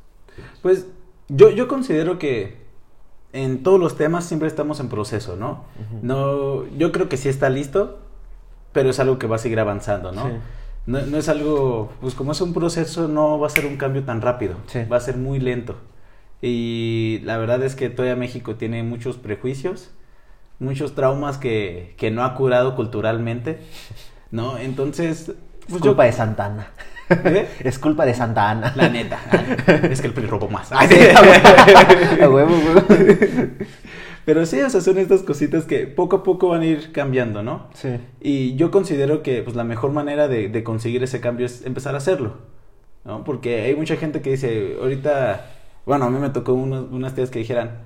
Pues 0.61 0.87
yo, 1.29 1.49
yo 1.51 1.67
considero 1.67 2.17
que 2.19 2.65
en 3.33 3.61
todos 3.63 3.79
los 3.79 3.95
temas 3.95 4.25
siempre 4.25 4.47
estamos 4.47 4.79
en 4.79 4.89
proceso, 4.89 5.35
¿no? 5.35 5.65
No, 6.01 6.65
yo 6.77 6.91
creo 6.91 7.09
que 7.09 7.17
sí 7.17 7.29
está 7.29 7.49
listo, 7.49 7.99
pero 8.71 8.89
es 8.89 8.99
algo 8.99 9.19
que 9.19 9.27
va 9.27 9.35
a 9.35 9.39
seguir 9.39 9.59
avanzando, 9.59 10.11
¿no? 10.11 10.25
Sí. 10.27 10.33
No, 10.87 11.01
no 11.01 11.17
es 11.17 11.27
algo, 11.29 11.91
pues 11.99 12.15
como 12.15 12.31
es 12.31 12.39
un 12.41 12.53
proceso, 12.53 13.07
no 13.07 13.37
va 13.39 13.47
a 13.47 13.49
ser 13.49 13.65
un 13.65 13.75
cambio 13.77 14.03
tan 14.03 14.21
rápido, 14.21 14.55
Sí. 14.67 14.85
va 14.85 14.97
a 14.97 15.01
ser 15.01 15.17
muy 15.17 15.39
lento. 15.39 15.75
Y 16.41 17.19
la 17.23 17.37
verdad 17.37 17.61
es 17.63 17.75
que 17.75 17.89
todavía 17.89 18.15
México 18.15 18.55
tiene 18.55 18.83
muchos 18.83 19.17
prejuicios, 19.17 19.91
muchos 20.59 20.95
traumas 20.95 21.37
que, 21.37 21.93
que 21.97 22.09
no 22.09 22.23
ha 22.23 22.33
curado 22.35 22.75
culturalmente, 22.75 23.59
¿no? 24.31 24.57
Entonces, 24.57 25.29
Es 25.29 25.35
pues 25.69 25.81
culpa 25.81 26.03
yo- 26.03 26.11
de 26.11 26.13
Santa 26.13 26.45
Ana. 26.45 26.67
¿Eh? 27.09 27.47
Es 27.63 27.79
culpa 27.79 28.05
de 28.05 28.13
Santa 28.13 28.49
Ana. 28.49 28.73
La 28.75 28.89
neta, 28.89 29.17
es 29.89 30.01
que 30.01 30.07
el 30.07 30.13
PRI 30.13 30.25
robó 30.27 30.49
más. 30.49 30.69
Ah, 30.71 30.85
sí, 30.87 30.95
a 32.21 32.29
huevo, 32.29 32.53
a. 32.75 32.83
Pero 34.25 34.45
sí, 34.45 34.59
o 34.59 34.69
sea, 34.69 34.81
son 34.81 34.97
estas 34.97 35.23
cositas 35.23 35.63
que 35.63 35.87
poco 35.87 36.17
a 36.17 36.23
poco 36.23 36.49
van 36.49 36.61
a 36.61 36.65
ir 36.65 36.91
cambiando, 36.91 37.43
¿no? 37.43 37.67
Sí. 37.73 37.97
Y 38.19 38.55
yo 38.57 38.71
considero 38.71 39.23
que 39.23 39.41
pues, 39.41 39.55
la 39.55 39.63
mejor 39.63 39.91
manera 39.93 40.27
de, 40.27 40.49
de 40.49 40.63
conseguir 40.65 41.01
ese 41.01 41.21
cambio 41.21 41.45
es 41.45 41.65
empezar 41.65 41.95
a 41.95 41.99
hacerlo, 41.99 42.33
¿no? 43.05 43.23
Porque 43.23 43.61
hay 43.61 43.75
mucha 43.77 43.95
gente 43.95 44.21
que 44.21 44.31
dice, 44.31 44.75
ahorita, 44.81 45.45
bueno, 45.85 46.03
a 46.05 46.09
mí 46.09 46.19
me 46.19 46.29
tocó 46.31 46.51
unos- 46.53 46.87
unas 46.91 47.15
tías 47.15 47.29
que 47.29 47.39
dijeran 47.39 47.83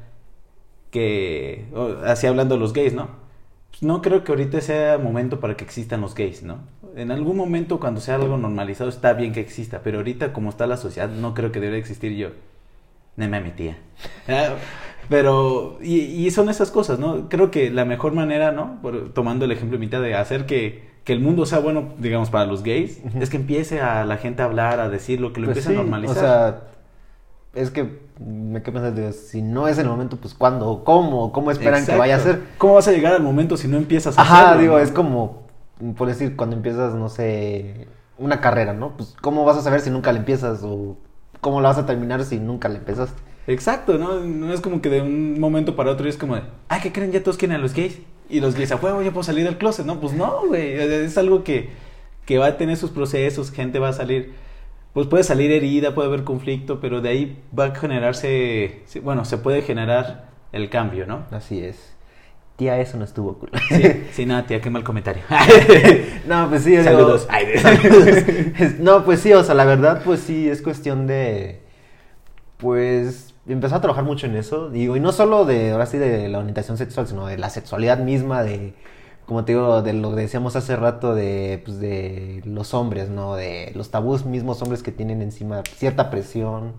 que, 0.90 1.66
o, 1.76 1.90
así 2.06 2.26
hablando 2.26 2.56
de 2.56 2.62
los 2.62 2.74
gays, 2.74 2.94
¿no? 2.94 3.21
No 3.80 4.02
creo 4.02 4.24
que 4.24 4.32
ahorita 4.32 4.62
sea 4.62 4.98
momento 5.00 5.40
para 5.40 5.58
que 5.58 5.64
existan 5.64 6.02
los 6.02 6.14
gays, 6.14 6.44
¿no? 6.44 6.60
En 6.96 7.10
algún 7.12 7.36
momento 7.38 7.80
cuando 7.80 8.00
sea 8.02 8.16
algo 8.16 8.38
normalizado 8.38 8.90
está 8.90 9.14
bien 9.14 9.34
que 9.34 9.40
exista, 9.40 9.82
pero 9.84 9.98
ahorita 10.00 10.34
como 10.34 10.50
está 10.50 10.68
la 10.68 10.78
sociedad 10.78 11.10
no 11.10 11.34
creo 11.34 11.52
que 11.52 11.60
debería 11.60 11.80
existir 11.80 12.12
yo. 12.16 12.30
No 13.18 13.28
me 13.30 13.42
metía. 13.42 13.78
Ah, 14.28 14.56
Pero, 15.10 15.78
y, 15.82 16.00
y 16.26 16.32
son 16.32 16.50
esas 16.50 16.72
cosas, 16.72 17.00
¿no? 17.00 17.28
Creo 17.30 17.52
que 17.52 17.70
la 17.72 17.86
mejor 17.86 18.14
manera, 18.14 18.52
¿no? 18.52 18.80
Por- 18.82 19.14
tomando 19.14 19.46
el 19.46 19.52
ejemplo 19.52 19.78
de 19.78 19.86
mitad 19.86 20.02
de 20.02 20.16
hacer 20.16 20.46
que, 20.46 20.90
que 21.04 21.14
el 21.14 21.20
mundo 21.20 21.46
sea 21.46 21.60
bueno, 21.60 21.94
digamos, 22.00 22.30
para 22.30 22.46
los 22.46 22.64
gays, 22.64 23.02
es 23.20 23.30
que 23.30 23.38
empiece 23.38 23.82
a 23.82 24.06
la 24.06 24.18
gente 24.18 24.42
a 24.44 24.46
hablar, 24.46 24.80
a 24.80 24.90
decirlo, 24.90 25.34
que 25.34 25.42
lo 25.42 25.48
Pues 25.48 25.58
empiece 25.58 25.70
sí, 25.70 25.76
a 25.76 25.78
normalizar. 25.78 26.18
O 26.18 26.20
sea, 26.20 26.62
es 27.54 27.70
que 27.70 28.00
me 28.20 28.62
quedo 28.62 28.82
pensando, 28.82 29.12
si 29.12 29.42
no 29.42 29.68
es 29.68 29.78
el 29.78 29.88
momento, 29.88 30.18
pues 30.18 30.34
¿cuándo? 30.34 30.84
¿Cómo? 30.84 31.32
¿Cómo 31.32 31.52
esperan 31.52 31.86
que 31.86 31.96
vaya 31.96 32.16
a 32.16 32.20
ser? 32.20 32.42
¿Cómo 32.58 32.76
vas 32.76 32.88
a 32.88 32.92
llegar 32.92 33.14
al 33.14 33.24
momento 33.24 33.58
si 33.58 33.68
no 33.68 33.78
empiezas 33.78 34.18
a 34.18 34.22
Ajá, 34.22 34.42
hacerlo, 34.42 34.62
digo, 34.62 34.74
no? 34.78 34.80
es 34.80 34.92
como, 34.92 35.44
por 35.98 36.08
decir, 36.08 36.36
cuando 36.36 36.56
empiezas, 36.56 36.94
no 36.94 37.10
sé, 37.10 37.88
una 38.18 38.40
carrera, 38.40 38.74
¿no? 38.74 38.96
Pues 38.96 39.16
¿cómo 39.22 39.44
vas 39.44 39.58
a 39.58 39.62
saber 39.62 39.82
si 39.82 39.90
nunca 39.90 40.12
la 40.14 40.20
empiezas? 40.20 40.62
O 40.64 40.98
¿cómo 41.42 41.60
la 41.60 41.70
vas 41.70 41.78
a 41.78 41.86
terminar 41.86 42.24
si 42.24 42.40
nunca 42.40 42.70
la 42.70 42.78
empezaste? 42.78 43.22
Exacto, 43.48 43.98
¿no? 43.98 44.20
No 44.22 44.54
es 44.54 44.62
como 44.62 44.82
que 44.82 44.90
de 44.90 45.02
un 45.02 45.40
momento 45.40 45.76
para 45.76 45.92
otro 45.92 46.08
es 46.08 46.18
como 46.18 46.36
de, 46.36 46.44
ah, 46.70 46.80
¿qué 46.82 46.92
creen? 46.94 47.12
Ya 47.12 47.24
todos 47.24 47.38
quieren 47.38 47.58
a 47.58 47.60
los 47.60 47.74
gays. 47.74 48.00
Y 48.30 48.40
los 48.40 48.56
gays, 48.56 48.72
a 48.72 48.76
huevo, 48.78 49.02
ya 49.02 49.12
puedo 49.12 49.24
salir 49.24 49.44
del 49.44 49.58
closet. 49.58 49.86
No, 49.86 50.00
pues 50.00 50.14
no, 50.14 50.48
güey. 50.48 50.74
Es 50.74 51.18
algo 51.18 51.44
que, 51.44 51.70
que 52.26 52.38
va 52.38 52.46
a 52.46 52.58
tener 52.58 52.78
sus 52.78 52.92
procesos, 52.92 53.52
gente 53.52 53.80
va 53.80 53.90
a 53.90 53.94
salir, 53.94 54.34
pues 54.94 55.08
puede 55.08 55.24
salir 55.24 55.52
herida, 55.52 55.96
puede 55.96 56.08
haber 56.10 56.24
conflicto, 56.24 56.80
pero 56.80 57.02
de 57.02 57.10
ahí 57.10 57.38
va 57.58 57.66
a 57.66 57.76
generarse, 57.76 58.84
bueno, 59.04 59.24
se 59.26 59.38
puede 59.38 59.62
generar 59.62 60.30
el 60.52 60.70
cambio, 60.70 61.06
¿no? 61.08 61.26
Así 61.32 61.64
es. 61.64 61.96
Tía, 62.58 62.80
eso 62.80 62.98
no 62.98 63.06
estuvo 63.06 63.40
cool. 63.40 63.50
Sí, 63.70 63.84
sí, 64.12 64.26
no, 64.26 64.44
tía, 64.44 64.60
qué 64.62 64.70
mal 64.70 64.84
comentario. 64.84 65.24
no, 66.28 66.50
pues 66.50 66.64
sí, 66.64 66.72
digo- 66.72 66.84
Saludos. 66.84 67.28
Ay, 67.30 67.46
Saludos. 67.58 68.18
No, 68.80 69.04
pues 69.06 69.22
sí, 69.22 69.32
o 69.34 69.44
sea, 69.44 69.56
la 69.56 69.66
verdad, 69.66 70.02
pues 70.04 70.20
sí, 70.20 70.50
es 70.50 70.62
cuestión 70.62 71.08
de, 71.08 71.62
pues, 72.58 73.34
empezar 73.48 73.80
a 73.80 73.82
trabajar 73.82 74.04
mucho 74.04 74.28
en 74.28 74.36
eso. 74.36 74.70
Digo, 74.70 74.96
y 74.96 75.00
no 75.00 75.12
solo 75.12 75.46
de, 75.46 75.72
ahora 75.72 75.86
sí, 75.86 75.98
de 75.98 76.28
la 76.30 76.40
orientación 76.40 76.78
sexual, 76.78 77.08
sino 77.08 77.26
de 77.28 77.38
la 77.38 77.50
sexualidad 77.50 77.98
misma, 78.00 78.44
de, 78.44 78.74
como 79.32 79.46
te 79.46 79.54
digo, 79.54 79.82
de 79.82 79.94
lo 79.94 80.10
que 80.14 80.22
decíamos 80.24 80.58
hace 80.58 80.76
rato, 80.76 81.16
de, 81.16 81.62
pues, 81.64 81.80
de 81.80 82.42
los 82.46 82.74
hombres, 82.74 83.08
¿no? 83.10 83.36
De 83.38 83.72
los 83.76 83.90
tabús 83.90 84.26
mismos 84.26 84.62
hombres 84.62 84.84
que 84.84 84.92
tienen 84.92 85.22
encima 85.22 85.64
cierta 85.78 86.10
presión, 86.10 86.74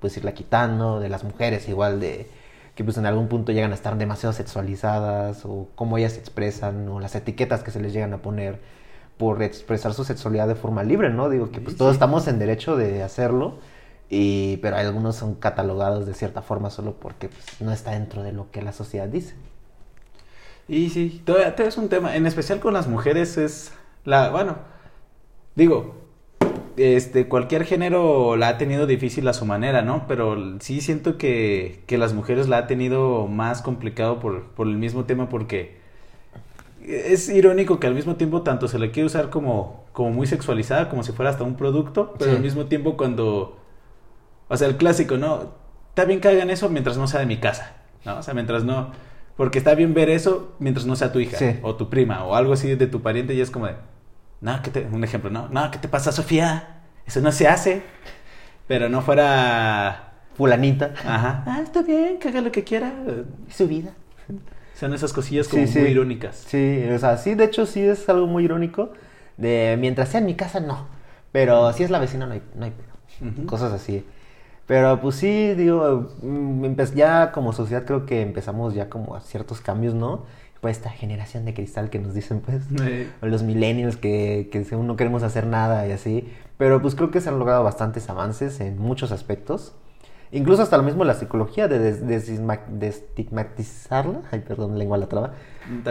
pues 0.00 0.16
irla 0.16 0.34
quitando, 0.34 0.98
de 0.98 1.08
las 1.08 1.22
mujeres 1.22 1.68
igual, 1.68 2.00
de 2.00 2.28
que 2.74 2.82
pues 2.82 2.96
en 2.98 3.06
algún 3.06 3.28
punto 3.28 3.52
llegan 3.52 3.70
a 3.70 3.74
estar 3.76 3.96
demasiado 3.98 4.32
sexualizadas, 4.32 5.44
o 5.44 5.68
cómo 5.76 5.96
ellas 5.96 6.14
se 6.14 6.18
expresan, 6.20 6.88
o 6.88 6.98
las 6.98 7.14
etiquetas 7.14 7.62
que 7.62 7.70
se 7.70 7.78
les 7.80 7.92
llegan 7.92 8.12
a 8.14 8.18
poner 8.22 8.60
por 9.16 9.40
expresar 9.42 9.94
su 9.94 10.02
sexualidad 10.04 10.48
de 10.48 10.56
forma 10.56 10.82
libre, 10.82 11.10
¿no? 11.10 11.28
Digo 11.30 11.52
que 11.52 11.60
pues 11.60 11.76
Sí, 11.76 11.76
todos 11.76 11.92
sí. 11.92 11.94
estamos 11.94 12.26
en 12.26 12.40
derecho 12.40 12.76
de 12.76 13.02
hacerlo, 13.04 13.60
y, 14.08 14.56
pero 14.58 14.76
algunos 14.76 15.14
son 15.16 15.36
catalogados 15.36 16.04
de 16.06 16.14
cierta 16.14 16.42
forma 16.42 16.70
solo 16.70 16.94
porque 16.98 17.28
pues, 17.28 17.60
no 17.60 17.72
está 17.72 17.92
dentro 17.92 18.22
de 18.24 18.32
lo 18.32 18.50
que 18.50 18.60
la 18.62 18.72
sociedad 18.72 19.06
dice. 19.08 19.36
Y 20.72 20.88
sí, 20.88 21.20
todavía, 21.26 21.50
todavía 21.54 21.68
es 21.68 21.76
un 21.76 21.88
tema, 21.90 22.16
en 22.16 22.24
especial 22.26 22.58
con 22.58 22.72
las 22.72 22.88
mujeres 22.88 23.36
es 23.36 23.72
la, 24.06 24.30
bueno, 24.30 24.56
digo, 25.54 25.96
este, 26.78 27.28
cualquier 27.28 27.64
género 27.66 28.36
la 28.36 28.48
ha 28.48 28.56
tenido 28.56 28.86
difícil 28.86 29.28
a 29.28 29.34
su 29.34 29.44
manera, 29.44 29.82
¿no? 29.82 30.06
Pero 30.08 30.58
sí 30.60 30.80
siento 30.80 31.18
que, 31.18 31.82
que 31.86 31.98
las 31.98 32.14
mujeres 32.14 32.48
la 32.48 32.56
ha 32.56 32.66
tenido 32.66 33.26
más 33.26 33.60
complicado 33.60 34.18
por, 34.18 34.44
por 34.52 34.66
el 34.66 34.78
mismo 34.78 35.04
tema 35.04 35.28
porque 35.28 35.76
es 36.82 37.28
irónico 37.28 37.78
que 37.78 37.86
al 37.86 37.94
mismo 37.94 38.16
tiempo 38.16 38.40
tanto 38.40 38.66
se 38.66 38.78
le 38.78 38.90
quiere 38.90 39.06
usar 39.08 39.28
como, 39.28 39.84
como 39.92 40.10
muy 40.10 40.26
sexualizada, 40.26 40.88
como 40.88 41.02
si 41.02 41.12
fuera 41.12 41.30
hasta 41.30 41.44
un 41.44 41.56
producto, 41.56 42.14
pero 42.18 42.30
Sí. 42.30 42.36
al 42.38 42.42
mismo 42.42 42.64
tiempo 42.64 42.96
cuando, 42.96 43.58
o 44.48 44.56
sea, 44.56 44.68
el 44.68 44.78
clásico, 44.78 45.18
¿no? 45.18 45.52
Está 45.90 46.06
bien 46.06 46.20
que 46.22 46.28
hagan 46.28 46.48
eso 46.48 46.70
mientras 46.70 46.96
no 46.96 47.06
sea 47.08 47.20
de 47.20 47.26
mi 47.26 47.36
casa, 47.36 47.76
¿no? 48.06 48.16
O 48.18 48.22
sea, 48.22 48.32
mientras 48.32 48.64
no, 48.64 48.90
porque 49.36 49.58
está 49.58 49.74
bien 49.74 49.94
ver 49.94 50.10
eso 50.10 50.54
mientras 50.58 50.86
no 50.86 50.96
sea 50.96 51.12
tu 51.12 51.20
hija 51.20 51.36
Sí. 51.38 51.58
o 51.62 51.74
tu 51.76 51.88
prima 51.90 52.24
o 52.24 52.34
algo 52.34 52.52
así 52.52 52.74
de 52.74 52.86
tu 52.86 53.00
pariente 53.02 53.34
y 53.34 53.40
es 53.40 53.50
como 53.50 53.66
de, 53.66 53.74
no, 54.40 54.60
¿qué 54.62 54.70
te, 54.70 54.86
un 54.86 55.04
ejemplo, 55.04 55.30
¿no? 55.30 55.48
No, 55.48 55.70
¿qué 55.70 55.78
te 55.78 55.88
pasa, 55.88 56.12
Sofía? 56.12 56.80
Eso 57.06 57.20
no 57.20 57.32
se 57.32 57.48
hace. 57.48 57.82
Pero 58.68 58.88
no 58.88 59.02
fuera, 59.02 60.12
Fulanita. 60.34 60.94
ajá, 61.04 61.44
ah, 61.46 61.60
está 61.62 61.82
bien, 61.82 62.18
que 62.18 62.28
haga 62.28 62.40
lo 62.40 62.52
que 62.52 62.64
quiera. 62.64 62.92
Su 63.50 63.66
vida. 63.68 63.90
Son 64.74 64.94
esas 64.94 65.12
cosillas 65.12 65.48
como 65.48 65.66
Sí, 65.66 65.72
sí. 65.74 65.78
muy 65.80 65.90
irónicas. 65.90 66.36
Sí, 66.48 66.84
o 66.92 66.98
sea, 66.98 67.16
sí, 67.16 67.34
de 67.34 67.44
hecho 67.44 67.66
sí 67.66 67.80
es 67.80 68.08
algo 68.08 68.26
muy 68.26 68.44
irónico. 68.44 68.92
De 69.36 69.76
mientras 69.78 70.08
sea 70.10 70.20
en 70.20 70.26
mi 70.26 70.34
casa, 70.34 70.60
no. 70.60 70.86
Pero 71.32 71.72
si 71.72 71.82
es 71.84 71.90
la 71.90 71.98
vecina, 71.98 72.26
no 72.26 72.34
hay, 72.34 72.42
no 72.54 72.64
hay 72.64 72.72
pedo. 72.72 73.30
Ujú. 73.30 73.46
Cosas 73.46 73.72
así. 73.72 74.04
Pero 74.66 75.00
pues 75.00 75.16
sí, 75.16 75.54
digo, 75.54 76.08
mm, 76.22 76.74
ya 76.94 77.32
como 77.32 77.52
sociedad 77.52 77.84
creo 77.84 78.06
que 78.06 78.22
empezamos 78.22 78.74
ya 78.74 78.88
como 78.88 79.14
a 79.16 79.20
ciertos 79.20 79.60
cambios, 79.60 79.94
¿no? 79.94 80.24
Pues 80.60 80.76
esta 80.76 80.90
generación 80.90 81.44
de 81.44 81.54
cristal 81.54 81.90
que 81.90 81.98
nos 81.98 82.14
dicen, 82.14 82.40
pues, 82.40 82.62
o 83.20 83.26
los 83.26 83.42
millennials 83.42 83.96
que, 83.96 84.48
que 84.52 84.64
según 84.64 84.86
no 84.86 84.96
queremos 84.96 85.24
hacer 85.24 85.46
nada 85.46 85.86
y 85.88 85.92
así. 85.92 86.28
Pero 86.56 86.80
pues 86.80 86.94
creo 86.94 87.10
que 87.10 87.20
se 87.20 87.28
han 87.28 87.38
logrado 87.40 87.64
bastantes 87.64 88.08
avances 88.08 88.60
en 88.60 88.78
muchos 88.78 89.10
aspectos. 89.10 89.74
Incluso 90.32 90.62
hasta 90.62 90.76
lo 90.78 90.82
mismo 90.82 91.04
la 91.04 91.14
psicología 91.14 91.68
de, 91.68 91.78
des- 91.78 92.06
destigmatizarla. 92.68 94.20
Ay, 94.32 94.40
perdón, 94.40 94.78
lengua 94.78 94.96
la 94.98 95.06
traba. 95.08 95.34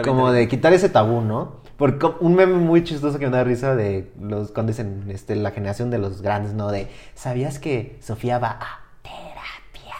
Como 0.04 0.32
de 0.32 0.48
quitar 0.48 0.72
ese 0.72 0.88
tabú, 0.88 1.20
¿no? 1.20 1.62
Porque 1.76 2.06
un 2.20 2.34
meme 2.34 2.54
muy 2.58 2.84
chistoso 2.84 3.18
que 3.18 3.26
me 3.26 3.32
da 3.36 3.44
risa 3.44 3.74
de 3.74 4.12
los 4.20 4.50
cuando 4.52 4.70
dicen 4.72 5.04
este, 5.08 5.34
la 5.36 5.50
generación 5.52 5.90
de 5.90 5.98
los 5.98 6.22
grandes, 6.22 6.54
¿no? 6.54 6.70
De 6.70 6.88
¿sabías 7.14 7.58
que 7.58 7.98
Sofía 8.02 8.38
va 8.38 8.58
a 8.60 8.80
terapia? 9.02 9.94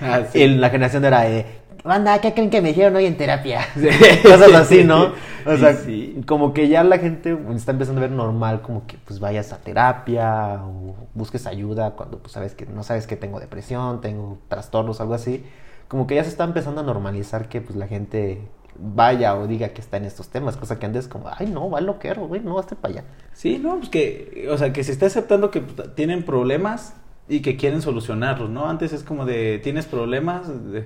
Ah, 0.00 0.26
sí. 0.30 0.40
Y 0.40 0.48
la 0.56 0.70
generación 0.70 1.04
era 1.04 1.22
de 1.22 1.44
Banda, 1.86 2.20
¿qué 2.20 2.34
creen 2.34 2.50
que 2.50 2.60
me 2.60 2.70
hicieron 2.70 2.96
hoy 2.96 3.06
en 3.06 3.16
terapia? 3.16 3.60
Cosas 4.22 4.52
así, 4.54 4.84
¿no? 4.84 5.12
O 5.46 5.56
sea, 5.56 5.74
Sí. 5.74 6.20
como 6.26 6.52
que 6.52 6.68
ya 6.68 6.82
la 6.84 6.98
gente 6.98 7.36
está 7.54 7.72
empezando 7.72 8.00
a 8.00 8.02
ver 8.02 8.10
normal 8.10 8.62
como 8.62 8.86
que 8.86 8.96
pues 9.04 9.20
vayas 9.20 9.52
a 9.52 9.58
terapia 9.58 10.60
o 10.64 10.96
busques 11.14 11.46
ayuda 11.46 11.92
cuando 11.92 12.18
pues 12.18 12.32
sabes 12.32 12.54
que 12.54 12.66
no 12.66 12.82
sabes 12.82 13.06
que 13.06 13.16
tengo 13.16 13.38
depresión, 13.40 14.00
tengo 14.00 14.38
trastornos, 14.48 15.00
algo 15.00 15.14
así. 15.14 15.44
Como 15.88 16.06
que 16.06 16.16
ya 16.16 16.24
se 16.24 16.30
está 16.30 16.42
empezando 16.44 16.80
a 16.80 16.84
normalizar 16.84 17.48
que 17.48 17.60
pues 17.60 17.76
la 17.76 17.86
gente 17.86 18.40
vaya 18.78 19.36
o 19.36 19.46
diga 19.46 19.68
que 19.68 19.80
está 19.80 19.96
en 19.96 20.04
estos 20.04 20.28
temas, 20.28 20.56
cosa 20.56 20.78
que 20.78 20.86
antes 20.86 21.08
como, 21.08 21.28
ay 21.34 21.46
no, 21.46 21.70
va 21.70 21.80
loquero, 21.80 22.26
güey, 22.26 22.40
no, 22.42 22.58
hazte 22.58 22.74
para 22.76 22.94
allá. 22.94 23.04
Sí, 23.32 23.58
no, 23.58 23.76
pues 23.78 23.88
que, 23.88 24.48
o 24.50 24.58
sea, 24.58 24.72
que 24.72 24.84
se 24.84 24.92
está 24.92 25.06
aceptando 25.06 25.50
que 25.50 25.60
tienen 25.94 26.24
problemas 26.24 26.94
y 27.28 27.40
que 27.40 27.56
quieren 27.56 27.80
solucionarlos, 27.82 28.50
¿no? 28.50 28.68
Antes 28.68 28.92
es 28.92 29.02
como 29.02 29.24
de, 29.24 29.60
tienes 29.62 29.86
problemas, 29.86 30.48
de, 30.72 30.84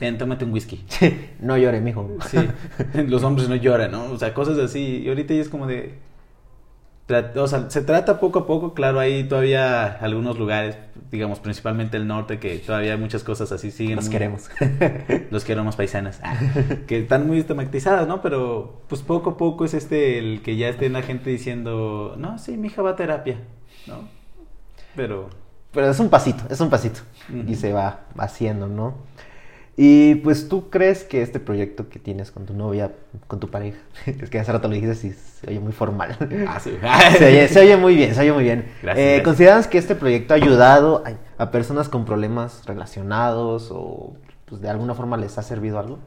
ten, 0.00 0.18
tómate 0.18 0.44
un 0.44 0.52
whisky. 0.52 0.84
no 1.40 1.56
llore, 1.56 1.80
mijo. 1.80 2.10
Sí, 2.28 2.38
los 3.06 3.22
hombres 3.22 3.48
no 3.48 3.54
lloran, 3.54 3.92
¿no? 3.92 4.06
O 4.06 4.18
sea, 4.18 4.34
cosas 4.34 4.58
así. 4.58 5.02
Y 5.04 5.08
ahorita 5.08 5.34
ya 5.34 5.40
es 5.42 5.48
como 5.48 5.68
de... 5.68 5.94
O 7.34 7.46
sea, 7.48 7.68
se 7.70 7.82
trata 7.82 8.20
poco 8.20 8.38
a 8.38 8.46
poco, 8.46 8.72
claro, 8.72 9.00
hay 9.00 9.24
todavía 9.24 9.84
algunos 10.00 10.38
lugares, 10.38 10.78
digamos, 11.10 11.40
principalmente 11.40 11.96
el 11.96 12.06
norte, 12.06 12.38
que 12.38 12.56
todavía 12.58 12.96
muchas 12.96 13.24
cosas 13.24 13.50
así 13.50 13.72
siguen. 13.72 13.96
Los 13.96 14.04
muy- 14.04 14.12
queremos. 14.12 14.48
Los 15.32 15.44
queremos 15.44 15.74
paisanas. 15.74 16.20
Ah, 16.22 16.36
que 16.86 17.00
están 17.00 17.26
muy 17.26 17.40
estigmatizadas, 17.40 18.06
¿no? 18.06 18.22
Pero 18.22 18.82
pues 18.86 19.02
poco 19.02 19.30
a 19.30 19.36
poco 19.36 19.64
es 19.64 19.74
este 19.74 20.18
el 20.20 20.40
que 20.42 20.54
ya 20.56 20.68
esté 20.68 20.88
la 20.88 21.02
gente 21.02 21.30
diciendo, 21.30 22.14
no, 22.16 22.38
sí, 22.38 22.56
mi 22.56 22.68
hija 22.68 22.80
va 22.82 22.90
a 22.90 22.96
terapia, 22.96 23.38
¿no? 23.88 24.08
Pero... 24.94 25.30
Pero 25.72 25.90
es 25.90 25.98
un 26.00 26.10
pasito, 26.10 26.44
es 26.48 26.60
un 26.60 26.70
pasito. 26.70 27.00
Y 27.46 27.54
se 27.56 27.72
va 27.72 28.00
haciendo, 28.18 28.66
¿no? 28.68 28.94
Y 29.76 30.16
pues 30.16 30.48
tú 30.48 30.68
crees 30.68 31.04
que 31.04 31.22
este 31.22 31.40
proyecto 31.40 31.88
que 31.88 31.98
tienes 31.98 32.30
con 32.30 32.44
tu 32.44 32.52
novia, 32.54 32.92
con 33.28 33.40
tu 33.40 33.48
pareja, 33.50 33.78
es 34.06 34.28
que 34.28 34.38
hace 34.38 34.52
rato 34.52 34.68
lo 34.68 34.74
dijiste 34.74 35.06
y 35.06 35.12
se 35.12 35.48
oye 35.48 35.60
muy 35.60 35.72
formal. 35.72 36.16
Ah, 36.46 36.60
sí. 36.60 36.76
se, 37.18 37.26
oye, 37.26 37.48
se 37.48 37.60
oye 37.60 37.76
muy 37.76 37.96
bien, 37.96 38.14
se 38.14 38.20
oye 38.20 38.32
muy 38.32 38.44
bien. 38.44 38.66
Gracias, 38.82 38.98
Eh, 39.06 39.20
gracias. 39.20 39.24
¿Consideras 39.24 39.66
que 39.68 39.78
este 39.78 39.94
proyecto 39.94 40.34
ha 40.34 40.36
ayudado 40.36 41.02
a, 41.06 41.42
a 41.42 41.50
personas 41.50 41.88
con 41.88 42.04
problemas 42.04 42.62
relacionados 42.66 43.70
o 43.72 44.14
pues, 44.46 44.60
de 44.60 44.68
alguna 44.68 44.94
forma 44.94 45.16
les 45.16 45.38
ha 45.38 45.42
servido 45.42 45.78
algo? 45.78 45.98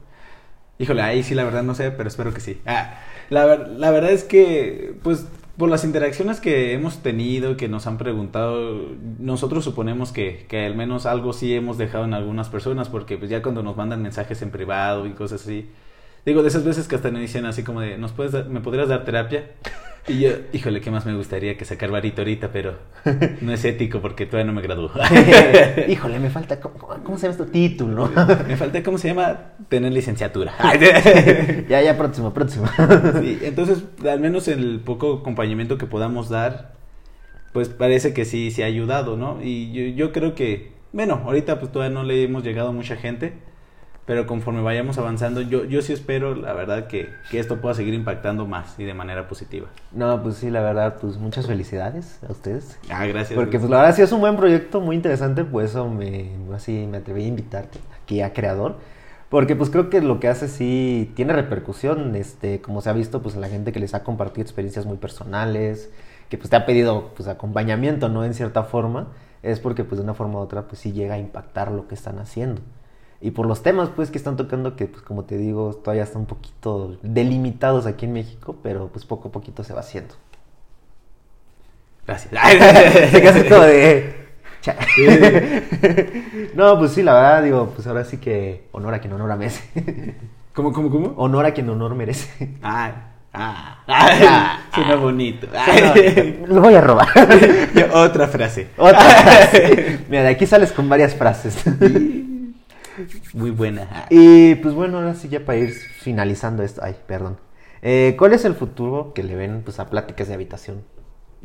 Híjole, 0.78 1.01
ahí 1.01 1.24
sí 1.24 1.34
la 1.36 1.43
verdad 1.43 1.64
no 1.64 1.76
sé, 1.76 1.91
pero 1.91 2.09
espero 2.09 2.34
que 2.34 2.41
sí. 2.41 2.61
Ah, 2.66 2.95
la, 3.30 3.57
la 3.57 3.91
verdad 3.91 4.11
es 4.11 4.24
que, 4.24 4.95
pues, 5.03 5.26
por 5.58 5.70
las 5.70 5.84
interacciones 5.84 6.39
que 6.39 6.74
hemos 6.74 7.04
tenido, 7.04 7.58
que 7.58 7.68
nos 7.68 7.86
han 7.86 7.97
preguntado, 7.97 8.89
nosotros 9.20 9.64
suponemos 9.64 10.12
que, 10.12 10.45
que 10.49 10.66
al 10.66 10.76
menos 10.76 11.06
algo 11.06 11.34
sí 11.34 11.54
hemos 11.54 11.78
dejado 11.78 12.06
en 12.06 12.14
algunas 12.14 12.49
personas, 12.49 12.89
porque 12.89 13.18
pues 13.18 13.30
ya 13.30 13.41
cuando 13.43 13.62
nos 13.64 13.78
mandan 13.78 14.01
mensajes 14.01 14.41
en 14.41 14.51
privado 14.51 15.06
y 15.06 15.12
cosas 15.14 15.43
así, 15.43 15.70
digo, 16.26 16.41
de 16.41 16.49
esas 16.49 16.63
veces 16.63 16.88
que 16.88 16.95
hasta 16.95 17.11
me 17.11 17.19
dicen 17.19 17.45
así 17.45 17.63
como 17.63 17.82
de, 17.82 17.97
¿nos 17.97 18.11
puedes 18.11 18.32
dar- 18.32 18.47
¿me 18.47 18.61
podrías 18.61 18.88
dar 18.89 19.03
terapia? 19.05 19.51
Y 20.05 20.19
yo, 20.19 20.32
híjole, 20.51 20.82
¿qué 20.82 20.91
más 20.91 21.05
me 21.05 21.15
gustaría 21.15 21.55
que 21.55 21.63
sacar 21.63 21.89
varito 21.89 22.21
ahorita? 22.21 22.49
Pero 22.51 22.78
no 23.39 23.53
es 23.53 23.63
ético 23.63 24.01
porque 24.01 24.26
todavía 24.26 24.51
no 24.51 24.53
me 24.53 24.61
gradúo. 24.61 24.91
Híjole, 25.88 26.19
me 26.19 26.30
falta. 26.30 26.59
¿Cómo, 26.59 26.76
cómo 27.05 27.17
se 27.17 27.28
llama 27.28 27.38
tu 27.38 27.45
título? 27.45 28.11
me 28.47 28.57
falta, 28.57 28.84
¿cómo 28.84 28.97
se 28.97 29.07
llama? 29.07 29.53
Tener 29.69 29.93
licenciatura. 29.93 30.53
ya, 31.69 31.82
ya, 31.82 31.97
próximo, 31.97 32.34
próximo. 32.34 32.65
Sí, 33.21 33.39
entonces, 33.43 33.86
al 34.05 34.19
menos 34.19 34.49
el 34.49 34.82
poco 34.84 35.19
acompañamiento 35.21 35.78
que 35.78 35.86
podamos 35.86 36.28
dar, 36.28 36.74
pues 37.53 37.69
parece 37.69 38.13
que 38.13 38.26
sí, 38.26 38.51
sí 38.51 38.61
ha 38.61 38.65
ayudado, 38.65 39.15
¿no? 39.15 39.39
Y 39.41 39.71
yo, 39.71 39.95
yo 40.07 40.11
creo 40.11 40.36
que, 40.36 40.74
bueno, 40.91 41.21
ahorita 41.26 41.61
pues 41.61 41.71
todavía 41.71 41.93
no 41.93 42.03
le 42.03 42.24
hemos 42.24 42.43
llegado 42.43 42.69
a 42.69 42.71
mucha 42.74 42.97
gente, 42.97 43.36
pero 44.06 44.28
conforme 44.28 44.62
vayamos 44.62 44.97
avanzando, 44.97 45.41
yo, 45.41 45.64
yo 45.64 45.82
sí 45.82 45.93
espero, 45.93 46.36
la 46.36 46.54
verdad, 46.54 46.88
que, 46.88 47.10
que 47.32 47.39
esto 47.39 47.62
pueda 47.62 47.74
seguir 47.74 47.93
impactando 47.93 48.45
más 48.45 48.78
y 48.78 48.84
de 48.84 48.93
manera 48.93 49.28
positiva. 49.28 49.68
No, 49.93 50.22
pues 50.22 50.36
sí, 50.36 50.49
la 50.49 50.62
verdad, 50.62 50.97
pues 50.99 51.18
muchas 51.18 51.47
felicidades 51.47 52.20
a 52.28 52.32
ustedes. 52.32 52.78
Ah, 52.89 53.06
gracias. 53.06 53.36
Porque 53.38 53.60
pues 53.60 53.70
la 53.70 53.78
verdad 53.78 53.95
sí 53.95 54.01
es 54.01 54.12
un 54.12 54.20
buen 54.20 54.36
proyecto, 54.36 54.82
muy 54.82 54.95
interesante, 54.97 55.45
por 55.45 55.64
eso 55.64 55.89
me, 55.89 56.32
así 56.54 56.86
me 56.89 56.97
atreví 56.97 57.24
a 57.24 57.28
invitarte 57.28 57.80
aquí 58.01 58.22
a 58.22 58.34
Creador. 58.34 58.76
Porque 59.30 59.56
pues 59.56 59.72
creo 59.72 59.89
que 59.89 59.99
lo 60.01 60.20
que 60.20 60.28
hace 60.28 60.47
sí 60.47 61.12
tiene 61.16 61.34
repercusión, 61.34 62.16
este, 62.16 62.62
como 62.62 62.82
se 62.82 62.89
ha 62.89 62.93
visto, 62.93 63.22
pues 63.24 63.36
la 63.36 63.47
gente 63.47 63.72
que 63.72 63.80
les 63.80 63.95
ha 63.95 64.04
compartido 64.04 64.43
experiencias 64.43 64.86
muy 64.86 64.97
personales, 64.97 65.89
que 66.30 66.38
pues 66.38 66.49
te 66.49 66.56
ha 66.56 66.66
pedido 66.68 67.12
pues 67.16 67.28
acompañamiento, 67.28 68.10
¿no? 68.10 68.26
En 68.26 68.34
cierta 68.36 68.64
forma, 68.64 69.08
es 69.41 69.60
porque 69.60 69.84
pues 69.86 69.97
de 69.97 70.04
una 70.04 70.14
forma 70.14 70.39
u 70.39 70.41
otra 70.41 70.64
pues 70.64 70.80
sí 70.82 70.91
llega 70.91 71.16
a 71.16 71.18
impactar 71.18 71.72
lo 71.72 71.88
que 71.88 71.95
están 71.95 72.20
haciendo. 72.20 72.62
Y 73.24 73.32
por 73.32 73.45
los 73.45 73.63
temas 73.63 73.89
pues 73.95 74.11
que 74.11 74.17
están 74.17 74.36
tocando 74.36 74.76
que 74.76 74.86
pues 74.86 75.01
como 75.01 75.24
te 75.24 75.38
digo 75.38 75.74
todavía 75.76 76.03
están 76.03 76.24
un 76.24 76.28
poquito 76.28 76.97
delimitados 77.03 77.86
aquí 77.86 78.05
en 78.05 78.11
México, 78.11 78.57
pero 78.61 78.89
pues 78.89 79.05
poco 79.05 79.30
a 79.30 79.32
poquito 79.32 79.63
se 79.63 79.74
va 79.74 79.80
haciendo. 79.80 80.13
Gracias. 82.05 82.34
Se 83.34 83.49
como 83.49 83.61
de... 83.61 84.24
no, 86.53 86.78
pues 86.78 86.91
sí, 86.91 87.01
la 87.01 87.13
verdad, 87.13 87.43
digo, 87.43 87.71
pues 87.74 87.88
ahora 87.88 88.03
sí 88.03 88.17
que 88.17 88.67
honor 88.74 88.93
a 88.93 88.99
quien 88.99 89.13
honor 89.13 89.38
merece. 89.38 89.63
¿Cómo, 90.53 90.74
cómo, 90.74 90.89
cómo? 90.89 91.13
honor 91.15 91.45
a 91.45 91.53
quien 91.53 91.69
honor 91.69 91.95
merece. 91.95 92.57
Ah, 92.61 92.91
ah, 93.34 93.84
ah, 93.88 94.59
suena 94.74 94.95
bonito. 94.95 95.47
Lo 96.47 96.59
voy 96.59 96.76
a 96.76 96.82
robar. 96.82 97.07
Yo, 97.74 97.86
otra 97.93 98.28
frase. 98.28 98.67
Otra 98.78 98.99
frase. 98.99 99.99
Mira, 100.09 100.24
de 100.24 100.30
aquí 100.30 100.45
sales 100.45 100.74
con 100.74 100.89
varias 100.89 101.15
frases. 101.15 101.57
Muy 103.33 103.51
buena. 103.51 104.05
Y 104.09 104.55
pues 104.55 104.73
bueno, 104.73 104.97
ahora 104.97 105.15
sí 105.15 105.29
ya 105.29 105.45
para 105.45 105.59
ir 105.59 105.71
finalizando 105.71 106.63
esto. 106.63 106.81
Ay, 106.83 106.95
perdón. 107.07 107.37
Eh, 107.81 108.15
¿Cuál 108.17 108.33
es 108.33 108.45
el 108.45 108.55
futuro 108.55 109.13
que 109.13 109.23
le 109.23 109.35
ven 109.35 109.61
pues, 109.63 109.79
a 109.79 109.89
pláticas 109.89 110.27
de 110.27 110.35
habitación? 110.35 110.83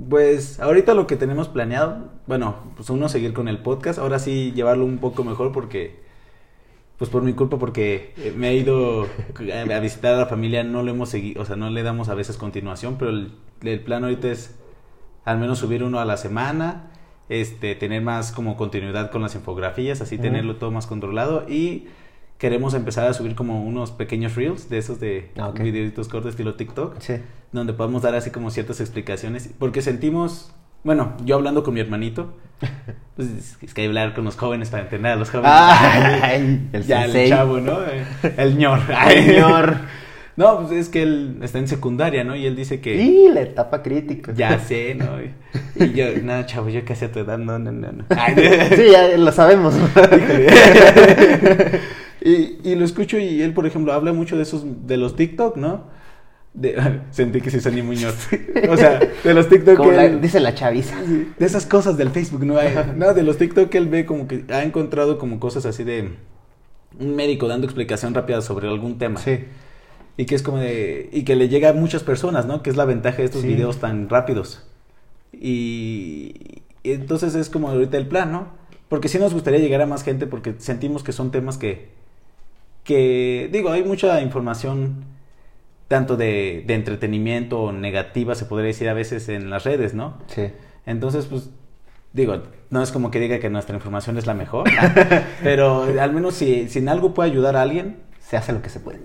Pues 0.08 0.60
ahorita 0.60 0.94
lo 0.94 1.08
que 1.08 1.16
tenemos 1.16 1.48
planeado, 1.48 2.12
bueno, 2.28 2.54
pues 2.76 2.88
uno 2.88 3.08
seguir 3.08 3.32
con 3.32 3.48
el 3.48 3.58
podcast, 3.58 3.98
ahora 3.98 4.20
sí 4.20 4.52
llevarlo 4.54 4.84
un 4.84 4.98
poco 4.98 5.24
mejor 5.24 5.50
porque, 5.50 5.98
pues 6.98 7.10
por 7.10 7.22
mi 7.22 7.32
culpa, 7.32 7.58
porque 7.58 8.14
eh, 8.16 8.32
me 8.36 8.50
he 8.50 8.56
ido 8.56 9.02
a 9.04 9.74
a 9.74 9.80
visitar 9.80 10.14
a 10.14 10.18
la 10.18 10.26
familia, 10.26 10.62
no 10.62 10.84
lo 10.84 10.92
hemos 10.92 11.08
seguido, 11.08 11.42
o 11.42 11.44
sea, 11.44 11.56
no 11.56 11.68
le 11.70 11.82
damos 11.82 12.08
a 12.08 12.14
veces 12.14 12.36
continuación, 12.36 12.94
pero 12.96 13.10
el, 13.10 13.32
el 13.62 13.80
plan 13.80 14.04
ahorita 14.04 14.28
es 14.28 14.54
al 15.24 15.38
menos 15.38 15.58
subir 15.58 15.82
uno 15.82 15.98
a 15.98 16.04
la 16.04 16.16
semana, 16.16 16.92
este, 17.28 17.74
tener 17.74 18.02
más 18.02 18.32
como 18.32 18.56
continuidad 18.56 19.10
con 19.10 19.22
las 19.22 19.34
infografías, 19.34 20.00
así 20.00 20.18
tenerlo 20.18 20.56
todo 20.56 20.70
más 20.70 20.86
controlado 20.86 21.44
y 21.48 21.86
queremos 22.38 22.74
empezar 22.74 23.06
a 23.08 23.14
subir 23.14 23.34
como 23.34 23.64
unos 23.64 23.90
pequeños 23.90 24.34
reels 24.36 24.68
de 24.70 24.78
esos 24.78 25.00
de 25.00 25.30
Ah, 25.38 25.48
ok. 25.48 25.60
videitos 25.60 26.08
cortos 26.08 26.30
estilo 26.30 26.54
TikTok 26.54 27.00
Sí. 27.00 27.14
donde 27.52 27.72
podemos 27.72 28.02
dar 28.02 28.14
así 28.14 28.30
como 28.30 28.50
ciertas 28.50 28.80
explicaciones, 28.80 29.50
porque 29.58 29.82
sentimos, 29.82 30.52
bueno, 30.84 31.14
yo 31.24 31.34
hablando 31.34 31.64
con 31.64 31.74
mi 31.74 31.80
hermanito, 31.80 32.32
pues 33.16 33.28
es- 33.28 33.56
que 33.56 33.66
hay 33.66 33.72
que 33.74 33.86
hablar 33.86 34.14
con 34.14 34.24
los 34.24 34.36
jóvenes 34.36 34.70
para 34.70 34.84
entender 34.84 35.12
a 35.12 35.16
los 35.16 35.30
jóvenes. 35.30 35.50
Ay, 35.52 36.68
el 36.72 36.82
ya, 36.86 37.02
sensei. 37.02 37.24
el 37.24 37.28
chavo, 37.30 37.58
¿no? 37.60 37.78
Eh, 37.82 38.04
El 38.36 38.56
ñor. 38.56 38.80
No, 40.38 40.60
pues 40.60 40.70
es 40.70 40.88
que 40.88 41.02
él 41.02 41.38
está 41.42 41.58
en 41.58 41.66
secundaria, 41.66 42.22
¿no? 42.22 42.36
Y 42.36 42.46
él 42.46 42.54
dice 42.54 42.80
que... 42.80 42.94
Y 42.94 43.28
la 43.28 43.40
etapa 43.40 43.82
crítica. 43.82 44.32
Ya 44.36 44.56
sé, 44.60 44.94
¿no? 44.94 45.18
Y, 45.20 45.94
yo, 45.94 46.04
no, 46.22 46.46
chavo, 46.46 46.68
yo 46.68 46.84
casi 46.84 47.06
a 47.06 47.10
tu 47.10 47.18
edad, 47.18 47.38
no, 47.38 47.58
no, 47.58 47.72
no. 47.72 47.90
no. 47.90 48.04
Ay, 48.10 48.36
Sí, 48.76 48.84
ya 48.92 49.18
lo 49.18 49.32
sabemos. 49.32 49.74
y, 52.20 52.58
y 52.62 52.74
lo 52.76 52.84
escucho 52.84 53.18
y 53.18 53.42
él, 53.42 53.52
por 53.52 53.66
ejemplo, 53.66 53.92
habla 53.92 54.12
mucho 54.12 54.36
de 54.36 54.44
esos, 54.44 54.62
de 54.86 54.96
los 54.96 55.16
TikTok, 55.16 55.56
¿no? 55.56 55.86
De, 56.54 57.00
sentí 57.10 57.40
que 57.40 57.50
se 57.50 57.60
sonía 57.60 57.82
muy 57.82 57.96
ñor. 57.96 58.14
O 58.70 58.76
sea, 58.76 59.00
de 59.24 59.34
los 59.34 59.48
TikTok 59.48 59.76
Como 59.76 59.90
la- 59.90 60.06
dice 60.08 60.38
la 60.38 60.54
chaviza. 60.54 61.02
de 61.02 61.46
esas 61.46 61.66
cosas 61.66 61.96
del 61.96 62.10
Facebook, 62.10 62.44
¿no? 62.44 62.58
Hay, 62.58 62.72
no, 62.94 63.12
de 63.12 63.24
los 63.24 63.38
TikTok 63.38 63.74
él 63.74 63.88
ve 63.88 64.06
como 64.06 64.28
que 64.28 64.44
ha 64.50 64.62
encontrado 64.62 65.18
como 65.18 65.40
cosas 65.40 65.66
así 65.66 65.82
de 65.82 66.10
un 67.00 67.16
médico 67.16 67.48
dando 67.48 67.66
explicación 67.66 68.14
rápida 68.14 68.40
sobre 68.40 68.68
algún 68.68 68.98
tema. 68.98 69.18
Sí. 69.18 69.40
Y 70.18 70.26
que 70.26 70.34
es 70.34 70.42
como 70.42 70.58
de... 70.58 71.08
Y 71.12 71.22
que 71.22 71.34
le 71.36 71.48
llega 71.48 71.70
a 71.70 71.72
muchas 71.72 72.02
personas, 72.02 72.44
¿no? 72.44 72.62
Que 72.62 72.68
es 72.68 72.76
la 72.76 72.84
ventaja 72.84 73.16
de 73.18 73.24
estos 73.24 73.40
Sí. 73.42 73.48
videos 73.48 73.78
tan 73.78 74.08
rápidos. 74.10 74.66
Y, 75.32 76.62
y 76.82 76.92
entonces 76.92 77.34
es 77.34 77.48
como 77.48 77.70
ahorita 77.70 77.96
el 77.96 78.06
plan, 78.08 78.30
¿no? 78.32 78.48
Porque 78.88 79.08
sí 79.08 79.18
nos 79.18 79.32
gustaría 79.32 79.60
llegar 79.60 79.80
a 79.80 79.86
más 79.86 80.02
gente 80.02 80.26
porque 80.26 80.54
sentimos 80.58 81.02
que 81.02 81.12
son 81.12 81.30
temas 81.30 81.56
que... 81.56 81.88
Que, 82.84 83.48
digo, 83.52 83.70
hay 83.70 83.84
mucha 83.84 84.20
información 84.22 85.04
tanto 85.88 86.16
de, 86.16 86.64
de 86.66 86.74
entretenimiento 86.74 87.60
o 87.62 87.72
negativa, 87.72 88.34
se 88.34 88.44
podría 88.44 88.68
decir 88.68 88.88
a 88.88 88.94
veces 88.94 89.28
en 89.28 89.50
las 89.50 89.64
redes, 89.64 89.94
¿no? 89.94 90.18
Sí. 90.26 90.50
Entonces, 90.86 91.26
pues, 91.26 91.50
digo, 92.12 92.42
no 92.70 92.82
es 92.82 92.90
como 92.90 93.10
que 93.10 93.20
diga 93.20 93.38
que 93.40 93.50
nuestra 93.50 93.74
información 93.76 94.16
es 94.18 94.26
la 94.26 94.34
mejor, 94.34 94.68
pero 95.42 95.82
al 96.00 96.12
menos 96.12 96.34
si, 96.34 96.68
si 96.68 96.78
en 96.78 96.88
algo 96.88 97.14
puede 97.14 97.30
ayudar 97.30 97.56
a 97.56 97.62
alguien, 97.62 97.98
Se 98.20 98.36
hace 98.36 98.52
lo 98.52 98.60
que 98.62 98.68
se 98.70 98.80
puede. 98.80 99.00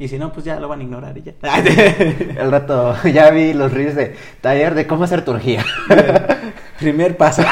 Y 0.00 0.06
si 0.06 0.18
no, 0.18 0.32
pues 0.32 0.44
ya 0.46 0.60
lo 0.60 0.68
van 0.68 0.80
a 0.80 0.82
ignorar 0.84 1.18
y 1.18 1.22
ya. 1.22 1.34
El 2.40 2.50
rato 2.50 2.94
ya 3.12 3.30
vi 3.30 3.52
los 3.52 3.72
reels 3.72 3.96
de 3.96 4.14
taller 4.40 4.74
de 4.74 4.86
cómo 4.86 5.04
hacer 5.04 5.24
tu 5.24 5.32
orgía. 5.32 5.64
Primer 6.78 7.16
paso. 7.16 7.42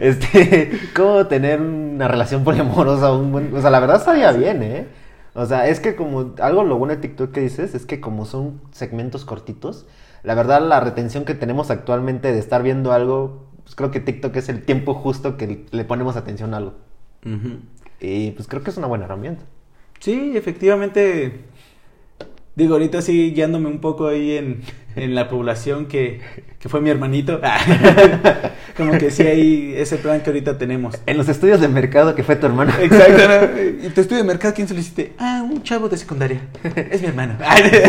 este, 0.00 0.70
cómo 0.94 1.26
tener 1.26 1.62
una 1.62 2.06
relación 2.06 2.44
poliamorosa, 2.44 3.12
un 3.12 3.54
o 3.54 3.60
sea, 3.62 3.70
la 3.70 3.80
verdad 3.80 3.96
estaría 3.96 4.30
bien, 4.32 4.62
¿eh? 4.62 4.86
O 5.32 5.46
sea, 5.46 5.68
es 5.68 5.80
que 5.80 5.96
como 5.96 6.34
algo 6.40 6.64
lo 6.64 6.76
bueno 6.76 6.94
de 6.94 7.00
TikTok 7.00 7.32
que 7.32 7.40
dices 7.40 7.74
es 7.74 7.86
que 7.86 8.00
como 8.00 8.26
son 8.26 8.60
segmentos 8.70 9.24
cortitos, 9.24 9.86
la 10.22 10.34
verdad 10.34 10.60
la 10.60 10.80
retención 10.80 11.24
que 11.24 11.34
tenemos 11.34 11.70
actualmente 11.70 12.32
de 12.32 12.38
estar 12.38 12.62
viendo 12.62 12.92
algo, 12.92 13.46
pues 13.62 13.74
creo 13.74 13.90
que 13.90 14.00
TikTok 14.00 14.36
es 14.36 14.50
el 14.50 14.64
tiempo 14.64 14.92
justo 14.92 15.38
que 15.38 15.64
le 15.70 15.84
ponemos 15.84 16.16
atención 16.16 16.52
a 16.52 16.58
algo. 16.58 16.74
Y 18.00 18.32
pues 18.32 18.46
creo 18.48 18.62
que 18.62 18.70
es 18.70 18.76
una 18.76 18.86
buena 18.88 19.06
herramienta. 19.06 19.44
Sí, 19.98 20.32
efectivamente. 20.36 21.32
Digo, 22.54 22.74
ahorita 22.74 23.02
sí 23.02 23.32
guiándome 23.32 23.68
un 23.68 23.80
poco 23.80 24.08
ahí 24.08 24.36
en, 24.36 24.62
en 24.96 25.14
la 25.14 25.28
población 25.28 25.86
que, 25.86 26.20
que 26.58 26.68
fue 26.68 26.80
mi 26.80 26.90
hermanito. 26.90 27.40
Como 28.76 28.92
que 28.98 29.10
sí 29.10 29.22
hay 29.22 29.74
ese 29.76 29.96
plan 29.96 30.20
que 30.20 30.30
ahorita 30.30 30.58
tenemos. 30.58 30.96
En 31.06 31.16
los 31.16 31.28
estudios 31.28 31.60
de 31.60 31.68
mercado 31.68 32.14
que 32.14 32.22
fue 32.22 32.36
tu 32.36 32.46
hermano. 32.46 32.72
Exacto. 32.80 33.22
¿no? 33.28 33.86
¿Y 33.86 33.90
tu 33.90 34.00
estudio 34.00 34.22
de 34.22 34.24
mercado 34.24 34.54
quién 34.54 34.66
se 34.66 34.74
lo 34.74 34.80
hiciste? 34.80 35.12
Ah, 35.18 35.44
un 35.48 35.62
chavo 35.62 35.88
de 35.88 35.96
secundaria. 35.96 36.40
Es 36.90 37.00
mi 37.00 37.08
hermano. 37.08 37.38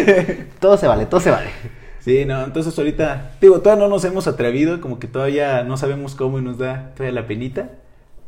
todo 0.59 0.77
se 0.77 0.87
vale, 0.87 1.05
todo 1.05 1.19
se 1.19 1.31
vale. 1.31 1.49
Sí, 1.99 2.25
no, 2.25 2.43
entonces 2.43 2.77
ahorita, 2.77 3.33
digo, 3.41 3.59
todavía 3.59 3.83
no 3.83 3.89
nos 3.89 4.05
hemos 4.05 4.25
atrevido, 4.27 4.79
como 4.79 4.99
que 4.99 5.07
todavía 5.07 5.63
no 5.63 5.75
sabemos 5.77 6.15
cómo 6.15 6.39
y 6.39 6.41
nos 6.41 6.57
da 6.57 6.91
todavía 6.95 7.21
la 7.21 7.27
penita, 7.27 7.71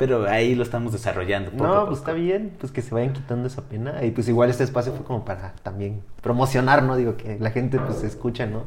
pero 0.02 0.28
ahí 0.28 0.56
lo 0.56 0.64
estamos 0.64 0.93
desarrollando. 0.93 1.52
poco 1.52 1.64
No, 1.64 1.74
poco. 1.76 1.86
pues 1.89 1.99
está 1.99 2.14
bien, 2.14 2.54
pues 2.60 2.72
que 2.72 2.82
se 2.82 2.91
vayan 2.91 3.14
quitando 3.14 3.45
esa 3.47 3.62
pena. 3.62 4.04
Y 4.04 4.10
pues 4.10 4.28
igual 4.28 4.49
este 4.49 4.64
espacio 4.64 4.93
fue 4.93 5.06
como 5.06 5.24
para 5.24 5.54
también 5.62 6.02
promocionar, 6.24 6.82
¿no? 6.82 6.95
Digo, 6.95 7.18
que 7.18 7.38
la 7.39 7.52
gente 7.52 7.78
pues 7.78 8.04
escucha, 8.04 8.47
¿no? 8.47 8.64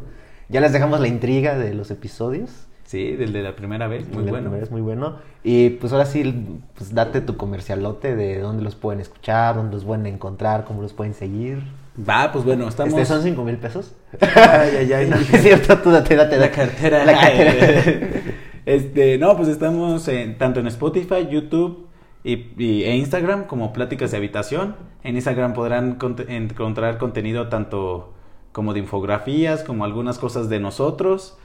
Ya 0.48 0.60
les 0.60 0.72
dejamos 0.72 1.00
la 1.00 1.08
intriga 1.08 1.58
de 1.58 1.74
los 1.74 1.90
episodios. 1.90 2.50
Sí, 2.84 3.16
del 3.16 3.32
de 3.32 3.42
la 3.42 3.56
primera 3.56 3.88
vez, 3.88 4.06
muy 4.12 4.22
La 4.22 4.30
bueno. 4.30 4.44
primera 4.44 4.62
Es 4.64 4.70
muy 4.70 4.80
bueno. 4.80 5.16
Y 5.42 5.70
pues 5.70 5.92
ahora 5.92 6.06
sí, 6.06 6.60
pues 6.76 6.94
date 6.94 7.20
tu 7.20 7.36
comercialote 7.36 8.14
de 8.14 8.38
dónde 8.38 8.62
los 8.62 8.76
pueden 8.76 9.00
escuchar, 9.00 9.56
dónde 9.56 9.74
los 9.74 9.84
pueden 9.84 10.06
encontrar, 10.06 10.64
cómo 10.64 10.82
los 10.82 10.92
pueden 10.92 11.14
seguir. 11.14 11.64
Va, 12.08 12.30
pues 12.30 12.44
bueno, 12.44 12.68
estamos... 12.68 12.94
Este, 12.94 13.06
¿Son 13.06 13.24
cinco 13.24 13.42
mil 13.42 13.56
pesos? 13.56 13.92
Ay, 14.20 14.76
ay, 14.78 14.92
ay, 14.92 15.10
no. 15.10 15.16
es 15.32 15.42
cierto, 15.42 15.78
tú 15.78 15.90
date, 15.90 16.14
date, 16.14 16.36
La 16.36 16.52
cartera. 16.52 17.04
La 17.04 17.18
cartera. 17.18 18.20
este, 18.66 19.18
no, 19.18 19.36
pues 19.36 19.48
estamos 19.48 20.08
en, 20.08 20.38
tanto 20.38 20.60
en 20.60 20.66
Spotify, 20.66 21.26
YouTube 21.30 21.86
y, 22.22 22.82
e 22.84 22.96
Instagram 22.96 23.46
como 23.46 23.72
Pláticas 23.72 24.10
de 24.10 24.16
Habitación. 24.16 24.76
En 25.02 25.16
Instagram 25.16 25.52
podrán 25.52 25.98
cont- 25.98 26.28
encontrar 26.28 26.98
contenido 26.98 27.48
tanto 27.48 28.12
como 28.52 28.72
de 28.72 28.80
infografías, 28.80 29.62
como 29.64 29.84
algunas 29.84 30.18
cosas 30.18 30.48
de 30.48 30.60
nosotros, 30.60 31.36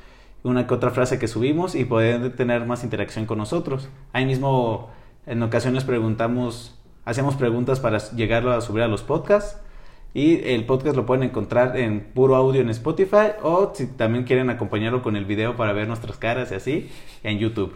una 0.43 0.67
que 0.67 0.74
otra 0.74 0.91
frase 0.91 1.20
que 1.20 1.28
subimos 1.28 1.76
y 1.76 1.84
poder 1.84 2.36
tener 2.36 2.65
más 2.65 2.84
interacción 2.84 3.26
con 3.26 3.39
nosotros. 3.39 3.89
Ahí 4.13 4.26
mismo 4.26 4.89
en 5.26 5.43
ocasiones 5.43 5.84
preguntamos, 5.84 6.80
hacemos 7.05 7.36
preguntas 7.36 7.80
para 7.80 7.97
llegarlo 8.11 8.51
a 8.51 8.61
subir 8.61 8.84
a 8.84 8.88
los 8.88 9.01
podcasts. 9.03 9.59
Y 10.14 10.41
el 10.49 10.66
podcast 10.66 10.95
lo 10.95 11.05
pueden 11.05 11.24
encontrar 11.24 11.78
en 11.78 12.01
puro 12.01 12.36
audio 12.36 12.62
en 12.62 12.70
Spotify 12.70 13.34
o 13.43 13.72
si 13.76 13.86
también 13.86 14.24
quieren 14.24 14.49
acompañarlo 14.49 15.03
con 15.03 15.16
el 15.16 15.26
video 15.26 15.55
para 15.55 15.72
ver 15.74 15.88
nuestras 15.88 16.18
caras 16.18 16.51
y 16.51 16.55
así, 16.55 16.89
en 17.24 17.38
YouTube. 17.38 17.76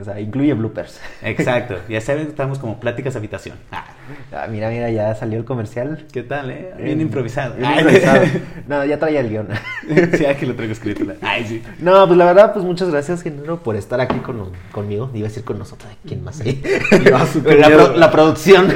O 0.00 0.04
sea, 0.04 0.20
incluye 0.20 0.52
bloopers. 0.54 1.00
Exacto. 1.22 1.76
Ya 1.88 2.00
saben, 2.00 2.28
estamos 2.28 2.58
como 2.58 2.78
pláticas 2.78 3.16
habitación. 3.16 3.56
Ah. 3.72 3.87
Ah, 4.32 4.46
mira, 4.50 4.70
mira, 4.70 4.90
ya 4.90 5.14
salió 5.14 5.38
el 5.38 5.44
comercial. 5.44 6.06
¿Qué 6.12 6.22
tal, 6.22 6.50
eh? 6.50 6.72
Bien 6.78 7.00
improvisado. 7.00 7.54
Bien 7.54 7.72
improvisado. 7.72 8.26
no, 8.68 8.84
ya 8.84 8.98
traía 8.98 9.20
el 9.20 9.28
guion. 9.28 9.48
sí, 10.16 10.26
aquí 10.26 10.46
lo 10.46 10.54
traigo 10.54 10.72
escrito. 10.72 11.04
Ay, 11.22 11.44
sí. 11.46 11.62
No, 11.78 12.06
pues 12.06 12.18
la 12.18 12.24
verdad, 12.24 12.52
pues 12.52 12.64
muchas 12.64 12.90
gracias, 12.90 13.22
Genaro, 13.22 13.62
por 13.62 13.76
estar 13.76 14.00
aquí 14.00 14.18
con, 14.18 14.50
conmigo. 14.72 15.10
Iba 15.14 15.26
a 15.26 15.28
decir 15.28 15.44
con 15.44 15.58
nosotros. 15.58 15.90
¿Quién 16.06 16.24
más 16.24 16.40
hay? 16.40 16.62
la, 17.04 17.96
la, 17.96 18.10
producción. 18.10 18.68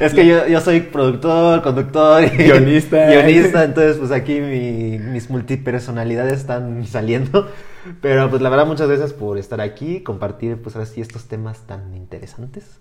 es 0.00 0.14
que 0.14 0.26
yo, 0.26 0.46
yo 0.46 0.60
soy 0.60 0.80
productor, 0.80 1.62
conductor. 1.62 2.24
Y 2.24 2.28
guionista. 2.28 3.06
guionista. 3.06 3.64
Entonces, 3.64 3.96
pues 3.98 4.10
aquí 4.10 4.40
mi, 4.40 4.98
mis 4.98 5.30
multipersonalidades 5.30 6.40
están 6.40 6.84
saliendo. 6.86 7.48
Pero 8.00 8.28
pues 8.30 8.42
la 8.42 8.48
verdad, 8.48 8.66
muchas 8.66 8.88
gracias 8.88 9.12
por 9.12 9.38
estar 9.38 9.60
aquí, 9.60 10.02
compartir 10.02 10.60
pues 10.60 10.74
ahora 10.76 10.86
sí 10.86 11.00
estos 11.00 11.26
temas 11.26 11.66
tan 11.66 11.94
interesantes, 11.94 12.80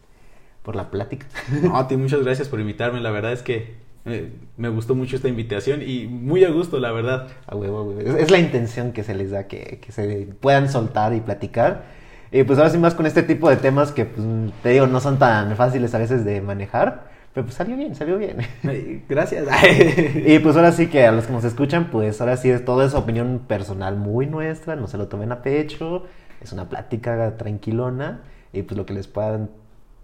por 0.65 0.75
la 0.75 0.89
plática. 0.89 1.27
No, 1.63 1.77
a 1.77 1.87
ti 1.87 1.95
muchas 1.95 2.21
gracias 2.23 2.49
por 2.49 2.59
invitarme, 2.59 2.99
la 2.99 3.11
verdad 3.11 3.31
es 3.31 3.43
que 3.43 3.75
eh, 4.05 4.31
me 4.57 4.69
gustó 4.69 4.95
mucho 4.95 5.15
esta 5.15 5.27
invitación 5.27 5.81
y 5.81 6.07
muy 6.07 6.43
a 6.43 6.49
gusto, 6.49 6.79
la 6.79 6.91
verdad. 6.91 7.27
A 7.47 7.55
huevo, 7.55 7.79
a 7.79 7.83
huevo. 7.83 8.17
Es, 8.17 8.31
la 8.31 8.39
intención 8.39 8.91
que 8.91 9.03
se 9.03 9.13
les 9.13 9.31
da, 9.31 9.47
que, 9.47 9.79
que 9.81 9.91
se 9.91 10.27
puedan 10.41 10.69
soltar 10.69 11.13
y 11.13 11.21
platicar. 11.21 11.83
Y 12.31 12.43
pues 12.43 12.59
ahora 12.59 12.69
sí 12.69 12.77
más 12.77 12.95
con 12.95 13.05
este 13.05 13.23
tipo 13.23 13.49
de 13.49 13.55
temas 13.55 13.91
que 13.91 14.05
pues 14.05 14.25
te 14.61 14.69
digo, 14.69 14.87
no 14.87 14.99
son 14.99 15.17
tan 15.17 15.55
fáciles 15.55 15.93
a 15.95 15.99
veces 15.99 16.25
de 16.25 16.41
manejar. 16.41 17.15
Pero 17.33 17.45
pues 17.45 17.57
salió 17.57 17.75
bien, 17.75 17.95
salió 17.95 18.17
bien. 18.17 18.37
Gracias. 19.09 19.45
y 20.15 20.39
pues 20.39 20.55
ahora 20.55 20.71
sí 20.71 20.87
que 20.87 21.05
a 21.05 21.11
los 21.11 21.25
que 21.25 21.33
nos 21.33 21.43
escuchan, 21.43 21.89
pues 21.91 22.21
ahora 22.21 22.37
sí 22.37 22.49
es 22.49 22.63
toda 22.63 22.85
esa 22.85 22.97
opinión 22.97 23.41
personal 23.47 23.97
muy 23.97 24.25
nuestra, 24.25 24.75
no 24.75 24.87
se 24.87 24.97
lo 24.97 25.07
tomen 25.07 25.31
a 25.31 25.41
pecho, 25.41 26.05
es 26.41 26.53
una 26.53 26.69
plática 26.69 27.35
tranquilona 27.37 28.21
y 28.53 28.61
pues 28.61 28.77
lo 28.77 28.85
que 28.85 28.93
les 28.93 29.07
puedan 29.07 29.49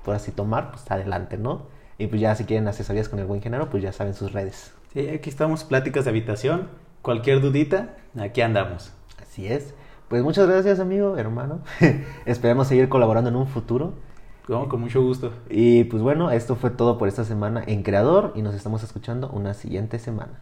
por 0.03 0.15
así 0.15 0.31
tomar, 0.31 0.71
pues 0.71 0.89
adelante, 0.89 1.37
¿no? 1.37 1.63
Y 1.97 2.07
pues 2.07 2.21
ya 2.21 2.35
si 2.35 2.45
quieren 2.45 2.67
asesorías 2.67 3.09
con 3.09 3.19
el 3.19 3.25
buen 3.25 3.41
género, 3.41 3.69
pues 3.69 3.83
ya 3.83 3.91
saben 3.91 4.13
sus 4.13 4.33
redes. 4.33 4.73
Sí, 4.93 5.07
aquí 5.09 5.29
estamos, 5.29 5.63
pláticas 5.63 6.05
de 6.05 6.11
habitación. 6.11 6.67
Cualquier 7.01 7.41
dudita, 7.41 7.95
aquí 8.19 8.41
andamos. 8.41 8.91
Así 9.21 9.47
es. 9.47 9.73
Pues 10.07 10.23
muchas 10.23 10.47
gracias, 10.47 10.79
amigo, 10.79 11.17
hermano. 11.17 11.61
Esperamos 12.25 12.67
seguir 12.67 12.89
colaborando 12.89 13.29
en 13.29 13.35
un 13.35 13.47
futuro 13.47 13.93
con 14.45 14.81
mucho 14.81 15.01
gusto. 15.01 15.31
Y 15.49 15.85
pues 15.85 16.03
bueno, 16.03 16.31
esto 16.31 16.55
fue 16.55 16.71
todo 16.71 16.97
por 16.97 17.07
esta 17.07 17.23
semana 17.23 17.63
en 17.65 17.83
Creador 17.83 18.33
y 18.35 18.41
nos 18.41 18.53
estamos 18.53 18.83
escuchando 18.83 19.29
una 19.29 19.53
siguiente 19.53 19.97
semana. 19.97 20.41